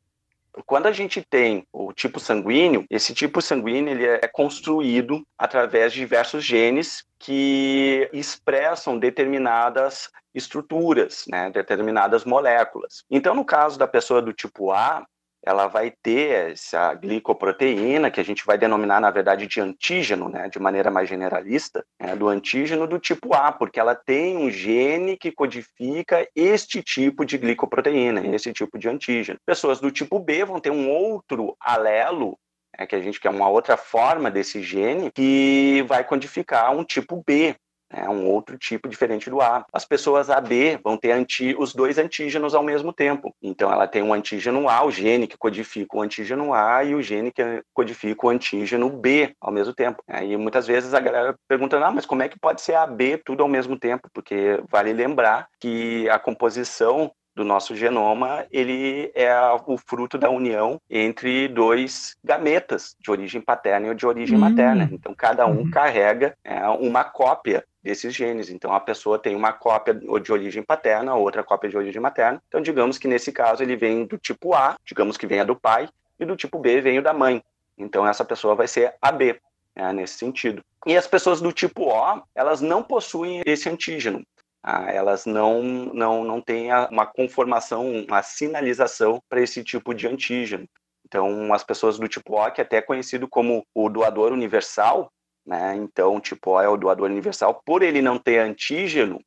quando 0.65 0.87
a 0.87 0.93
gente 0.93 1.23
tem 1.23 1.67
o 1.73 1.93
tipo 1.93 2.19
sanguíneo, 2.19 2.85
esse 2.89 3.13
tipo 3.13 3.43
sanguíneo 3.43 3.93
ele 3.93 4.07
é 4.07 4.29
construído 4.29 5.27
através 5.37 5.93
de 5.93 6.01
diversos 6.01 6.45
genes 6.45 7.05
que 7.19 8.09
expressam 8.13 8.99
determinadas 8.99 10.11
estruturas, 10.35 11.25
né, 11.29 11.51
determinadas 11.51 12.25
moléculas. 12.25 13.05
Então, 13.11 13.35
no 13.35 13.45
caso 13.45 13.79
da 13.79 13.87
pessoa 13.87 14.21
do 14.21 14.33
tipo 14.33 14.71
A, 14.71 15.07
ela 15.47 15.69
vai 15.69 15.93
ter 16.03 16.51
essa 16.51 16.93
glicoproteína, 16.95 18.11
que 18.11 18.21
a 18.21 18.25
gente 18.25 18.45
vai 18.45 18.59
denominar, 18.59 19.01
na 19.01 19.11
verdade, 19.13 19.47
de 19.47 19.61
antígeno, 19.61 20.29
né, 20.29 20.49
de 20.49 20.59
maneira 20.59 20.91
mais 20.91 21.09
generalista, 21.09 21.85
né, 22.01 22.17
do 22.17 22.29
antígeno 22.29 22.87
do 22.87 22.99
tipo 22.99 23.33
A, 23.33 23.53
porque 23.53 23.79
ela 23.79 23.95
tem 23.95 24.37
um 24.37 24.51
gene 24.51 25.17
que 25.17 25.31
codifica 25.31 26.29
este 26.35 26.83
tipo 26.83 27.25
de 27.25 27.39
glicoproteína, 27.39 28.27
esse 28.35 28.53
tipo 28.53 28.77
de 28.77 28.89
antígeno. 28.89 29.39
Pessoas 29.47 29.79
do 29.79 29.91
tipo 29.91 30.19
B 30.19 30.45
vão 30.45 30.59
ter 30.59 30.71
um 30.71 30.91
outro 30.91 31.57
alelo 31.61 32.37
é, 32.79 32.87
que 32.87 32.95
a 32.95 33.01
gente 33.01 33.19
quer 33.19 33.31
uma 33.31 33.49
outra 33.49 33.77
forma 33.77 34.31
desse 34.31 34.63
gene 34.63 35.11
que 35.11 35.83
vai 35.89 36.05
codificar 36.05 36.77
um 36.77 36.85
tipo 36.85 37.23
B, 37.27 37.57
é 37.97 38.09
um 38.09 38.27
outro 38.27 38.59
tipo 38.59 38.89
diferente 38.89 39.31
do 39.31 39.41
A. 39.41 39.65
As 39.73 39.85
pessoas 39.85 40.29
AB 40.31 40.79
vão 40.85 40.97
ter 40.97 41.13
anti, 41.13 41.55
os 41.59 41.75
dois 41.75 41.99
antígenos 41.99 42.55
ao 42.55 42.63
mesmo 42.63 42.93
tempo. 42.93 43.35
Então, 43.43 43.73
ela 43.73 43.87
tem 43.87 44.03
um 44.03 44.13
antígeno 44.13 44.69
A, 44.69 44.85
o 44.85 44.91
gene 44.91 45.27
que 45.27 45.39
codifica 45.39 45.97
o 45.97 46.03
antígeno 46.03 46.53
A, 46.53 46.85
e 46.85 46.95
o 46.95 47.03
gene 47.03 47.33
que 47.33 47.43
codifica 47.73 48.27
o 48.27 48.31
antígeno 48.31 48.91
B 48.91 49.35
ao 49.41 49.53
mesmo 49.53 49.73
tempo. 49.75 50.03
E 50.23 50.37
muitas 50.37 50.67
vezes 50.67 50.93
a 50.95 51.01
galera 51.01 51.35
pergunta, 51.49 51.79
ah, 51.79 51.91
mas 51.91 52.07
como 52.07 52.23
é 52.23 52.29
que 52.29 52.39
pode 52.39 52.61
ser 52.61 52.75
AB 52.75 53.19
tudo 53.25 53.43
ao 53.43 53.49
mesmo 53.49 53.79
tempo? 53.79 54.09
Porque 54.13 54.61
vale 54.71 54.93
lembrar 54.93 55.49
que 55.61 56.09
a 56.11 56.19
composição 56.19 57.11
do 57.35 57.45
nosso 57.45 57.77
genoma, 57.77 58.47
ele 58.51 59.13
é 59.15 59.31
o 59.67 59.77
fruto 59.77 60.17
da 60.17 60.31
união 60.31 60.81
entre 60.89 61.49
dois 61.49 62.17
gametas 62.25 62.97
de 62.99 63.11
origem 63.11 63.43
paterna 63.43 63.89
e 63.89 63.95
de 63.95 64.07
origem 64.07 64.39
Hum. 64.39 64.41
materna. 64.41 64.89
Então, 64.91 65.15
cada 65.15 65.47
um 65.47 65.59
Uhum. 65.59 65.71
carrega 65.71 66.35
é, 66.43 66.67
uma 66.69 67.05
cópia 67.05 67.63
desses 67.87 68.13
genes. 68.13 68.51
Então, 68.51 68.73
a 68.75 68.81
pessoa 68.81 69.17
tem 69.17 69.37
uma 69.37 69.53
cópia 69.53 69.95
de 69.95 70.33
origem 70.33 70.63
paterna, 70.63 71.15
outra 71.15 71.45
cópia 71.45 71.71
de 71.71 71.77
origem 71.77 72.03
materna. 72.03 72.43
Então, 72.49 72.61
digamos 72.61 72.99
que 72.99 73.07
nesse 73.07 73.31
caso 73.31 73.63
ele 73.63 73.77
vem 73.77 74.05
do 74.05 74.19
tipo 74.19 74.55
A, 74.55 74.77
digamos 74.85 75.17
que 75.17 75.27
venha 75.27 75.45
do 75.45 75.55
pai, 75.55 75.89
e 76.19 76.25
do 76.25 76.37
tipo 76.37 76.59
B 76.59 76.81
vem 76.81 77.01
da 77.01 77.13
mãe. 77.13 77.41
Então, 77.79 78.07
essa 78.07 78.25
pessoa 78.25 78.57
vai 78.57 78.67
ser 78.67 78.95
AB, 79.01 79.41
né, 79.75 79.93
nesse 79.93 80.15
sentido. 80.15 80.63
E 80.85 80.97
as 80.97 81.07
pessoas 81.07 81.41
do 81.41 81.53
tipo 81.53 81.85
O, 81.85 82.23
elas 82.35 82.61
não 82.61 82.83
possuem 82.83 83.43
esse 83.47 83.69
antígeno. 83.69 84.27
Ah, 84.63 84.91
elas 84.91 85.25
não, 85.25 85.63
não, 85.63 86.25
não 86.25 86.41
têm 86.41 86.71
uma 86.91 87.07
conformação, 87.07 88.05
uma 88.09 88.21
sinalização 88.21 89.23
para 89.29 89.41
esse 89.41 89.63
tipo 89.63 89.95
de 89.95 90.09
antígeno. 90.09 90.67
Então, 91.05 91.55
as 91.55 91.63
pessoas 91.63 92.01
do 92.01 92.09
tipo 92.09 92.37
O, 92.37 92.51
que 92.51 92.61
é 92.61 92.65
até 92.65 92.83
conhecido 92.83 93.29
como 93.29 93.65
o 93.73 93.89
doador 93.89 94.33
universal, 94.33 95.13
né? 95.47 95.77
Então, 95.77 96.21
tipo 96.21 96.53
O 96.53 96.61
é 96.61 96.69
o 96.69 96.77
doador 96.77 97.11
universal. 97.11 97.63
Por 97.65 97.83
ele 97.83 98.03
não 98.03 98.19
ter 98.19 98.39
antígeno, 98.39 99.21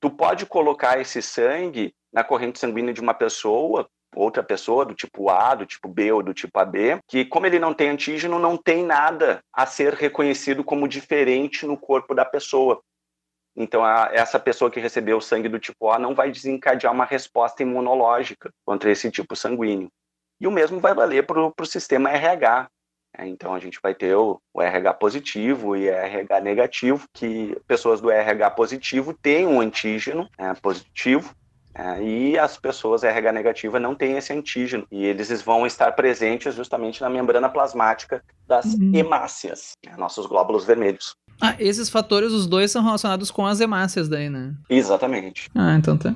tu 0.00 0.10
pode 0.10 0.46
colocar 0.46 1.00
esse 1.00 1.20
sangue 1.20 1.94
na 2.12 2.24
corrente 2.24 2.58
sanguínea 2.58 2.94
de 2.94 3.00
uma 3.00 3.14
pessoa, 3.14 3.88
outra 4.14 4.42
pessoa 4.42 4.84
do 4.84 4.94
tipo 4.94 5.28
A, 5.28 5.54
do 5.54 5.66
tipo 5.66 5.88
B 5.88 6.10
ou 6.12 6.22
do 6.22 6.32
tipo 6.32 6.58
AB, 6.58 7.00
que 7.06 7.24
como 7.24 7.46
ele 7.46 7.58
não 7.58 7.74
tem 7.74 7.90
antígeno, 7.90 8.38
não 8.38 8.56
tem 8.56 8.82
nada 8.82 9.42
a 9.52 9.66
ser 9.66 9.92
reconhecido 9.92 10.64
como 10.64 10.88
diferente 10.88 11.66
no 11.66 11.76
corpo 11.76 12.14
da 12.14 12.24
pessoa. 12.24 12.80
Então, 13.54 13.84
a, 13.84 14.08
essa 14.12 14.38
pessoa 14.38 14.70
que 14.70 14.80
recebeu 14.80 15.18
o 15.18 15.22
sangue 15.22 15.48
do 15.48 15.58
tipo 15.58 15.90
A 15.90 15.98
não 15.98 16.14
vai 16.14 16.30
desencadear 16.30 16.92
uma 16.92 17.04
resposta 17.04 17.62
imunológica 17.62 18.52
contra 18.64 18.90
esse 18.90 19.10
tipo 19.10 19.34
sanguíneo. 19.34 19.90
E 20.40 20.46
o 20.46 20.50
mesmo 20.52 20.78
vai 20.78 20.94
valer 20.94 21.26
para 21.26 21.40
o 21.40 21.66
sistema 21.66 22.10
RH. 22.10 22.70
É, 23.16 23.26
então, 23.26 23.54
a 23.54 23.58
gente 23.58 23.78
vai 23.82 23.94
ter 23.94 24.14
o, 24.14 24.40
o 24.52 24.60
RH 24.62 24.94
positivo 24.94 25.76
e 25.76 25.88
RH 25.88 26.40
negativo, 26.40 27.06
que 27.12 27.56
pessoas 27.66 28.00
do 28.00 28.10
RH 28.10 28.50
positivo 28.50 29.14
têm 29.20 29.46
um 29.46 29.60
antígeno 29.60 30.28
é, 30.38 30.52
positivo, 30.54 31.32
é, 31.74 32.02
e 32.02 32.38
as 32.38 32.56
pessoas 32.56 33.04
RH 33.04 33.32
negativa 33.32 33.78
não 33.78 33.94
têm 33.94 34.16
esse 34.16 34.32
antígeno, 34.32 34.86
e 34.90 35.04
eles 35.04 35.42
vão 35.42 35.66
estar 35.66 35.92
presentes 35.92 36.54
justamente 36.54 37.00
na 37.00 37.08
membrana 37.08 37.48
plasmática 37.48 38.22
das 38.46 38.74
Uhum. 38.74 38.92
hemácias, 38.94 39.72
né, 39.84 39.94
nossos 39.96 40.26
glóbulos 40.26 40.64
vermelhos. 40.64 41.14
Ah, 41.40 41.54
esses 41.60 41.88
fatores, 41.88 42.32
os 42.32 42.48
dois 42.48 42.70
são 42.70 42.82
relacionados 42.82 43.30
com 43.30 43.46
as 43.46 43.60
hemácias 43.60 44.08
daí, 44.08 44.28
né? 44.28 44.54
Exatamente. 44.68 45.48
Ah, 45.54 45.76
então 45.76 45.96
tá. 45.96 46.12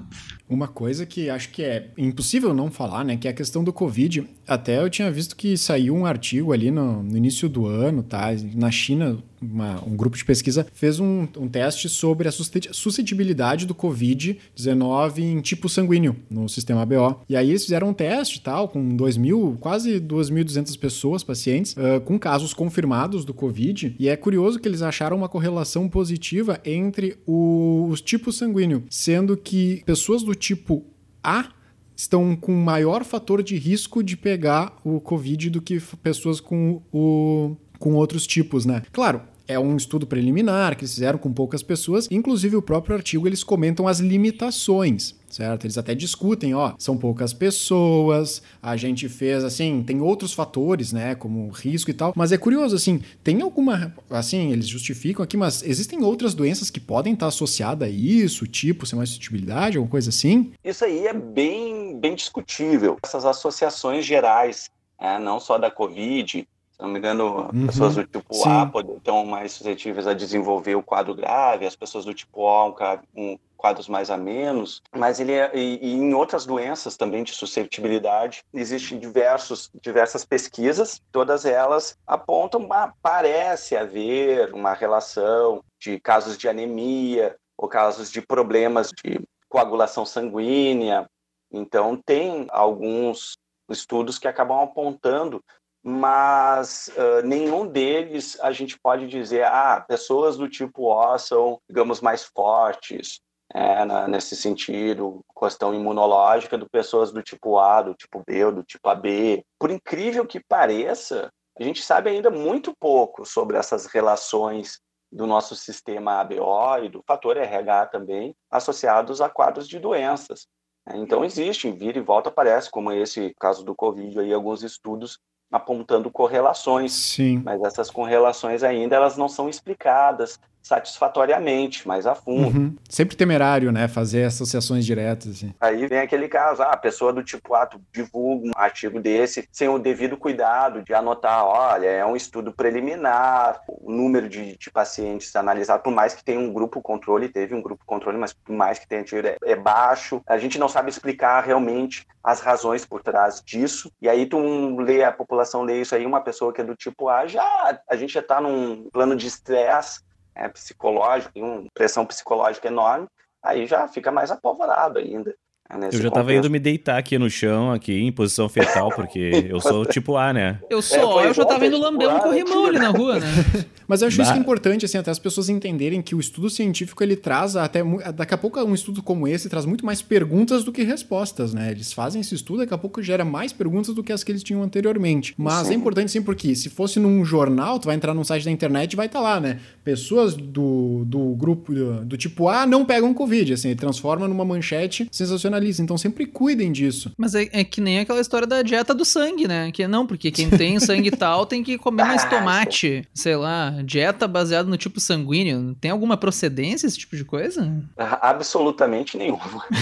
Uma 0.53 0.69
coisa 0.69 1.07
que 1.07 1.31
acho 1.31 1.49
que 1.51 1.63
é 1.63 1.89
impossível 1.97 2.53
não 2.53 2.71
falar, 2.71 3.05
né? 3.05 3.17
Que 3.17 3.27
é 3.27 3.31
a 3.31 3.35
questão 3.35 3.65
do 3.65 3.73
Covid. 3.73 4.25
Até 4.47 4.79
eu 4.83 4.91
tinha 4.91 5.11
visto 5.11 5.35
que 5.37 5.57
saiu 5.57 5.95
um 5.95 6.05
artigo 6.05 6.53
ali 6.53 6.71
no, 6.71 7.03
no 7.03 7.17
início 7.17 7.49
do 7.49 7.67
ano, 7.67 8.03
tá? 8.03 8.27
Na 8.55 8.71
China, 8.71 9.19
uma- 9.41 9.83
um 9.87 9.97
grupo 9.97 10.17
de 10.17 10.25
pesquisa 10.25 10.67
fez 10.75 11.01
um, 11.01 11.27
um 11.39 11.49
teste 11.49 11.89
sobre 11.89 12.29
a 12.29 12.33
susceti- 12.33 12.69
suscetibilidade 12.73 13.67
do 13.67 13.75
Covid-19 13.75 15.19
em 15.19 15.41
tipo 15.41 15.69
sanguíneo 15.69 16.17
no 16.31 16.49
sistema 16.49 16.83
ABO. 16.83 17.21
E 17.29 17.37
aí 17.37 17.51
eles 17.51 17.63
fizeram 17.65 17.89
um 17.91 17.95
teste 17.95 18.41
tal, 18.41 18.69
com 18.69 18.97
2 18.97 19.17
mil, 19.17 19.57
quase 19.61 20.01
2.200 20.01 20.77
pessoas, 20.79 21.23
pacientes, 21.23 21.75
ah, 21.79 22.01
com 22.01 22.19
casos 22.19 22.53
confirmados 22.55 23.25
do 23.25 23.33
Covid. 23.35 23.95
E 23.99 24.09
é 24.09 24.17
curioso 24.17 24.59
que 24.59 24.69
eles 24.69 24.83
acharam 24.83 25.17
uma 25.17 25.29
correlação 25.29 25.89
positiva 25.89 26.61
entre 26.65 27.17
o- 27.27 27.87
os 27.91 28.01
tipos 28.01 28.37
sanguíneos, 28.37 28.83
sendo 28.91 29.37
que 29.37 29.83
pessoas 29.87 30.23
do 30.23 30.35
tipo 30.43 30.85
A 31.23 31.49
estão 31.95 32.35
com 32.35 32.53
maior 32.53 33.05
fator 33.05 33.43
de 33.43 33.57
risco 33.57 34.03
de 34.03 34.17
pegar 34.17 34.77
o 34.85 35.01
Covid 35.01 35.51
do 35.51 35.63
que 35.63 35.81
pessoas 36.03 36.41
com, 36.41 36.83
o, 36.93 37.57
com 37.79 37.95
outros 37.95 38.27
tipos, 38.27 38.67
né? 38.67 38.83
Claro. 38.93 39.23
É 39.47 39.59
um 39.59 39.77
estudo 39.77 40.07
preliminar 40.07 40.77
que 40.77 40.83
eles 40.83 40.95
fizeram 40.95 41.19
com 41.19 41.33
poucas 41.33 41.63
pessoas. 41.63 42.09
Inclusive, 42.11 42.57
o 42.57 42.63
próprio 42.63 42.97
artigo 42.97 43.27
eles 43.27 43.45
comentam 43.45 43.87
as 43.87 43.99
limitações, 43.99 45.17
certo? 45.33 45.65
Eles 45.65 45.79
até 45.79 45.95
discutem, 45.95 46.55
ó, 46.55 46.75
são 46.79 46.97
poucas 46.97 47.33
pessoas, 47.33 48.43
a 48.63 48.77
gente 48.77 49.09
fez 49.09 49.43
assim, 49.43 49.83
tem 49.83 50.01
outros 50.01 50.33
fatores, 50.33 50.93
né, 50.93 51.15
como 51.15 51.49
risco 51.49 51.91
e 51.91 51.95
tal. 51.95 52.13
Mas 52.15 52.31
é 52.31 52.39
curioso, 52.39 52.77
assim, 52.77 53.03
tem 53.25 53.41
alguma, 53.41 53.95
assim, 54.11 54.53
eles 54.53 54.69
justificam 54.69 55.25
aqui, 55.25 55.37
mas 55.37 55.63
existem 55.63 56.03
outras 56.03 56.35
doenças 56.35 56.71
que 56.71 56.79
podem 56.79 57.15
estar 57.15 57.29
associadas 57.29 57.89
a 57.89 57.91
isso, 57.91 58.47
tipo, 58.47 58.85
ser 58.87 58.95
uma 58.95 59.07
suscetibilidade, 59.07 59.79
alguma 59.79 59.91
coisa 59.91 60.11
assim? 60.11 60.53
Isso 60.63 60.85
aí 60.85 61.07
é 61.07 61.15
bem, 61.15 61.99
bem 61.99 62.15
discutível. 62.15 62.99
Essas 63.03 63.25
associações 63.25 64.05
gerais, 64.05 64.71
né, 65.01 65.19
não 65.19 65.41
só 65.41 65.57
da 65.57 65.71
Covid, 65.71 66.47
se 66.73 66.83
não 66.83 66.89
me 66.89 66.99
engano, 66.99 67.51
Uhum, 67.53 67.67
pessoas 67.67 67.95
do 67.95 68.05
tipo 68.05 68.35
sim. 68.35 68.49
A 68.49 68.71
estão 68.97 69.25
mais 69.25 69.53
suscetíveis 69.53 70.07
a 70.07 70.15
desenvolver 70.15 70.75
o 70.75 70.83
quadro 70.83 71.15
grave, 71.15 71.67
as 71.67 71.77
pessoas 71.77 72.05
do 72.05 72.13
tipo 72.13 72.41
O, 72.41 72.75
um 73.15 73.39
quadros 73.63 73.89
mais 73.89 74.11
a 74.11 74.17
menos, 74.17 74.83
mas 74.93 75.21
ele 75.21 75.35
é, 75.35 75.49
e, 75.55 75.79
e 75.81 75.93
em 75.93 76.13
outras 76.15 76.45
doenças 76.45 76.97
também 76.97 77.23
de 77.23 77.31
suscetibilidade, 77.31 78.43
existem 78.53 78.99
diversos, 78.99 79.71
diversas 79.81 80.25
pesquisas, 80.25 81.01
todas 81.13 81.45
elas 81.45 81.97
apontam, 82.05 82.67
ah, 82.73 82.93
parece 83.01 83.77
haver 83.77 84.53
uma 84.53 84.75
relação 84.75 85.63
de 85.81 86.01
casos 86.01 86.37
de 86.37 86.49
anemia 86.49 87.37
ou 87.57 87.69
casos 87.69 88.11
de 88.11 88.21
problemas 88.21 88.91
de 89.05 89.21
coagulação 89.49 90.05
sanguínea. 90.05 91.09
Então, 91.53 91.97
tem 91.97 92.49
alguns 92.51 93.35
estudos 93.71 94.19
que 94.19 94.27
acabam 94.27 94.61
apontando, 94.61 95.41
mas 95.85 96.91
uh, 96.97 97.25
nenhum 97.25 97.67
deles 97.67 98.39
a 98.41 98.51
gente 98.51 98.77
pode 98.79 99.07
dizer, 99.07 99.45
ah, 99.45 99.85
pessoas 99.87 100.37
do 100.37 100.49
tipo 100.49 100.89
O 100.89 101.19
são, 101.19 101.61
digamos, 101.69 102.01
mais 102.01 102.25
fortes, 102.25 103.21
é, 103.55 103.85
na, 103.85 104.09
nesse 104.09 104.35
sentido, 104.35 105.25
questão 105.39 105.75
imunológica, 105.75 106.57
do 106.57 106.69
pessoas 106.69 107.13
do 107.13 107.23
tipo 107.23 107.59
A, 107.59 107.83
do 107.83 107.95
tipo 107.95 108.23
B 108.27 108.51
do 108.51 108.63
tipo 108.63 108.89
AB. 108.89 109.45
Por 109.59 109.71
incrível 109.71 110.27
que 110.27 110.41
pareça, 110.41 111.31
a 111.59 111.63
gente 111.63 111.83
sabe 111.83 112.11
ainda 112.11 112.31
muito 112.31 112.75
pouco 112.79 113.27
sobre 113.27 113.57
essas 113.57 113.87
relações 113.87 114.81
do 115.11 115.27
nosso 115.27 115.55
sistema 115.55 116.21
ABO 116.21 116.85
e 116.85 116.89
do 116.89 117.03
fator 117.07 117.37
RH 117.37 117.87
também, 117.87 118.35
associados 118.51 119.21
a 119.21 119.29
quadros 119.29 119.69
de 119.69 119.79
doenças. 119.79 120.47
Então, 120.95 121.25
existem, 121.25 121.77
vira 121.77 121.99
e 121.99 122.03
volta 122.03 122.31
aparece, 122.31 122.71
como 122.71 122.91
esse 122.91 123.35
caso 123.39 123.63
do 123.63 123.75
Covid, 123.75 124.19
aí, 124.19 124.33
alguns 124.33 124.63
estudos 124.63 125.19
apontando 125.53 126.11
correlações, 126.11 126.93
Sim. 126.93 127.43
mas 127.45 127.63
essas 127.63 127.91
correlações 127.91 128.63
ainda 128.63 128.97
elas 128.97 129.19
não 129.19 129.29
são 129.29 129.51
explicadas 129.51 130.41
satisfatoriamente, 130.63 131.87
mais 131.87 132.07
a 132.07 132.15
fundo. 132.15 132.57
Uhum. 132.57 132.77
Sempre 132.89 133.17
temerário, 133.17 133.73
né? 133.73 133.89
Fazer 133.89 134.25
associações 134.25 134.87
diretas. 134.87 135.33
Assim. 135.33 135.55
Aí 135.61 135.87
vem 135.87 135.99
aquele 135.99 136.29
caso, 136.29 136.63
ah, 136.63 136.71
a 136.71 136.77
pessoa 136.77 137.13
do 137.13 137.23
tipo 137.23 137.55
A, 137.55 137.67
tu 137.67 137.81
divulga 137.93 138.49
um 138.49 138.53
artigo 138.55 139.01
desse 139.01 139.49
sem 139.51 139.69
o 139.69 139.79
devido 139.79 140.17
cuidado 140.17 140.83
de 140.83 140.95
anotar, 140.95 141.45
olha, 141.45 141.89
é 141.89 142.07
um 142.07 142.17
estudo 142.17 142.53
preliminar, 142.53 143.61
o 143.69 143.91
número 143.91 144.29
de, 144.29 144.57
de 144.57 144.71
pacientes 144.71 145.35
analisado, 145.35 145.83
por 145.83 145.93
mais 145.93 146.15
que 146.15 146.25
tenha 146.25 146.39
um 146.39 146.53
grupo 146.53 146.81
controle, 146.81 147.29
teve 147.29 147.55
um 147.55 147.63
grupo 147.63 147.85
controle, 147.85 148.17
mas 148.17 148.33
por 148.33 148.55
mais 148.55 148.79
que 148.79 148.87
tenha 148.87 149.03
tido, 149.03 149.27
é, 149.27 149.37
é 149.45 149.57
baixo. 149.57 150.23
A 150.27 150.39
gente 150.39 150.59
não 150.59 150.69
sabe 150.69 150.91
explicar 150.91 151.43
realmente 151.45 152.07
as 152.23 152.41
razões 152.41 152.87
por 152.87 153.03
trás 153.03 153.43
disso. 153.45 153.91
E 154.01 154.09
aí 154.09 154.27
tu 154.27 154.37
um, 154.39 154.79
lê, 154.81 155.03
a 155.03 155.11
população 155.11 155.63
lê 155.63 155.81
isso 155.81 155.95
aí, 155.95 156.07
uma 156.07 156.21
pessoa 156.21 156.53
que 156.53 156.61
é 156.61 156.65
do 156.65 156.77
tipo 156.77 157.09
A, 157.09 157.27
já 157.27 157.81
a 157.89 157.97
gente 157.97 158.13
já 158.13 158.21
está 158.21 158.41
num 158.41 158.89
plano 158.93 159.17
de 159.17 159.27
estresse 159.27 160.01
é, 160.35 160.49
psicológico, 160.49 161.33
tem 161.33 161.43
uma 161.43 161.71
pressão 161.73 162.07
psicológica 162.07 162.69
enorme, 162.69 163.09
aí 163.43 163.67
já 163.67 163.87
fica 163.89 164.11
mais 164.11 164.31
apavorado 164.31 164.99
ainda. 164.99 165.35
Né, 165.79 165.89
Eu 165.93 166.01
já 166.01 166.11
tava 166.11 166.35
indo 166.35 166.51
me 166.51 166.59
deitar 166.59 166.99
aqui 166.99 167.19
no 167.19 167.29
chão, 167.31 167.73
aqui 167.73 167.93
em 167.93 168.13
posição 168.13 168.49
fetal, 168.49 168.91
porque 168.95 169.47
eu 169.49 169.61
sou 169.61 169.85
tipo 169.87 170.17
A, 170.17 170.33
né? 170.33 170.59
Eu 170.71 170.83
sou, 170.83 171.21
É, 171.21 171.29
eu 171.29 171.35
já 171.35 171.45
tava 171.45 171.67
indo 171.67 171.79
lamber 171.79 172.09
um 172.09 172.19
corrimão 172.19 172.65
né? 172.65 172.69
ali 172.71 172.79
na 172.79 172.89
rua, 172.91 173.19
né? 173.19 173.27
Mas 173.89 174.01
eu 174.01 174.09
acho 174.09 174.23
isso 174.23 174.31
Bah. 174.33 174.39
importante, 174.39 174.85
assim, 174.87 174.97
até 174.97 175.11
as 175.11 175.19
pessoas 175.19 175.49
entenderem 175.49 176.01
que 176.01 176.15
o 176.15 176.21
estudo 176.21 176.49
científico 176.49 177.03
ele 177.03 177.17
traz 177.17 177.57
até. 177.57 177.83
Daqui 178.15 178.33
a 178.33 178.39
pouco 178.39 178.59
um 178.63 178.75
estudo 178.75 179.03
como 179.03 179.27
esse 179.29 179.49
traz 179.49 179.67
muito 179.67 179.85
mais 179.85 180.01
perguntas 180.01 180.65
do 180.65 180.73
que 180.73 180.83
respostas, 180.83 181.53
né? 181.53 181.71
Eles 181.73 181.93
fazem 181.93 182.21
esse 182.21 182.35
estudo, 182.35 182.61
daqui 182.61 182.73
a 182.73 182.79
pouco 182.79 183.03
gera 183.03 183.25
mais 183.25 183.53
perguntas 183.53 183.95
do 183.95 184.03
que 184.03 184.13
as 184.13 184.23
que 184.25 184.33
eles 184.33 184.43
tinham 184.43 184.63
anteriormente. 184.63 185.35
Mas 185.37 185.71
é 185.71 185.75
importante 185.75 186.11
sim, 186.11 186.23
porque 186.23 186.55
se 186.55 186.71
fosse 186.71 186.99
num 187.01 187.25
jornal, 187.25 187.79
tu 187.79 187.87
vai 187.87 187.97
entrar 187.97 188.15
num 188.15 188.25
site 188.25 188.45
da 188.45 188.51
internet 188.51 188.93
e 188.93 188.97
vai 188.97 189.07
estar 189.07 189.21
lá, 189.21 189.39
né? 189.41 189.59
Pessoas 189.85 190.35
do, 190.35 191.05
do 191.05 191.35
grupo 191.35 191.75
do, 191.75 192.05
do 192.05 192.17
tipo 192.17 192.49
A 192.49 192.65
não 192.65 192.85
pegam 192.85 193.13
Covid, 193.13 193.53
assim, 193.53 193.69
ele 193.71 193.79
transforma 193.79 194.27
numa 194.29 194.45
manchete 194.45 195.07
sensacionalista. 195.11 195.62
Então 195.63 195.97
sempre 195.99 196.27
cuidem 196.27 196.73
disso. 196.73 197.13
Mas 197.17 197.35
é, 197.35 197.49
é 197.53 197.65
que 197.65 197.81
nem 197.81 198.01
aquela 198.01 198.21
história 198.21 198.47
da 198.47 198.63
dieta 198.63 198.95
do 198.95 199.05
sangue, 199.05 199.47
né? 199.47 199.71
Que 199.73 199.87
não, 199.87 200.07
porque 200.07 200.31
quem 200.31 200.49
tem 200.51 200.79
sangue 200.81 201.11
tal 201.17 201.47
tem 201.47 201.63
que 201.63 201.79
comer 201.79 202.05
mais 202.05 202.25
Ah, 202.25 202.29
tomate. 202.29 203.07
Sei 203.15 203.37
lá, 203.37 203.75
dieta 203.85 204.27
baseada 204.29 204.69
no 204.69 204.77
tipo 204.77 205.01
sanguíneo. 205.01 205.77
Tem 205.81 205.91
alguma 205.91 206.17
procedência 206.17 206.87
esse 206.87 206.99
tipo 206.99 207.17
de 207.17 207.25
coisa? 207.25 207.83
Absolutamente 207.97 209.17
nenhuma. 209.17 209.43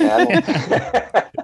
É, 0.00 0.06
não, 0.06 1.43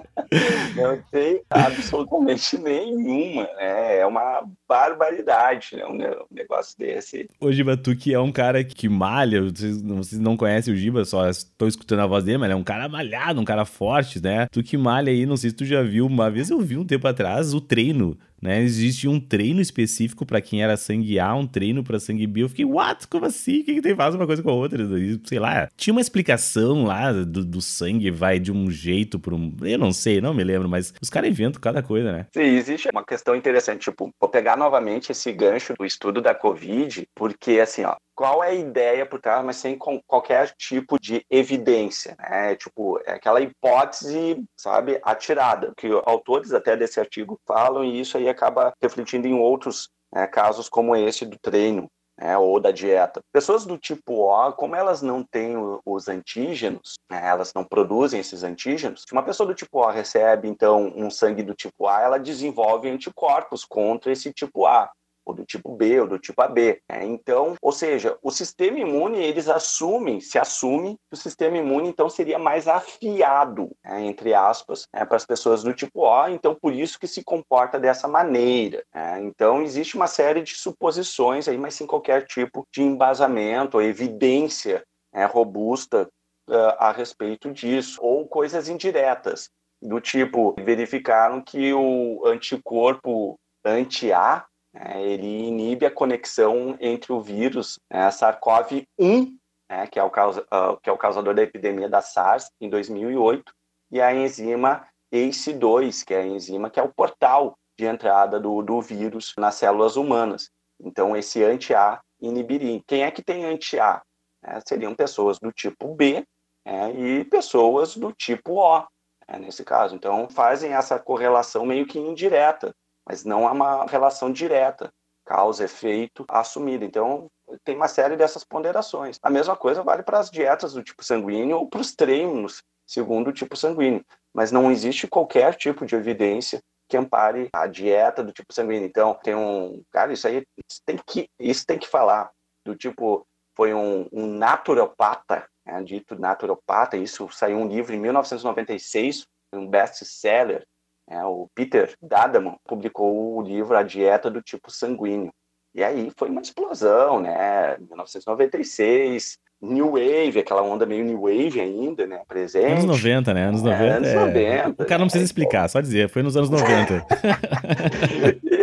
não 0.75 0.97
tem 1.11 1.41
absolutamente 1.49 2.57
nenhuma. 2.57 3.43
né? 3.57 3.97
É 3.99 4.05
uma 4.05 4.43
barbaridade, 4.67 5.75
né? 5.75 5.85
Um 5.85 5.95
ne- 5.95 6.15
negócio 6.31 6.77
desse. 6.77 7.27
Ô, 7.39 7.51
Giba, 7.51 7.75
tu 7.75 7.95
que 7.95 8.13
é 8.13 8.19
um 8.19 8.31
cara 8.31 8.63
que 8.63 8.87
malha, 8.87 9.41
vocês 9.43 9.81
não, 9.81 9.97
vocês 9.97 10.19
não 10.21 10.37
conhecem 10.37 10.73
o 10.73 10.77
Giba, 10.77 11.03
só 11.05 11.29
estão 11.29 11.67
escutando 11.67 11.99
a 12.01 12.07
voz 12.07 12.23
dele, 12.23 12.37
mas 12.39 12.45
ele 12.47 12.53
é 12.53 12.57
um 12.57 12.63
cara 12.63 12.87
malhado, 12.87 13.39
um 13.41 13.45
cara 13.45 13.65
forte, 13.65 14.21
né? 14.21 14.47
Tu 14.51 14.63
que 14.63 14.77
malha 14.77 15.11
aí, 15.11 15.25
não 15.25 15.37
sei 15.37 15.49
se 15.49 15.55
tu 15.55 15.65
já 15.65 15.81
viu, 15.83 16.05
uma 16.05 16.29
vez 16.31 16.49
eu 16.49 16.59
vi 16.59 16.77
um 16.77 16.85
tempo 16.85 17.07
atrás 17.07 17.53
o 17.53 17.61
treino 17.61 18.17
né? 18.41 18.61
Existe 18.61 19.07
um 19.07 19.19
treino 19.19 19.61
específico 19.61 20.25
pra 20.25 20.41
quem 20.41 20.63
era 20.63 20.75
sangue 20.75 21.19
A, 21.19 21.33
um 21.35 21.45
treino 21.45 21.83
pra 21.83 21.99
sangue 21.99 22.25
B. 22.25 22.43
Eu 22.43 22.49
fiquei, 22.49 22.65
what? 22.65 23.07
Como 23.07 23.25
assim? 23.25 23.61
O 23.61 23.63
que, 23.63 23.75
que 23.75 23.81
tem 23.81 23.95
faz 23.95 24.15
uma 24.15 24.25
coisa 24.25 24.41
com 24.41 24.49
a 24.49 24.53
outra? 24.53 24.83
Sei 25.25 25.39
lá, 25.39 25.69
tinha 25.75 25.93
uma 25.93 26.01
explicação 26.01 26.85
lá 26.85 27.11
do, 27.11 27.45
do 27.45 27.61
sangue 27.61 28.09
vai 28.09 28.39
de 28.39 28.51
um 28.51 28.71
jeito 28.71 29.19
pra 29.19 29.35
um. 29.35 29.55
Eu 29.61 29.77
não 29.77 29.91
sei, 29.93 30.19
não 30.19 30.33
me 30.33 30.43
lembro, 30.43 30.67
mas 30.67 30.93
os 31.01 31.09
caras 31.09 31.29
inventam 31.29 31.61
cada 31.61 31.83
coisa, 31.83 32.11
né? 32.11 32.27
Sim, 32.33 32.41
existe 32.41 32.89
uma 32.91 33.05
questão 33.05 33.35
interessante, 33.35 33.81
tipo, 33.81 34.09
vou 34.19 34.29
pegar 34.29 34.57
novamente 34.57 35.11
esse 35.11 35.31
gancho 35.31 35.73
do 35.77 35.85
estudo 35.85 36.21
da 36.21 36.33
Covid, 36.33 37.03
porque 37.15 37.59
assim, 37.59 37.83
ó, 37.83 37.95
qual 38.15 38.43
é 38.43 38.49
a 38.49 38.53
ideia 38.53 39.05
por 39.05 39.19
trás, 39.19 39.43
mas 39.43 39.57
sem 39.57 39.77
qualquer 39.77 40.51
tipo 40.57 40.99
de 40.99 41.25
evidência, 41.29 42.15
né? 42.19 42.55
Tipo, 42.55 42.99
é 43.05 43.13
aquela 43.13 43.41
hipótese, 43.41 44.43
sabe, 44.55 44.99
atirada, 45.03 45.73
que 45.75 45.87
autores 46.05 46.53
até 46.53 46.75
desse 46.75 46.99
artigo 46.99 47.39
falam, 47.47 47.83
e 47.83 47.99
isso 47.99 48.17
aí 48.17 48.29
acaba 48.29 48.73
refletindo 48.81 49.27
em 49.27 49.33
outros 49.33 49.89
né, 50.13 50.27
casos 50.27 50.69
como 50.69 50.95
esse 50.95 51.25
do 51.25 51.37
treino, 51.39 51.89
né, 52.17 52.37
ou 52.37 52.59
da 52.59 52.71
dieta. 52.71 53.21
Pessoas 53.31 53.65
do 53.65 53.77
tipo 53.77 54.13
O, 54.23 54.51
como 54.53 54.75
elas 54.75 55.01
não 55.01 55.23
têm 55.23 55.55
os 55.85 56.07
antígenos, 56.07 56.95
né, 57.09 57.21
elas 57.23 57.53
não 57.53 57.63
produzem 57.63 58.19
esses 58.19 58.43
antígenos, 58.43 59.03
se 59.07 59.13
uma 59.13 59.23
pessoa 59.23 59.47
do 59.47 59.55
tipo 59.55 59.79
O 59.79 59.89
recebe, 59.89 60.47
então, 60.47 60.93
um 60.95 61.09
sangue 61.09 61.43
do 61.43 61.55
tipo 61.55 61.87
A, 61.87 62.01
ela 62.01 62.19
desenvolve 62.19 62.89
anticorpos 62.89 63.65
contra 63.65 64.11
esse 64.11 64.31
tipo 64.33 64.65
A 64.65 64.91
ou 65.25 65.33
do 65.33 65.45
tipo 65.45 65.75
B, 65.75 66.01
ou 66.01 66.07
do 66.07 66.19
tipo 66.19 66.41
AB. 66.41 66.81
né? 66.89 67.05
Então, 67.05 67.55
ou 67.61 67.71
seja, 67.71 68.17
o 68.21 68.31
sistema 68.31 68.79
imune, 68.79 69.19
eles 69.19 69.47
assumem, 69.47 70.19
se 70.19 70.37
assume 70.39 70.95
que 71.09 71.13
o 71.13 71.17
sistema 71.17 71.57
imune, 71.57 71.89
então, 71.89 72.09
seria 72.09 72.39
mais 72.39 72.67
afiado, 72.67 73.69
né, 73.83 74.05
entre 74.05 74.33
aspas, 74.33 74.87
né, 74.93 75.05
para 75.05 75.17
as 75.17 75.25
pessoas 75.25 75.63
do 75.63 75.73
tipo 75.73 76.01
O, 76.01 76.27
então, 76.27 76.55
por 76.55 76.73
isso 76.73 76.99
que 76.99 77.07
se 77.07 77.23
comporta 77.23 77.79
dessa 77.79 78.07
maneira. 78.07 78.83
né? 78.93 79.21
Então, 79.21 79.61
existe 79.61 79.95
uma 79.95 80.07
série 80.07 80.41
de 80.41 80.55
suposições 80.55 81.47
aí, 81.47 81.57
mas 81.57 81.75
sem 81.75 81.87
qualquer 81.87 82.25
tipo 82.25 82.65
de 82.73 82.81
embasamento 82.81 83.77
ou 83.77 83.83
evidência 83.83 84.83
né, 85.13 85.25
robusta 85.25 86.07
ah, 86.49 86.89
a 86.89 86.91
respeito 86.91 87.51
disso, 87.51 87.99
ou 88.01 88.27
coisas 88.27 88.67
indiretas, 88.67 89.49
do 89.81 89.99
tipo, 89.99 90.53
verificaram 90.59 91.41
que 91.41 91.73
o 91.73 92.25
anticorpo 92.25 93.39
anti-A 93.65 94.45
né, 94.73 95.03
ele 95.03 95.47
inibe 95.47 95.85
a 95.85 95.91
conexão 95.91 96.77
entre 96.79 97.11
o 97.11 97.21
vírus 97.21 97.79
né, 97.89 98.09
SARS-CoV-1, 98.09 99.33
né, 99.69 99.87
que, 99.87 99.99
é 99.99 100.01
ah, 100.01 100.77
que 100.81 100.89
é 100.89 100.93
o 100.93 100.97
causador 100.97 101.33
da 101.33 101.43
epidemia 101.43 101.89
da 101.89 102.01
SARS 102.01 102.49
em 102.59 102.69
2008, 102.69 103.53
e 103.91 104.01
a 104.01 104.13
enzima 104.13 104.87
ACE2, 105.13 106.05
que 106.05 106.13
é 106.13 106.21
a 106.21 106.25
enzima 106.25 106.69
que 106.69 106.79
é 106.79 106.83
o 106.83 106.93
portal 106.93 107.57
de 107.77 107.85
entrada 107.85 108.39
do, 108.39 108.61
do 108.61 108.81
vírus 108.81 109.33
nas 109.37 109.55
células 109.55 109.95
humanas. 109.95 110.49
Então, 110.79 111.15
esse 111.15 111.43
anti-A 111.43 112.01
inibiria. 112.19 112.81
Quem 112.87 113.03
é 113.03 113.11
que 113.11 113.21
tem 113.21 113.45
anti-A? 113.45 114.01
Né, 114.43 114.59
seriam 114.65 114.95
pessoas 114.95 115.39
do 115.39 115.51
tipo 115.51 115.93
B 115.95 116.25
né, 116.65 116.91
e 116.93 117.25
pessoas 117.25 117.95
do 117.95 118.11
tipo 118.13 118.53
O, 118.53 118.79
né, 119.27 119.39
nesse 119.39 119.63
caso. 119.63 119.95
Então, 119.95 120.29
fazem 120.29 120.73
essa 120.73 120.99
correlação 120.99 121.65
meio 121.65 121.85
que 121.85 121.99
indireta 121.99 122.73
mas 123.07 123.23
não 123.23 123.47
há 123.47 123.51
uma 123.51 123.85
relação 123.85 124.31
direta, 124.31 124.91
causa, 125.25 125.65
efeito 125.65 126.25
assumida. 126.29 126.85
Então, 126.85 127.29
tem 127.63 127.75
uma 127.75 127.87
série 127.87 128.15
dessas 128.15 128.43
ponderações. 128.43 129.17
A 129.21 129.29
mesma 129.29 129.55
coisa 129.55 129.83
vale 129.83 130.03
para 130.03 130.19
as 130.19 130.29
dietas 130.29 130.73
do 130.73 130.83
tipo 130.83 131.03
sanguíneo 131.03 131.57
ou 131.57 131.69
para 131.69 131.81
os 131.81 131.93
treinos 131.93 132.61
segundo 132.91 133.29
o 133.29 133.33
tipo 133.33 133.55
sanguíneo, 133.55 134.03
mas 134.33 134.51
não 134.51 134.69
existe 134.69 135.07
qualquer 135.07 135.55
tipo 135.55 135.85
de 135.85 135.95
evidência 135.95 136.61
que 136.89 136.97
ampare 136.97 137.49
a 137.53 137.65
dieta 137.65 138.21
do 138.21 138.33
tipo 138.33 138.53
sanguíneo. 138.53 138.85
Então, 138.85 139.17
tem 139.23 139.33
um, 139.33 139.81
cara, 139.91 140.11
isso 140.11 140.27
aí 140.27 140.43
isso 140.69 140.81
tem 140.85 140.97
que 140.97 141.29
isso 141.39 141.65
tem 141.65 141.79
que 141.79 141.87
falar 141.87 142.29
do 142.65 142.75
tipo 142.75 143.25
foi 143.55 143.73
um, 143.73 144.07
um 144.11 144.27
naturopata, 144.27 145.47
né, 145.65 145.81
dito 145.83 146.19
naturopata, 146.19 146.97
isso 146.97 147.29
saiu 147.31 147.57
um 147.57 147.67
livro 147.67 147.93
em 147.93 147.99
1996, 147.99 149.25
um 149.53 149.67
best-seller, 149.67 150.65
é, 151.11 151.23
o 151.25 151.47
Peter 151.53 151.93
Dadamon 152.01 152.55
publicou 152.65 153.37
o 153.37 153.41
livro 153.41 153.75
A 153.75 153.83
Dieta 153.83 154.29
do 154.31 154.41
Tipo 154.41 154.71
Sanguíneo. 154.71 155.31
E 155.75 155.83
aí 155.83 156.09
foi 156.17 156.29
uma 156.29 156.41
explosão, 156.41 157.19
né? 157.19 157.77
1996, 157.79 159.37
New 159.61 159.91
Wave, 159.91 160.39
aquela 160.39 160.61
onda 160.61 160.85
meio 160.85 161.03
New 161.05 161.21
Wave 161.21 161.59
ainda, 161.59 162.07
né? 162.07 162.21
Presente. 162.27 162.71
Anos 162.71 162.85
90, 162.85 163.33
né? 163.33 163.45
Anos 163.45 163.61
90. 163.61 163.83
É, 163.83 163.89
anos 163.95 164.07
é- 164.09 164.15
90, 164.15 164.83
O 164.83 164.85
cara 164.87 164.99
não 164.99 165.05
precisa 165.07 165.21
né? 165.21 165.25
explicar, 165.25 165.67
só 165.69 165.79
dizer, 165.81 166.09
foi 166.09 166.23
nos 166.23 166.35
anos 166.35 166.49
90. 166.51 167.05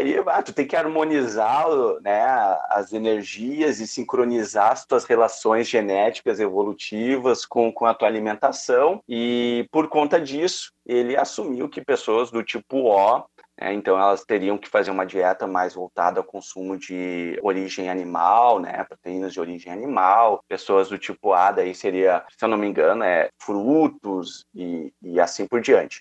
Aí, 0.00 0.16
ah, 0.28 0.42
tu 0.42 0.54
tem 0.54 0.66
que 0.66 0.74
harmonizar 0.74 1.66
né, 2.00 2.24
as 2.70 2.90
energias 2.90 3.80
e 3.80 3.86
sincronizar 3.86 4.72
as 4.72 4.86
tuas 4.86 5.04
relações 5.04 5.68
genéticas 5.68 6.40
evolutivas 6.40 7.44
com, 7.44 7.70
com 7.70 7.84
a 7.84 7.92
tua 7.92 8.08
alimentação. 8.08 9.02
E 9.06 9.68
por 9.70 9.88
conta 9.88 10.18
disso, 10.18 10.72
ele 10.86 11.18
assumiu 11.18 11.68
que 11.68 11.84
pessoas 11.84 12.30
do 12.30 12.42
tipo 12.42 12.78
O, 12.78 13.18
né, 13.60 13.74
então 13.74 13.98
elas 13.98 14.24
teriam 14.24 14.56
que 14.56 14.70
fazer 14.70 14.90
uma 14.90 15.04
dieta 15.04 15.46
mais 15.46 15.74
voltada 15.74 16.18
ao 16.18 16.24
consumo 16.24 16.78
de 16.78 17.38
origem 17.42 17.90
animal, 17.90 18.58
né, 18.58 18.82
proteínas 18.84 19.34
de 19.34 19.40
origem 19.40 19.70
animal. 19.70 20.42
Pessoas 20.48 20.88
do 20.88 20.96
tipo 20.96 21.34
A, 21.34 21.52
daí 21.52 21.74
seria, 21.74 22.24
se 22.30 22.42
eu 22.42 22.48
não 22.48 22.56
me 22.56 22.66
engano, 22.66 23.04
é 23.04 23.28
frutos 23.38 24.46
e, 24.54 24.90
e 25.02 25.20
assim 25.20 25.46
por 25.46 25.60
diante. 25.60 26.00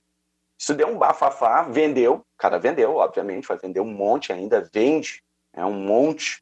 Isso 0.59 0.73
deu 0.73 0.89
um 0.89 0.97
bafafá, 0.97 1.63
vendeu, 1.63 2.15
o 2.15 2.25
cara 2.37 2.59
vendeu, 2.59 2.97
obviamente, 2.97 3.47
vai 3.47 3.57
vender 3.57 3.79
um 3.79 3.91
monte 3.91 4.33
ainda, 4.33 4.67
vende 4.73 5.21
né, 5.55 5.63
um 5.63 5.73
monte 5.73 6.41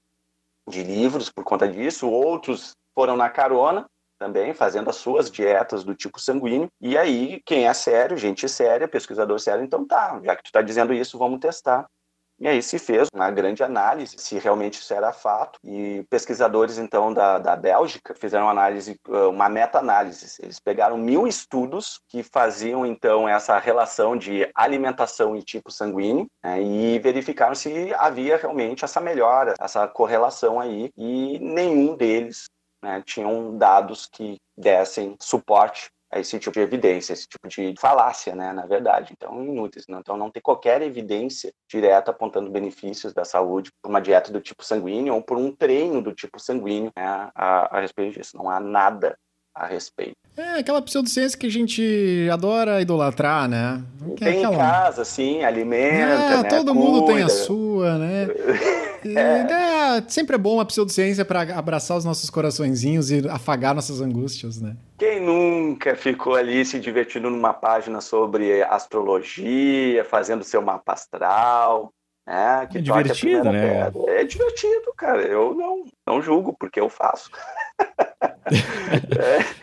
de 0.67 0.83
livros 0.83 1.29
por 1.29 1.43
conta 1.43 1.67
disso, 1.67 2.09
outros 2.09 2.71
foram 2.95 3.15
na 3.15 3.29
carona 3.29 3.85
também, 4.19 4.53
fazendo 4.53 4.89
as 4.89 4.95
suas 4.95 5.29
dietas 5.29 5.83
do 5.83 5.93
tipo 5.93 6.19
sanguíneo, 6.19 6.67
e 6.81 6.97
aí, 6.97 7.39
quem 7.45 7.67
é 7.67 7.73
sério, 7.73 8.17
gente 8.17 8.49
séria, 8.49 8.87
pesquisador 8.87 9.39
sério, 9.39 9.63
então 9.63 9.85
tá, 9.85 10.19
já 10.23 10.35
que 10.35 10.43
tu 10.43 10.51
tá 10.51 10.63
dizendo 10.63 10.91
isso, 10.91 11.19
vamos 11.19 11.39
testar. 11.39 11.85
E 12.39 12.47
aí 12.47 12.61
se 12.61 12.77
fez 12.77 13.07
uma 13.13 13.31
grande 13.31 13.63
análise 13.63 14.15
se 14.19 14.37
realmente 14.37 14.79
isso 14.79 14.93
era 14.93 15.11
fato. 15.11 15.59
E 15.63 16.05
pesquisadores, 16.09 16.77
então, 16.77 17.13
da, 17.13 17.39
da 17.39 17.55
Bélgica 17.55 18.13
fizeram 18.13 18.45
uma 18.45 18.51
análise, 18.51 18.99
uma 19.07 19.49
meta-análise. 19.49 20.37
Eles 20.41 20.59
pegaram 20.59 20.97
mil 20.97 21.27
estudos 21.27 21.99
que 22.07 22.21
faziam, 22.21 22.85
então, 22.85 23.27
essa 23.27 23.57
relação 23.57 24.15
de 24.15 24.49
alimentação 24.53 25.35
e 25.35 25.41
tipo 25.41 25.71
sanguíneo 25.71 26.27
né, 26.43 26.61
e 26.61 26.99
verificaram 26.99 27.55
se 27.55 27.93
havia 27.95 28.37
realmente 28.37 28.85
essa 28.85 29.01
melhora, 29.01 29.55
essa 29.59 29.87
correlação 29.87 30.59
aí. 30.59 30.91
E 30.95 31.39
nenhum 31.39 31.95
deles 31.95 32.45
né, 32.83 33.01
tinham 33.05 33.57
dados 33.57 34.07
que 34.11 34.37
dessem 34.55 35.15
suporte 35.19 35.89
a 36.11 36.19
esse 36.19 36.39
tipo 36.39 36.53
de 36.53 36.61
evidência, 36.61 37.13
esse 37.13 37.27
tipo 37.27 37.47
de 37.47 37.73
falácia, 37.79 38.35
né, 38.35 38.53
na 38.53 38.65
verdade. 38.65 39.13
Então, 39.13 39.43
inúteis. 39.43 39.85
Né? 39.87 39.97
Então, 39.99 40.17
não 40.17 40.31
tem 40.31 40.41
qualquer 40.41 40.81
evidência 40.81 41.53
direta 41.69 42.11
apontando 42.11 42.49
benefícios 42.49 43.13
da 43.13 43.25
saúde 43.25 43.71
por 43.81 43.89
uma 43.89 44.01
dieta 44.01 44.31
do 44.31 44.41
tipo 44.41 44.63
sanguíneo 44.63 45.13
ou 45.15 45.21
por 45.21 45.37
um 45.37 45.51
treino 45.51 46.01
do 46.01 46.13
tipo 46.13 46.39
sanguíneo 46.39 46.91
né, 46.95 47.29
a, 47.35 47.77
a 47.77 47.81
respeito 47.81 48.17
disso. 48.17 48.37
Não 48.37 48.49
há 48.49 48.59
nada 48.59 49.17
a 49.53 49.65
respeito. 49.65 50.17
É 50.37 50.59
aquela 50.59 50.81
pseudociência 50.83 51.37
que 51.37 51.47
a 51.47 51.51
gente 51.51 52.29
adora 52.31 52.79
idolatrar, 52.79 53.49
né? 53.49 53.83
Que 54.15 54.23
é 54.23 54.27
tem 54.31 54.41
em 54.41 54.45
aquela- 54.45 54.63
casa, 54.71 55.03
sim, 55.03 55.43
alimenta, 55.43 55.95
É, 55.95 56.43
né, 56.43 56.49
todo 56.49 56.75
mundo 56.75 57.05
tem 57.07 57.15
a 57.17 57.25
cuida. 57.25 57.29
sua, 57.29 57.97
né? 57.97 58.27
É, 59.07 60.03
sempre 60.09 60.35
é 60.35 60.39
bom 60.39 60.59
a 60.59 60.65
pseudociência 60.65 61.23
para 61.23 61.41
abraçar 61.57 61.95
os 61.97 62.03
nossos 62.03 62.29
coraçõezinhos 62.29 63.09
e 63.09 63.27
afagar 63.29 63.73
nossas 63.73 64.01
angústias, 64.01 64.59
né? 64.59 64.75
Quem 64.97 65.21
nunca 65.21 65.95
ficou 65.95 66.35
ali 66.35 66.65
se 66.65 66.77
divertindo 66.79 67.29
numa 67.29 67.53
página 67.53 68.01
sobre 68.01 68.61
astrologia, 68.63 70.03
fazendo 70.03 70.43
seu 70.43 70.61
mapa 70.61 70.93
astral, 70.93 71.93
né? 72.27 72.67
Que 72.69 72.79
É 72.79 72.81
divertido, 72.81 73.43
né? 73.51 73.91
pedra. 73.93 74.11
É 74.19 74.23
divertido, 74.25 74.93
cara. 74.97 75.21
Eu 75.21 75.55
não, 75.55 75.85
não 76.05 76.21
julgo, 76.21 76.53
porque 76.59 76.79
eu 76.79 76.89
faço. 76.89 77.29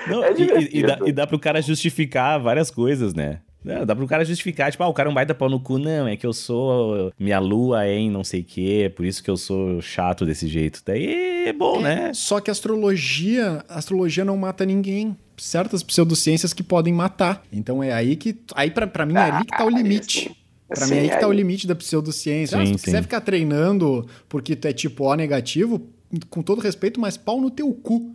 Não, 0.09 0.25
É 0.25 0.33
e- 0.33 0.79
e, 0.79 0.83
dá, 0.83 0.99
e 1.07 1.13
dá 1.13 1.27
pro 1.27 1.39
cara 1.39 1.61
justificar 1.63 2.39
várias 2.41 2.71
coisas, 2.71 3.15
né? 3.15 3.41
Não, 3.65 3.87
dá 3.87 3.97
pro 3.97 4.07
cara 4.07 4.23
justificar, 4.27 4.71
tipo, 4.71 4.83
ah, 4.85 4.89
o 4.89 4.93
cara 4.93 5.09
é 5.09 5.11
um 5.11 5.15
baita 5.15 5.35
pau 5.35 5.49
no 5.49 5.59
cu. 5.59 5.79
Não, 5.79 6.07
é 6.07 6.17
que 6.17 6.27
eu 6.27 6.35
sou. 6.35 7.11
Minha 7.19 7.39
lua 7.39 7.87
é 7.87 7.95
em 7.97 8.11
não 8.11 8.23
sei 8.23 8.41
o 8.43 8.45
quê, 8.45 8.93
por 8.95 9.07
isso 9.07 9.25
que 9.25 9.31
eu 9.31 9.39
sou 9.39 9.81
chato 9.81 10.27
desse 10.27 10.47
jeito. 10.47 10.83
Daí 10.85 11.47
é 11.47 11.53
bom, 11.53 11.81
né? 11.81 12.11
Só 12.13 12.41
que 12.41 12.51
a 12.51 12.53
astrologia, 12.53 13.65
a 13.67 13.79
astrologia 13.79 14.23
não 14.25 14.37
mata 14.37 14.67
ninguém. 14.67 15.17
Certas 15.39 15.83
pseudociências 15.83 16.53
que 16.53 16.63
podem 16.63 16.93
matar. 16.93 17.43
Então 17.51 17.83
é 17.83 17.91
aí 17.93 18.17
que. 18.17 18.37
Aí 18.55 18.71
pra, 18.71 18.87
pra 18.87 19.07
mim 19.07 19.15
é 19.15 19.19
ali 19.31 19.47
que 19.47 19.57
tá 19.57 19.65
o 19.65 19.71
limite. 19.71 20.27
isso. 20.27 20.37
Pra 20.69 20.87
Sim, 20.87 20.91
mim 20.95 20.99
é 20.99 21.03
aí 21.05 21.09
que 21.09 21.17
tá 21.21 21.27
o 21.27 21.31
aí- 21.31 21.37
limite 21.37 21.67
da 21.67 21.75
pseudociência. 21.75 22.59
Ah, 22.61 22.67
Sim, 22.67 22.73
se 22.75 22.79
tu 22.81 22.85
quiser 22.85 23.03
ficar 23.03 23.23
treinando 23.23 24.07
porque 24.29 24.55
tu 24.55 24.69
é 24.69 24.73
tipo 24.75 25.05
O 25.07 25.15
negativo, 25.15 25.89
com 26.29 26.43
todo 26.43 26.61
respeito, 26.61 27.01
mas 27.01 27.17
pau 27.17 27.41
no 27.41 27.51
teu 27.51 27.73
cu. 27.73 28.15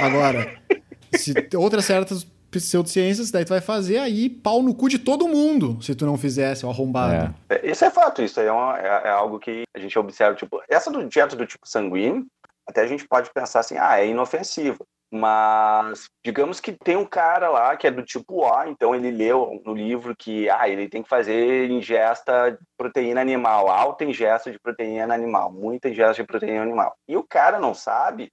Agora, 0.00 0.54
se 1.12 1.34
outras 1.56 1.84
certas 1.84 2.24
pseudociências, 2.50 3.30
daí 3.30 3.44
tu 3.44 3.50
vai 3.50 3.60
fazer 3.60 3.98
aí 3.98 4.28
pau 4.30 4.62
no 4.62 4.74
cu 4.74 4.88
de 4.88 4.98
todo 4.98 5.28
mundo 5.28 5.80
se 5.82 5.94
tu 5.94 6.06
não 6.06 6.16
fizesse 6.16 6.64
o 6.64 6.70
arrombado. 6.70 7.34
É, 7.50 7.70
Isso 7.70 7.84
é 7.84 7.90
fato, 7.90 8.22
isso 8.22 8.40
aí 8.40 8.46
é, 8.46 8.52
uma- 8.52 8.78
é- 8.78 9.08
é 9.08 9.10
algo 9.10 9.38
que 9.38 9.62
a 9.76 9.78
gente 9.78 9.98
observa, 9.98 10.34
tipo, 10.34 10.60
essa 10.68 10.90
do 10.90 11.04
dieta 11.04 11.36
do 11.36 11.46
tipo 11.46 11.68
sanguíneo, 11.68 12.26
até 12.66 12.80
a 12.82 12.86
gente 12.86 13.06
pode 13.06 13.30
pensar 13.32 13.60
assim, 13.60 13.76
ah, 13.78 14.00
é 14.00 14.06
inofensiva. 14.06 14.78
Mas 15.10 16.04
digamos 16.24 16.60
que 16.60 16.72
tem 16.72 16.94
um 16.96 17.04
cara 17.06 17.48
lá 17.48 17.74
que 17.76 17.86
é 17.86 17.90
do 17.90 18.02
tipo 18.02 18.44
O, 18.44 18.64
então 18.64 18.94
ele 18.94 19.10
leu 19.10 19.60
no 19.64 19.72
livro 19.74 20.14
que 20.14 20.50
ah, 20.50 20.68
ele 20.68 20.86
tem 20.88 21.02
que 21.02 21.08
fazer 21.08 21.70
ingesta 21.70 22.50
de 22.50 22.58
proteína 22.76 23.20
animal, 23.22 23.68
alta 23.70 24.04
ingesta 24.04 24.50
de 24.50 24.58
proteína 24.58 25.14
animal, 25.14 25.50
muita 25.50 25.88
ingesta 25.88 26.22
de 26.22 26.26
proteína 26.26 26.62
animal. 26.62 26.94
E 27.08 27.16
o 27.16 27.22
cara 27.26 27.58
não 27.58 27.72
sabe, 27.72 28.28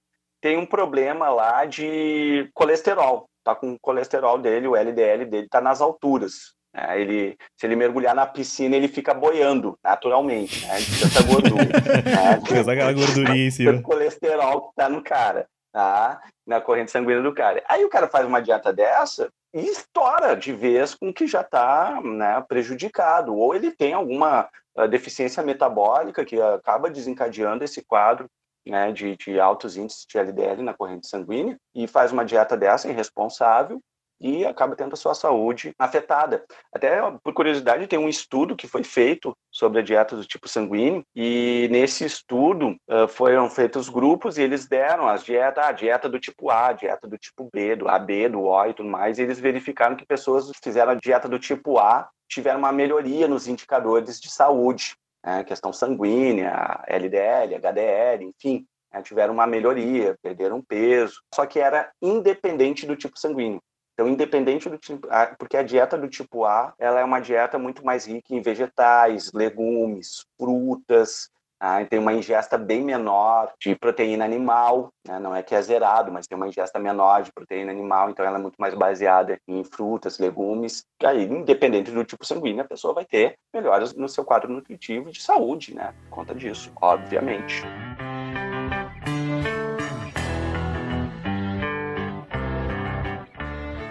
tem 0.46 0.56
um 0.56 0.64
problema 0.64 1.28
lá 1.28 1.64
de 1.64 2.48
colesterol. 2.54 3.28
Tá 3.42 3.52
com 3.52 3.72
o 3.72 3.78
colesterol 3.80 4.38
dele, 4.38 4.68
o 4.68 4.76
LDL 4.76 5.24
dele 5.24 5.48
tá 5.48 5.60
nas 5.60 5.80
alturas. 5.80 6.54
né? 6.72 7.00
ele, 7.00 7.36
se 7.56 7.66
ele 7.66 7.74
mergulhar 7.74 8.14
na 8.14 8.24
piscina, 8.24 8.76
ele 8.76 8.86
fica 8.86 9.12
boiando 9.12 9.76
naturalmente, 9.82 10.64
né? 10.64 10.78
De 10.78 11.00
tanta 11.00 11.22
gordura. 11.24 11.64
né? 12.64 12.72
Aquela 12.72 12.92
gordurinha 12.92 13.48
em 13.48 13.50
cima. 13.50 13.72
Pelo 13.72 13.82
colesterol 13.82 14.68
que 14.68 14.76
tá 14.76 14.88
no 14.88 15.02
cara, 15.02 15.48
tá? 15.72 16.22
Na 16.46 16.60
corrente 16.60 16.92
sanguínea 16.92 17.24
do 17.24 17.34
cara. 17.34 17.60
Aí 17.68 17.84
o 17.84 17.90
cara 17.90 18.06
faz 18.06 18.24
uma 18.24 18.40
dieta 18.40 18.72
dessa 18.72 19.28
e 19.52 19.66
estoura 19.66 20.36
de 20.36 20.52
vez 20.52 20.94
com 20.94 21.08
o 21.08 21.14
que 21.14 21.26
já 21.26 21.42
tá 21.42 22.00
né, 22.04 22.40
prejudicado. 22.46 23.34
Ou 23.34 23.52
ele 23.52 23.72
tem 23.72 23.94
alguma 23.94 24.48
ah, 24.76 24.86
deficiência 24.86 25.42
metabólica 25.42 26.24
que 26.24 26.40
acaba 26.40 26.88
desencadeando 26.88 27.64
esse 27.64 27.84
quadro 27.84 28.30
né, 28.66 28.92
de, 28.92 29.16
de 29.16 29.38
altos 29.38 29.76
índices 29.76 30.06
de 30.08 30.18
LDL 30.18 30.62
na 30.62 30.74
corrente 30.74 31.06
sanguínea 31.06 31.56
e 31.74 31.86
faz 31.86 32.12
uma 32.12 32.24
dieta 32.24 32.56
dessa 32.56 32.88
irresponsável 32.88 33.80
e 34.20 34.44
acaba 34.46 34.74
tendo 34.74 34.94
a 34.94 34.96
sua 34.96 35.14
saúde 35.14 35.72
afetada. 35.78 36.44
Até 36.72 37.00
por 37.22 37.34
curiosidade, 37.34 37.86
tem 37.86 37.98
um 37.98 38.08
estudo 38.08 38.56
que 38.56 38.66
foi 38.66 38.82
feito 38.82 39.36
sobre 39.50 39.80
a 39.80 39.82
dieta 39.82 40.16
do 40.16 40.24
tipo 40.24 40.48
sanguíneo 40.48 41.04
e 41.14 41.68
nesse 41.70 42.04
estudo 42.04 42.76
uh, 42.88 43.06
foram 43.08 43.48
feitos 43.50 43.88
grupos 43.88 44.38
e 44.38 44.42
eles 44.42 44.66
deram 44.66 45.08
as 45.08 45.24
dietas, 45.24 45.64
a 45.64 45.72
dieta 45.72 46.08
do 46.08 46.18
tipo 46.18 46.50
A, 46.50 46.68
a 46.68 46.72
dieta 46.72 47.06
do 47.06 47.18
tipo 47.18 47.48
B, 47.52 47.76
do 47.76 47.88
AB, 47.88 48.30
do 48.30 48.42
O 48.42 48.66
e 48.66 48.74
tudo 48.74 48.88
mais, 48.88 49.18
e 49.18 49.22
eles 49.22 49.38
verificaram 49.38 49.96
que 49.96 50.06
pessoas 50.06 50.50
fizeram 50.62 50.92
a 50.92 50.94
dieta 50.94 51.28
do 51.28 51.38
tipo 51.38 51.78
A 51.78 52.08
tiveram 52.28 52.58
uma 52.58 52.72
melhoria 52.72 53.28
nos 53.28 53.46
indicadores 53.46 54.20
de 54.20 54.28
saúde, 54.28 54.96
né, 55.26 55.42
questão 55.42 55.72
sanguínea, 55.72 56.84
LDL, 56.86 57.56
HDL, 57.56 58.24
enfim, 58.24 58.64
né, 58.92 59.02
tiveram 59.02 59.34
uma 59.34 59.46
melhoria, 59.46 60.16
perderam 60.22 60.62
peso, 60.62 61.20
só 61.34 61.44
que 61.44 61.58
era 61.58 61.90
independente 62.00 62.86
do 62.86 62.94
tipo 62.94 63.18
sanguíneo. 63.18 63.60
Então, 63.94 64.08
independente 64.08 64.68
do 64.68 64.78
tipo, 64.78 65.08
porque 65.38 65.56
a 65.56 65.62
dieta 65.62 65.96
do 65.96 66.06
tipo 66.06 66.44
A, 66.44 66.74
ela 66.78 67.00
é 67.00 67.04
uma 67.04 67.18
dieta 67.18 67.58
muito 67.58 67.84
mais 67.84 68.06
rica 68.06 68.34
em 68.34 68.42
vegetais, 68.42 69.32
legumes, 69.32 70.26
frutas, 70.38 71.30
E 71.62 71.86
tem 71.86 71.98
uma 71.98 72.12
ingesta 72.12 72.58
bem 72.58 72.82
menor 72.84 73.50
de 73.58 73.74
proteína 73.74 74.24
animal, 74.26 74.90
né? 75.08 75.18
não 75.18 75.34
é 75.34 75.42
que 75.42 75.54
é 75.54 75.62
zerado, 75.62 76.12
mas 76.12 76.26
tem 76.26 76.36
uma 76.36 76.46
ingesta 76.48 76.78
menor 76.78 77.22
de 77.22 77.32
proteína 77.32 77.72
animal, 77.72 78.10
então 78.10 78.26
ela 78.26 78.38
é 78.38 78.40
muito 78.42 78.56
mais 78.58 78.74
baseada 78.74 79.38
em 79.48 79.64
frutas, 79.64 80.18
legumes. 80.18 80.84
E 81.02 81.06
aí, 81.06 81.24
independente 81.24 81.90
do 81.90 82.04
tipo 82.04 82.26
sanguíneo, 82.26 82.60
a 82.62 82.68
pessoa 82.68 82.92
vai 82.92 83.06
ter 83.06 83.36
melhoras 83.54 83.94
no 83.94 84.06
seu 84.08 84.22
quadro 84.22 84.52
nutritivo 84.52 85.08
e 85.08 85.12
de 85.12 85.22
saúde, 85.22 85.74
né? 85.74 85.94
Por 86.04 86.16
conta 86.16 86.34
disso, 86.34 86.70
obviamente. 86.80 87.62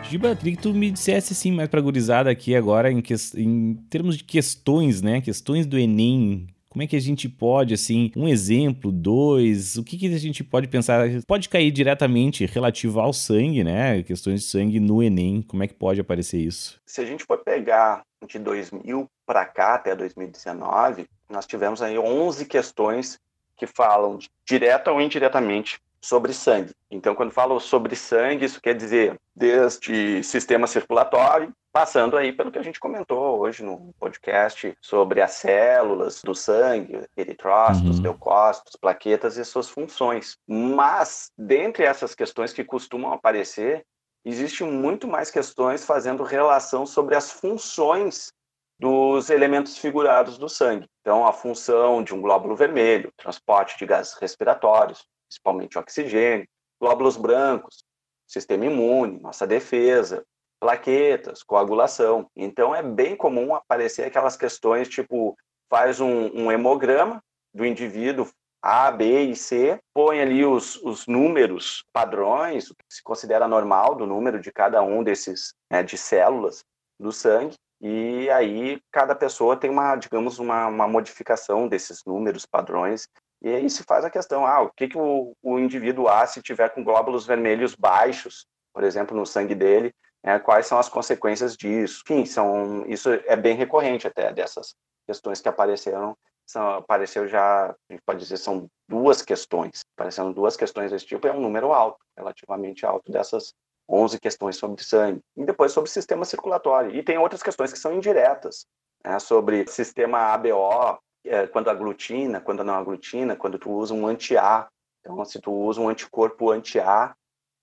Giba, 0.07 0.35
queria 0.35 0.55
que 0.55 0.61
tu 0.61 0.71
me 0.73 0.91
dissesse 0.91 1.33
assim, 1.33 1.51
mais 1.51 1.67
pra 1.67 1.81
gurizada 1.81 2.29
aqui 2.29 2.55
agora, 2.55 2.91
em, 2.91 3.01
ques- 3.01 3.33
em 3.35 3.73
termos 3.89 4.17
de 4.17 4.23
questões, 4.23 5.01
né? 5.01 5.19
Questões 5.19 5.65
do 5.65 5.77
Enem. 5.79 6.47
Como 6.75 6.83
é 6.83 6.87
que 6.87 6.97
a 6.97 7.01
gente 7.01 7.29
pode, 7.29 7.73
assim, 7.73 8.11
um 8.17 8.27
exemplo, 8.27 8.91
dois, 8.91 9.77
o 9.77 9.83
que, 9.83 9.97
que 9.97 10.13
a 10.13 10.17
gente 10.17 10.43
pode 10.43 10.67
pensar? 10.67 11.07
Pode 11.25 11.47
cair 11.47 11.71
diretamente 11.71 12.45
relativo 12.45 12.99
ao 12.99 13.13
sangue, 13.13 13.63
né? 13.63 14.03
Questões 14.03 14.41
de 14.41 14.47
sangue 14.47 14.77
no 14.77 15.01
Enem. 15.01 15.41
Como 15.41 15.63
é 15.63 15.67
que 15.69 15.73
pode 15.73 16.01
aparecer 16.01 16.37
isso? 16.37 16.77
se 16.85 16.99
a 16.99 17.05
gente 17.05 17.23
for 17.23 17.37
pegar 17.37 18.03
de 18.27 18.37
2000 18.37 19.09
para 19.25 19.45
cá 19.45 19.75
até 19.75 19.95
2019, 19.95 21.07
nós 21.29 21.45
tivemos 21.45 21.81
aí 21.81 21.97
11 21.97 22.45
questões 22.45 23.21
que 23.55 23.65
falam 23.65 24.19
direta 24.45 24.91
ou 24.91 24.99
indiretamente 24.99 25.79
sobre 26.05 26.33
sangue. 26.33 26.71
Então, 26.89 27.15
quando 27.15 27.31
falo 27.31 27.59
sobre 27.59 27.95
sangue, 27.95 28.45
isso 28.45 28.61
quer 28.61 28.75
dizer 28.75 29.15
desde 29.35 30.23
sistema 30.23 30.67
circulatório, 30.67 31.51
passando 31.73 32.15
aí 32.15 32.31
pelo 32.31 32.51
que 32.51 32.59
a 32.59 32.63
gente 32.63 32.79
comentou 32.79 33.39
hoje 33.39 33.63
no 33.63 33.93
podcast 33.99 34.73
sobre 34.79 35.21
as 35.21 35.31
células 35.31 36.21
do 36.21 36.33
sangue, 36.33 37.05
eritrócitos, 37.17 37.97
Uhum. 37.97 38.03
leucócitos, 38.03 38.75
plaquetas 38.79 39.35
e 39.35 39.43
suas 39.43 39.67
funções. 39.69 40.37
Mas, 40.47 41.31
dentre 41.37 41.83
essas 41.83 42.15
questões 42.15 42.53
que 42.53 42.63
costumam 42.63 43.11
aparecer, 43.11 43.83
existem 44.23 44.71
muito 44.71 45.07
mais 45.07 45.29
questões 45.29 45.83
fazendo 45.83 46.23
relação 46.23 46.85
sobre 46.85 47.15
as 47.15 47.31
funções 47.31 48.31
dos 48.79 49.29
elementos 49.29 49.77
figurados 49.77 50.37
do 50.37 50.49
sangue. 50.49 50.87
Então, 51.01 51.25
a 51.25 51.33
função 51.33 52.03
de 52.03 52.13
um 52.13 52.21
glóbulo 52.21 52.55
vermelho, 52.55 53.11
transporte 53.17 53.77
de 53.77 53.85
gases 53.85 54.13
respiratórios, 54.19 55.05
principalmente 55.35 55.77
oxigênio, 55.77 56.47
glóbulos 56.79 57.17
brancos, 57.17 57.83
sistema 58.27 58.65
imune, 58.65 59.19
nossa 59.19 59.45
defesa, 59.45 60.25
plaquetas, 60.59 61.43
coagulação. 61.43 62.29
Então, 62.35 62.73
é 62.73 62.81
bem 62.81 63.15
comum 63.15 63.53
aparecer 63.53 64.05
aquelas 64.05 64.37
questões 64.37 64.87
tipo, 64.87 65.37
faz 65.69 65.99
um, 65.99 66.27
um 66.33 66.51
hemograma 66.51 67.21
do 67.53 67.65
indivíduo 67.65 68.29
a, 68.61 68.89
B 68.89 69.25
e 69.25 69.35
C, 69.35 69.79
põe 69.93 70.19
ali 70.19 70.43
os, 70.43 70.77
os 70.77 71.05
números 71.05 71.85
padrões, 71.93 72.71
o 72.71 72.75
que 72.75 72.83
se 72.89 73.03
considera 73.03 73.47
normal 73.47 73.93
do 73.93 74.07
número 74.07 74.39
de 74.39 74.51
cada 74.51 74.81
um 74.81 75.03
desses, 75.03 75.53
né, 75.69 75.83
de 75.83 75.97
células 75.97 76.63
do 76.99 77.11
sangue, 77.11 77.55
e 77.79 78.27
aí 78.31 78.81
cada 78.91 79.13
pessoa 79.13 79.55
tem 79.55 79.69
uma, 79.69 79.95
digamos, 79.95 80.39
uma, 80.39 80.65
uma 80.65 80.87
modificação 80.87 81.67
desses 81.67 81.99
números 82.07 82.43
padrões, 82.43 83.07
e 83.45 83.55
aí 83.55 83.69
se 83.69 83.83
faz 83.83 84.03
a 84.03 84.09
questão, 84.09 84.43
ah, 84.43 84.63
o 84.63 84.71
que, 84.71 84.87
que 84.87 84.97
o, 84.97 85.35
o 85.43 85.59
indivíduo 85.59 86.07
A, 86.07 86.25
se 86.25 86.41
tiver 86.41 86.69
com 86.69 86.83
glóbulos 86.83 87.27
vermelhos 87.27 87.75
baixos, 87.75 88.47
por 88.73 88.83
exemplo, 88.83 89.15
no 89.15 89.23
sangue 89.23 89.53
dele, 89.53 89.93
né, 90.23 90.39
quais 90.39 90.65
são 90.65 90.79
as 90.79 90.89
consequências 90.89 91.55
disso? 91.55 92.01
Enfim, 92.09 92.25
são, 92.25 92.83
isso 92.87 93.07
é 93.11 93.35
bem 93.35 93.55
recorrente 93.55 94.07
até, 94.07 94.33
dessas 94.33 94.73
questões 95.05 95.41
que 95.41 95.47
apareceram 95.47 96.17
são, 96.43 96.69
apareceu 96.71 97.27
já, 97.27 97.67
a 97.67 97.75
gente 97.93 98.01
pode 98.03 98.19
dizer, 98.19 98.37
são 98.37 98.67
duas 98.87 99.21
questões. 99.21 99.81
Aparecendo 99.95 100.33
duas 100.33 100.57
questões 100.57 100.91
desse 100.91 101.05
tipo, 101.05 101.27
é 101.27 101.31
um 101.31 101.39
número 101.39 101.71
alto, 101.71 101.99
relativamente 102.17 102.83
alto 102.83 103.11
dessas 103.11 103.53
11 103.87 104.19
questões 104.19 104.55
sobre 104.57 104.83
sangue. 104.83 105.21
E 105.37 105.45
depois 105.45 105.71
sobre 105.71 105.89
sistema 105.91 106.25
circulatório. 106.25 106.95
E 106.95 107.03
tem 107.03 107.19
outras 107.19 107.43
questões 107.43 107.71
que 107.71 107.79
são 107.79 107.93
indiretas, 107.93 108.65
né, 109.03 109.19
sobre 109.19 109.67
sistema 109.67 110.33
ABO, 110.33 110.99
é, 111.25 111.47
quando 111.47 111.69
aglutina, 111.69 112.39
quando 112.41 112.63
não 112.63 112.75
aglutina, 112.75 113.35
quando 113.35 113.57
tu 113.59 113.71
usa 113.71 113.93
um 113.93 114.07
anti-A. 114.07 114.67
Então, 115.01 115.23
se 115.25 115.39
tu 115.39 115.51
usa 115.51 115.79
um 115.81 115.89
anticorpo 115.89 116.51
anti-A, 116.51 117.13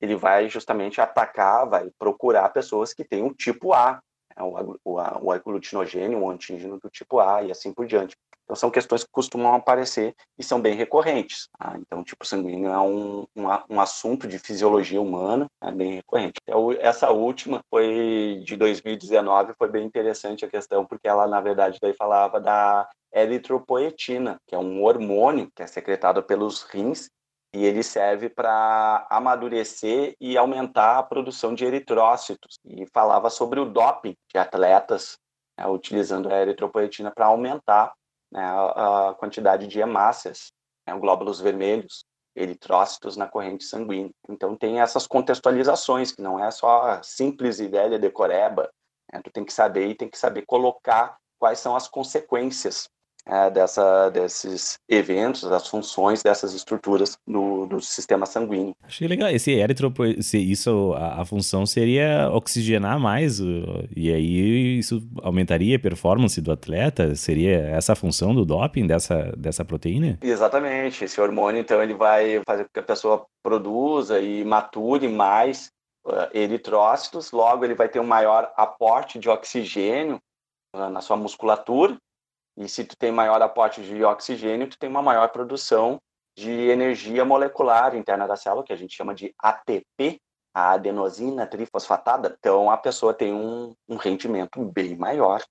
ele 0.01 0.17
vai 0.17 0.49
justamente 0.49 1.01
atacar, 1.01 1.69
vai 1.69 1.91
procurar 1.99 2.49
pessoas 2.51 2.93
que 2.93 3.05
têm 3.05 3.23
o 3.25 3.35
tipo 3.35 3.73
A, 3.73 4.01
né, 4.37 4.37
a- 4.37 5.19
o 5.21 5.31
aglutinogênio, 5.31 6.19
o 6.21 6.31
antígeno 6.31 6.79
do 6.81 6.89
tipo 6.91 7.21
A 7.21 7.43
e 7.43 7.51
assim 7.51 7.73
por 7.73 7.87
diante. 7.87 8.17
Então, 8.45 8.57
são 8.57 8.71
questões 8.71 9.05
que 9.05 9.11
costumam 9.13 9.55
aparecer 9.55 10.15
e 10.37 10.43
são 10.43 10.61
bem 10.61 10.75
recorrentes. 10.75 11.49
tá? 11.59 11.75
Então, 11.79 12.03
tipo 12.03 12.27
sanguíneo 12.27 12.71
é 12.71 12.79
um, 12.81 13.25
um, 13.37 13.45
um 13.71 13.81
assunto 13.81 14.27
de 14.27 14.39
fisiologia 14.39 15.01
humana 15.01 15.47
é 15.63 15.71
bem 15.71 15.95
recorrente. 15.95 16.35
É 16.47 16.57
o- 16.57 16.73
Essa 16.73 17.11
última 17.11 17.61
foi 17.71 18.43
de 18.45 18.57
2019, 18.57 19.55
foi 19.57 19.69
bem 19.69 19.87
interessante 19.87 20.45
a 20.45 20.49
questão, 20.51 20.85
porque 20.85 21.07
ela, 21.09 21.27
na 21.29 21.41
verdade, 21.41 21.79
daí 21.81 21.95
falava 21.95 22.41
da 22.41 22.89
eritropoetina, 23.15 24.41
que 24.47 24.55
é 24.55 24.59
um 24.59 24.83
hormônio 24.83 25.51
que 25.55 25.63
é 25.63 25.67
secretado 25.67 26.23
pelos 26.23 26.63
rins 26.63 27.09
e 27.55 27.65
ele 27.65 27.83
serve 27.83 28.31
para 28.31 29.07
amadurecer 29.11 30.17
e 30.19 30.39
aumentar 30.39 30.99
a 30.99 31.03
produção 31.03 31.55
de 31.55 31.65
eritrócitos. 31.65 32.59
E 32.65 32.87
falava 32.95 33.29
sobre 33.29 33.61
o 33.61 33.67
doping 33.67 34.17
de 34.33 34.39
atletas 34.39 35.19
né, 35.59 35.67
utilizando 35.67 36.33
a 36.33 36.41
eritropoetina 36.41 37.11
para 37.11 37.27
aumentar 37.27 37.93
né, 38.33 38.43
a, 38.43 39.11
a 39.11 39.15
quantidade 39.15 39.67
de 39.67 39.81
hemácias, 39.81 40.51
né, 40.87 40.97
glóbulos 40.99 41.41
vermelhos, 41.41 42.05
eritrócitos 42.35 43.17
na 43.17 43.29
corrente 43.29 43.65
sanguínea. 43.65 44.11
Então 44.29 44.57
tem 44.57 44.81
essas 44.81 45.07
contextualizações, 45.07 46.13
que 46.13 46.23
não 46.23 46.43
é 46.43 46.51
só 46.51 47.03
simples 47.03 47.61
e 47.61 47.69
velha 47.69 47.99
decoreba, 47.99 48.71
né, 49.13 49.21
tu 49.23 49.31
tem 49.31 49.45
que 49.45 49.53
saber 49.53 49.89
e 49.89 49.95
tem 49.95 50.09
que 50.09 50.19
saber 50.19 50.47
colocar 50.47 51.19
quais 51.39 51.59
são 51.59 51.77
as 51.77 51.87
consequências 51.87 52.89
é, 53.27 53.51
dessa, 53.51 54.11
desses 54.11 54.79
eventos, 54.89 55.43
das 55.43 55.69
funções 55.69 56.23
dessas 56.23 56.55
estruturas 56.55 57.17
do, 57.27 57.67
do 57.67 57.81
sistema 57.81 58.27
sanguíneo. 58.27 58.75
Achei 58.83 59.07
legal. 59.07 59.31
Esse 59.31 59.53
eritropoetina, 59.53 60.43
isso, 60.43 60.93
a, 60.97 61.23
a, 61.23 61.25
função 61.25 61.65
seria 61.65 62.29
oxigenar 62.33 62.99
mais, 62.99 63.39
e 63.95 64.13
aí 64.13 64.79
isso 64.79 65.01
aumentaria 65.23 65.77
a 65.77 65.81
performance 65.81 66.41
do 66.41 66.53
atleta? 66.53 67.15
Seria 67.15 67.59
essa 67.59 67.93
a 67.93 67.97
função 67.97 68.35
do 68.35 68.45
doping, 68.45 68.87
dessa, 68.87 69.33
dessa 69.37 69.65
proteína? 69.65 70.19
Exatamente. 70.23 71.05
Esse 71.05 71.21
hormônio, 71.21 71.61
então, 71.61 71.83
ele 71.83 71.95
vai 71.95 72.43
fazer 72.47 72.65
com 72.65 72.71
que 72.73 72.81
a 72.81 72.85
pessoa 72.85 73.25
produza 73.43 74.21
e 74.21 74.45
mature 74.45 75.09
mais 75.09 75.71
uh, 76.07 76.29
eritrócitos, 76.33 77.33
logo 77.33 77.65
ele 77.65 77.75
vai 77.75 77.89
ter 77.89 78.01
um 78.01 78.07
maior 78.07 78.53
aporte 78.57 79.19
de 79.19 79.29
oxigênio 79.29 80.19
uh, 80.75 80.89
na 80.89 81.01
sua 81.01 81.17
musculatura, 81.17 81.97
e 82.57 82.69
se 82.69 82.85
tu 82.85 82.97
tem 82.97 83.11
maior 83.11 83.41
aporte 83.41 83.83
de 83.83 84.05
oxigênio, 84.05 84.69
tu 84.69 84.79
tem 84.79 84.89
uma 84.89 85.03
maior 85.03 85.29
produção 85.29 86.01
de 86.37 86.51
energia 86.51 87.25
molecular 87.25 87.95
interna 87.95 88.27
da 88.27 88.37
célula, 88.37 88.65
que 88.65 88.73
a 88.73 88.77
gente 88.77 88.95
chama 88.95 89.15
de 89.15 89.35
ATP, 89.39 90.21
a 90.55 90.73
adenosina 90.73 91.47
trifosfatada. 91.47 92.37
Então, 92.39 92.71
a 92.71 92.77
pessoa 92.77 93.15
tem 93.15 93.33
um, 93.33 93.75
um 93.89 93.97
rendimento 93.97 94.65
bem 94.65 94.97
maior 94.97 95.43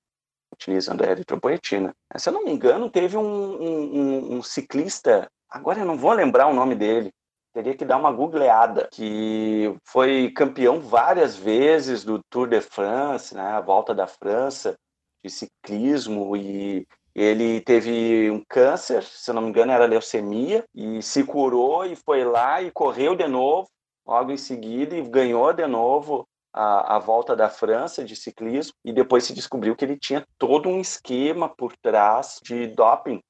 utilizando 0.53 1.03
a 1.03 1.07
eritropoetina. 1.07 1.93
Se 2.17 2.29
eu 2.29 2.33
não 2.33 2.43
me 2.43 2.51
engano, 2.51 2.89
teve 2.89 3.17
um, 3.17 3.23
um, 3.23 4.35
um 4.35 4.43
ciclista, 4.43 5.29
agora 5.49 5.79
eu 5.79 5.85
não 5.85 5.97
vou 5.97 6.11
lembrar 6.11 6.47
o 6.47 6.53
nome 6.53 6.75
dele, 6.75 7.11
teria 7.53 7.75
que 7.75 7.85
dar 7.85 7.97
uma 7.97 8.11
googleada, 8.11 8.87
que 8.91 9.75
foi 9.83 10.31
campeão 10.31 10.79
várias 10.79 11.35
vezes 11.35 12.03
do 12.03 12.21
Tour 12.29 12.47
de 12.47 12.61
France, 12.61 13.33
né, 13.33 13.43
a 13.43 13.61
volta 13.61 13.93
da 13.93 14.07
França, 14.07 14.75
de 15.23 15.29
ciclismo 15.29 16.35
e 16.35 16.85
ele 17.13 17.59
teve 17.61 18.31
um 18.31 18.41
câncer, 18.47 19.03
se 19.03 19.31
não 19.33 19.41
me 19.41 19.49
engano 19.49 19.71
era 19.71 19.85
leucemia, 19.85 20.63
e 20.73 21.01
se 21.01 21.23
curou 21.23 21.85
e 21.85 21.95
foi 21.95 22.23
lá 22.23 22.61
e 22.61 22.71
correu 22.71 23.15
de 23.15 23.27
novo, 23.27 23.67
logo 24.05 24.31
em 24.31 24.37
seguida, 24.37 24.95
e 24.95 25.01
ganhou 25.01 25.51
de 25.51 25.67
novo 25.67 26.25
a, 26.53 26.95
a 26.95 26.99
volta 26.99 27.35
da 27.35 27.49
França 27.49 28.03
de 28.03 28.15
ciclismo, 28.15 28.73
e 28.83 28.93
depois 28.93 29.25
se 29.25 29.33
descobriu 29.33 29.75
que 29.75 29.83
ele 29.83 29.97
tinha 29.97 30.25
todo 30.37 30.69
um 30.69 30.79
esquema 30.79 31.49
por 31.49 31.73
trás 31.81 32.39
de 32.43 32.67
doping, 32.67 33.21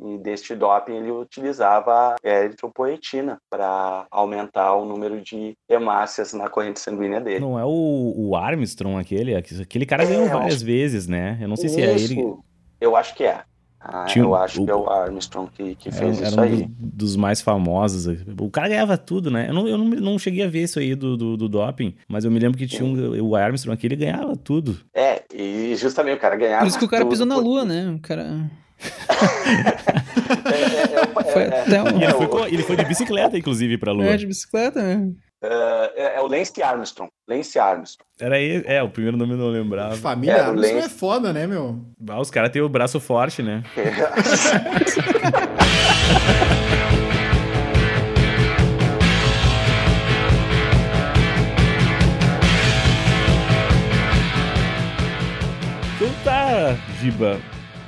e 0.00 0.18
deste 0.18 0.54
doping 0.54 0.96
ele 0.96 1.10
utilizava 1.10 2.14
a 2.14 2.28
eritropoetina 2.28 3.38
para 3.50 4.06
aumentar 4.10 4.74
o 4.74 4.84
número 4.84 5.20
de 5.20 5.54
hemácias 5.68 6.32
na 6.32 6.48
corrente 6.48 6.80
sanguínea 6.80 7.20
dele. 7.20 7.40
Não 7.40 7.58
é 7.58 7.64
o, 7.64 8.14
o 8.16 8.36
Armstrong 8.36 9.00
aquele? 9.00 9.34
Aquele 9.34 9.86
cara 9.86 10.04
ganhou 10.04 10.26
é, 10.26 10.28
várias 10.28 10.56
acho... 10.56 10.64
vezes, 10.64 11.06
né? 11.06 11.38
Eu 11.40 11.48
não 11.48 11.56
sei 11.56 11.66
Isso, 11.66 11.74
se 11.74 11.82
é 11.82 11.94
ele. 11.94 12.34
Eu 12.80 12.96
acho 12.96 13.14
que 13.14 13.24
é. 13.24 13.42
Ah, 13.80 14.04
Tinha, 14.06 14.24
eu 14.24 14.34
acho 14.34 14.60
o, 14.60 14.64
que 14.64 14.70
é 14.70 14.74
o 14.74 14.90
Armstrong 14.90 15.48
que, 15.52 15.74
que 15.76 15.92
fez 15.92 16.18
era 16.18 16.28
isso 16.28 16.40
um 16.40 16.42
aí. 16.42 16.66
Dos, 16.68 17.14
mais 17.14 17.40
famosos. 17.40 18.06
O 18.40 18.50
cara 18.50 18.68
ganhava 18.68 18.98
tudo, 18.98 19.30
né? 19.30 19.48
Eu 19.48 19.54
não, 19.54 19.68
eu 19.68 19.78
não, 19.78 19.84
não 19.86 20.18
cheguei 20.18 20.44
a 20.44 20.48
ver 20.48 20.64
isso 20.64 20.80
aí 20.80 20.96
do, 20.96 21.16
do, 21.16 21.36
do 21.36 21.48
doping, 21.48 21.94
mas 22.08 22.24
eu 22.24 22.30
me 22.30 22.40
lembro 22.40 22.58
que 22.58 22.66
tinha 22.66 22.84
um, 22.84 23.22
o 23.22 23.36
Armstrong 23.36 23.76
aqui, 23.76 23.86
ele 23.86 23.96
ganhava 23.96 24.36
tudo. 24.36 24.78
É, 24.92 25.22
e 25.32 25.76
justamente 25.76 26.18
o 26.18 26.20
cara 26.20 26.36
ganhava. 26.36 26.62
Por 26.62 26.68
isso 26.68 26.78
que 26.78 26.84
o 26.84 26.88
cara 26.88 27.06
pisou 27.06 27.26
na 27.26 27.36
lua, 27.36 27.64
né? 27.64 27.94
O 27.96 28.00
cara. 28.00 28.50
um... 31.94 32.02
ele, 32.02 32.12
foi, 32.12 32.52
ele 32.52 32.62
foi 32.62 32.76
de 32.76 32.84
bicicleta, 32.84 33.36
inclusive, 33.36 33.76
pra 33.78 33.92
Lua. 33.92 34.06
É, 34.06 34.16
de 34.16 34.26
bicicleta, 34.26 34.82
né? 34.82 35.10
Uh, 35.42 35.90
é, 35.94 36.16
é, 36.16 36.20
o 36.20 36.26
Lance 36.26 36.60
Armstrong. 36.60 37.08
Lance 37.28 37.56
Armstrong. 37.58 38.08
Era 38.20 38.40
ele, 38.40 38.64
é, 38.66 38.82
o 38.82 38.88
primeiro 38.88 39.16
nome 39.16 39.34
eu 39.34 39.38
não 39.38 39.48
lembrava. 39.48 39.94
Família 39.96 40.34
é, 40.34 40.40
Armstrong 40.40 40.74
Lance... 40.74 40.86
é 40.86 40.88
foda, 40.88 41.32
né, 41.32 41.46
meu? 41.46 41.80
Ah, 42.08 42.20
os 42.20 42.30
caras 42.30 42.50
têm 42.50 42.60
o 42.60 42.68
braço 42.68 42.98
forte, 42.98 43.40
né? 43.42 43.62
então 55.94 56.10
tá, 56.24 56.76
Giba. 57.00 57.38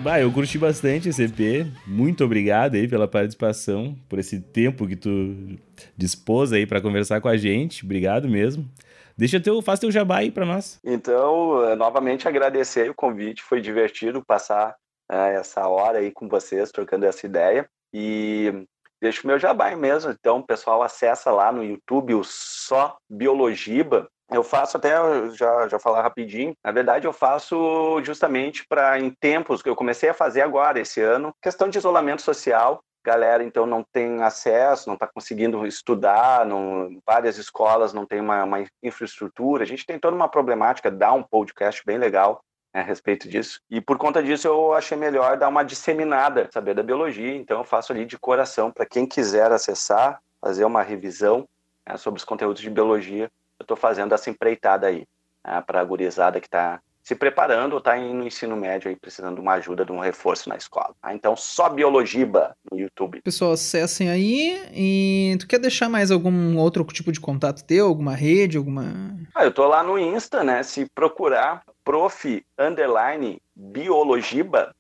Bah, 0.03 0.19
eu 0.19 0.33
curti 0.33 0.57
bastante 0.57 1.11
esse 1.11 1.25
EP. 1.25 1.67
Muito 1.87 2.25
obrigado 2.25 2.75
aí 2.75 2.89
pela 2.89 3.07
participação, 3.07 3.95
por 4.09 4.19
esse 4.19 4.41
tempo 4.41 4.87
que 4.89 4.97
tu 4.97 5.59
dispôs 5.95 6.55
aí 6.55 6.67
para 6.67 6.81
conversar 6.81 7.21
com 7.21 7.29
a 7.29 7.37
gente. 7.37 7.85
Obrigado 7.85 8.27
mesmo. 8.27 8.67
Deixa 9.15 9.39
teu, 9.39 9.61
faz 9.61 9.79
teu 9.79 9.91
jabá 9.91 10.19
aí 10.19 10.31
para 10.31 10.47
nós. 10.47 10.79
Então, 10.83 11.63
eh, 11.67 11.77
novamente 11.77 12.27
agradecer 12.27 12.89
o 12.89 12.95
convite, 12.95 13.43
foi 13.43 13.61
divertido 13.61 14.25
passar 14.25 14.75
é, 15.13 15.35
essa 15.35 15.69
hora 15.69 15.99
aí 15.99 16.11
com 16.11 16.27
vocês, 16.27 16.73
trocando 16.73 17.05
essa 17.05 17.27
ideia. 17.27 17.69
E 17.93 18.65
deixa 19.03 19.23
o 19.23 19.27
meu 19.27 19.39
jabá 19.39 19.77
mesmo. 19.77 20.11
Então, 20.11 20.41
pessoal, 20.41 20.83
acessa 20.83 21.31
lá 21.31 21.53
no 21.53 21.63
YouTube 21.63 22.15
o 22.15 22.25
Só 22.25 22.97
Biologiba, 23.07 24.09
eu 24.33 24.45
faço 24.45 24.77
até, 24.77 24.95
já, 25.33 25.69
já 25.69 25.79
falar 25.79 26.03
rapidinho, 26.03 26.55
na 26.65 26.73
verdade 26.73 27.07
eu 27.07 27.13
faço 27.13 28.01
justamente 28.03 28.65
para, 28.69 28.99
em 28.99 29.11
tempos 29.11 29.63
que 29.63 29.69
eu 29.69 29.77
comecei 29.77 30.09
a 30.09 30.15
fazer 30.15 30.43
agora, 30.43 30.81
esse 30.81 31.01
ano, 31.01 31.35
questão 31.43 31.69
de 31.69 31.79
isolamento 31.79 32.23
social, 32.23 32.83
galera 33.05 33.43
então 33.43 33.67
não 33.67 33.83
tem 33.83 34.23
acesso, 34.23 34.89
não 34.89 34.95
está 34.95 35.07
conseguindo 35.07 35.67
estudar, 35.67 36.47
não, 36.47 37.01
várias 37.07 37.39
escolas 37.39 37.93
não 37.93 38.07
têm 38.07 38.21
uma, 38.21 38.45
uma, 38.45 38.65
infraestrutura, 38.83 39.65
a 39.65 39.67
gente 39.67 39.87
tem 39.87 39.99
toda 39.99 40.15
uma 40.15 40.29
problemática, 40.29 40.91
dá 40.91 41.13
um 41.13 41.23
podcast 41.23 41.83
bem 41.85 41.99
legal 41.99 42.41
né, 42.75 42.83
a 42.83 42.85
respeito 42.85 43.29
disso, 43.29 43.61
e 43.69 43.81
por 43.81 43.99
conta 43.99 44.23
disso 44.23 44.47
eu 44.47 44.73
achei 44.73 44.97
melhor 44.97 45.37
dar 45.37 45.49
uma 45.49 45.65
disseminada, 45.65 46.49
saber 46.53 46.75
da 46.75 46.83
biologia, 46.83 47.35
então 47.35 47.59
eu 47.59 47.65
faço 47.65 47.93
ali 47.93 48.05
de 48.05 48.19
coração 48.19 48.71
para 48.71 48.87
quem 48.87 49.07
quiser 49.07 49.51
acessar, 49.51 50.21
fazer 50.41 50.65
uma 50.65 50.83
revisão 50.83 51.49
né, 51.89 51.97
sobre 51.97 52.19
os 52.19 52.25
conteúdos 52.25 52.63
de 52.63 52.71
biologia, 52.71 53.31
estou 53.71 53.77
fazendo 53.77 54.15
essa 54.15 54.29
empreitada 54.29 54.89
aí 54.89 55.07
né, 55.47 55.63
para 55.67 55.81
a 55.81 55.85
gurizada 55.85 56.41
que 56.41 56.47
está 56.47 56.81
se 57.03 57.15
preparando 57.15 57.73
ou 57.73 57.79
está 57.79 57.97
no 57.97 58.27
ensino 58.27 58.57
médio 58.57 58.89
aí 58.89 58.97
precisando 58.97 59.37
de 59.37 59.41
uma 59.41 59.55
ajuda, 59.55 59.85
de 59.85 59.93
um 59.93 59.99
reforço 59.99 60.49
na 60.49 60.57
escola. 60.57 60.95
Ah, 61.03 61.15
então, 61.15 61.35
só 61.35 61.69
Biologiba 61.69 62.55
no 62.71 62.79
YouTube. 62.79 63.23
Pessoal, 63.23 63.53
acessem 63.53 64.11
aí 64.11 64.61
e 64.73 65.37
tu 65.39 65.47
quer 65.47 65.59
deixar 65.59 65.89
mais 65.89 66.11
algum 66.11 66.59
outro 66.59 66.85
tipo 66.85 67.11
de 67.11 67.21
contato 67.21 67.65
teu, 67.65 67.87
alguma 67.87 68.15
rede, 68.15 68.59
alguma... 68.59 69.17
Ah, 69.35 69.45
eu 69.45 69.53
tô 69.53 69.67
lá 69.67 69.83
no 69.83 69.99
Insta, 69.99 70.45
né, 70.45 70.63
se 70.63 70.87
procurar 70.95 71.63
prof, 71.83 72.45
underline, 72.59 73.41
biologiba, 73.57 74.75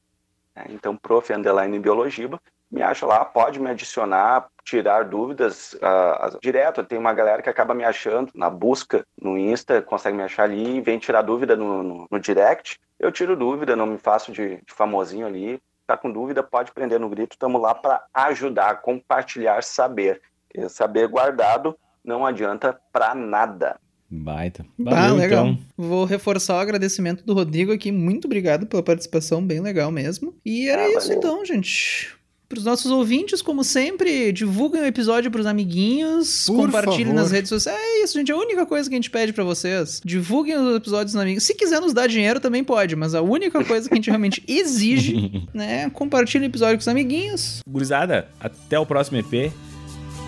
né, 0.54 0.66
então 0.68 0.96
prof, 0.96 1.32
underline, 1.32 1.78
biologiba, 1.78 2.40
me 2.70 2.82
acha 2.82 3.04
lá, 3.04 3.24
pode 3.24 3.58
me 3.58 3.68
adicionar, 3.68 4.46
tirar 4.64 5.04
dúvidas 5.04 5.74
uh, 5.74 6.38
direto. 6.40 6.84
Tem 6.84 6.98
uma 6.98 7.12
galera 7.12 7.42
que 7.42 7.50
acaba 7.50 7.74
me 7.74 7.84
achando 7.84 8.30
na 8.34 8.48
busca 8.48 9.04
no 9.20 9.36
Insta, 9.36 9.82
consegue 9.82 10.16
me 10.16 10.22
achar 10.22 10.44
ali 10.44 10.76
e 10.76 10.80
vem 10.80 10.98
tirar 10.98 11.22
dúvida 11.22 11.56
no, 11.56 11.82
no, 11.82 12.06
no 12.08 12.20
direct. 12.20 12.78
Eu 12.98 13.10
tiro 13.10 13.36
dúvida, 13.36 13.74
não 13.74 13.86
me 13.86 13.98
faço 13.98 14.30
de, 14.30 14.56
de 14.56 14.72
famosinho 14.72 15.26
ali. 15.26 15.60
Tá 15.86 15.96
com 15.96 16.10
dúvida, 16.10 16.42
pode 16.42 16.70
prender 16.70 17.00
no 17.00 17.08
grito. 17.08 17.32
Estamos 17.32 17.60
lá 17.60 17.74
para 17.74 18.04
ajudar, 18.14 18.80
compartilhar 18.80 19.62
saber. 19.64 20.20
Porque 20.48 20.68
saber 20.68 21.08
guardado 21.08 21.76
não 22.04 22.24
adianta 22.24 22.78
para 22.92 23.14
nada. 23.14 23.76
Baita. 24.08 24.64
Valeu, 24.78 24.98
ah, 24.98 25.12
legal. 25.12 25.46
Então. 25.46 25.64
Vou 25.76 26.04
reforçar 26.04 26.56
o 26.56 26.60
agradecimento 26.60 27.24
do 27.24 27.34
Rodrigo 27.34 27.72
aqui. 27.72 27.90
Muito 27.90 28.26
obrigado 28.26 28.66
pela 28.66 28.82
participação, 28.82 29.44
bem 29.44 29.60
legal 29.60 29.90
mesmo. 29.90 30.34
E 30.44 30.68
era 30.68 30.82
ah, 30.82 30.88
isso 30.90 31.08
valeu. 31.08 31.18
então, 31.18 31.44
gente 31.44 32.19
para 32.50 32.58
os 32.58 32.64
nossos 32.64 32.90
ouvintes, 32.90 33.40
como 33.40 33.62
sempre, 33.62 34.32
divulguem 34.32 34.82
o 34.82 34.84
episódio 34.84 35.30
para 35.30 35.40
os 35.40 35.46
amiguinhos, 35.46 36.46
Por 36.48 36.56
compartilhem 36.56 37.06
favor. 37.06 37.14
nas 37.20 37.30
redes 37.30 37.48
sociais. 37.48 37.78
É 37.80 38.02
isso, 38.02 38.18
gente, 38.18 38.32
é 38.32 38.34
a 38.34 38.38
única 38.38 38.66
coisa 38.66 38.88
que 38.88 38.94
a 38.96 38.98
gente 38.98 39.08
pede 39.08 39.32
para 39.32 39.44
vocês. 39.44 40.00
Divulguem 40.04 40.56
os 40.56 40.76
episódios 40.76 41.14
nos 41.14 41.22
amigos. 41.22 41.44
Se 41.44 41.54
quiser 41.54 41.80
nos 41.80 41.92
dar 41.94 42.08
dinheiro 42.08 42.40
também 42.40 42.64
pode, 42.64 42.96
mas 42.96 43.14
a 43.14 43.22
única 43.22 43.64
coisa 43.64 43.86
que 43.88 43.94
a 43.94 43.96
gente 43.96 44.08
realmente 44.10 44.42
exige, 44.48 45.46
né, 45.54 45.84
é 45.84 45.90
compartilhe 45.90 46.44
o 46.44 46.48
episódio 46.48 46.74
com 46.76 46.80
os 46.80 46.88
amiguinhos. 46.88 47.60
Gurizada, 47.68 48.26
até 48.40 48.76
o 48.76 48.84
próximo 48.84 49.18
EP. 49.18 49.52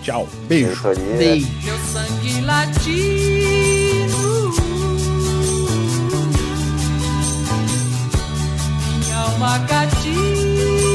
Tchau. 0.01 0.29
Beijo. 0.47 0.81
Beijo. 1.17 1.47
Meu 1.65 1.77
sangue 1.79 2.39
latino. 2.39 4.13
Minha 9.01 9.17
alma 9.17 9.59
cativa. 9.67 10.92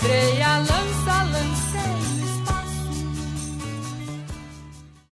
Quebrei 0.00 0.38
lança. 0.38 0.99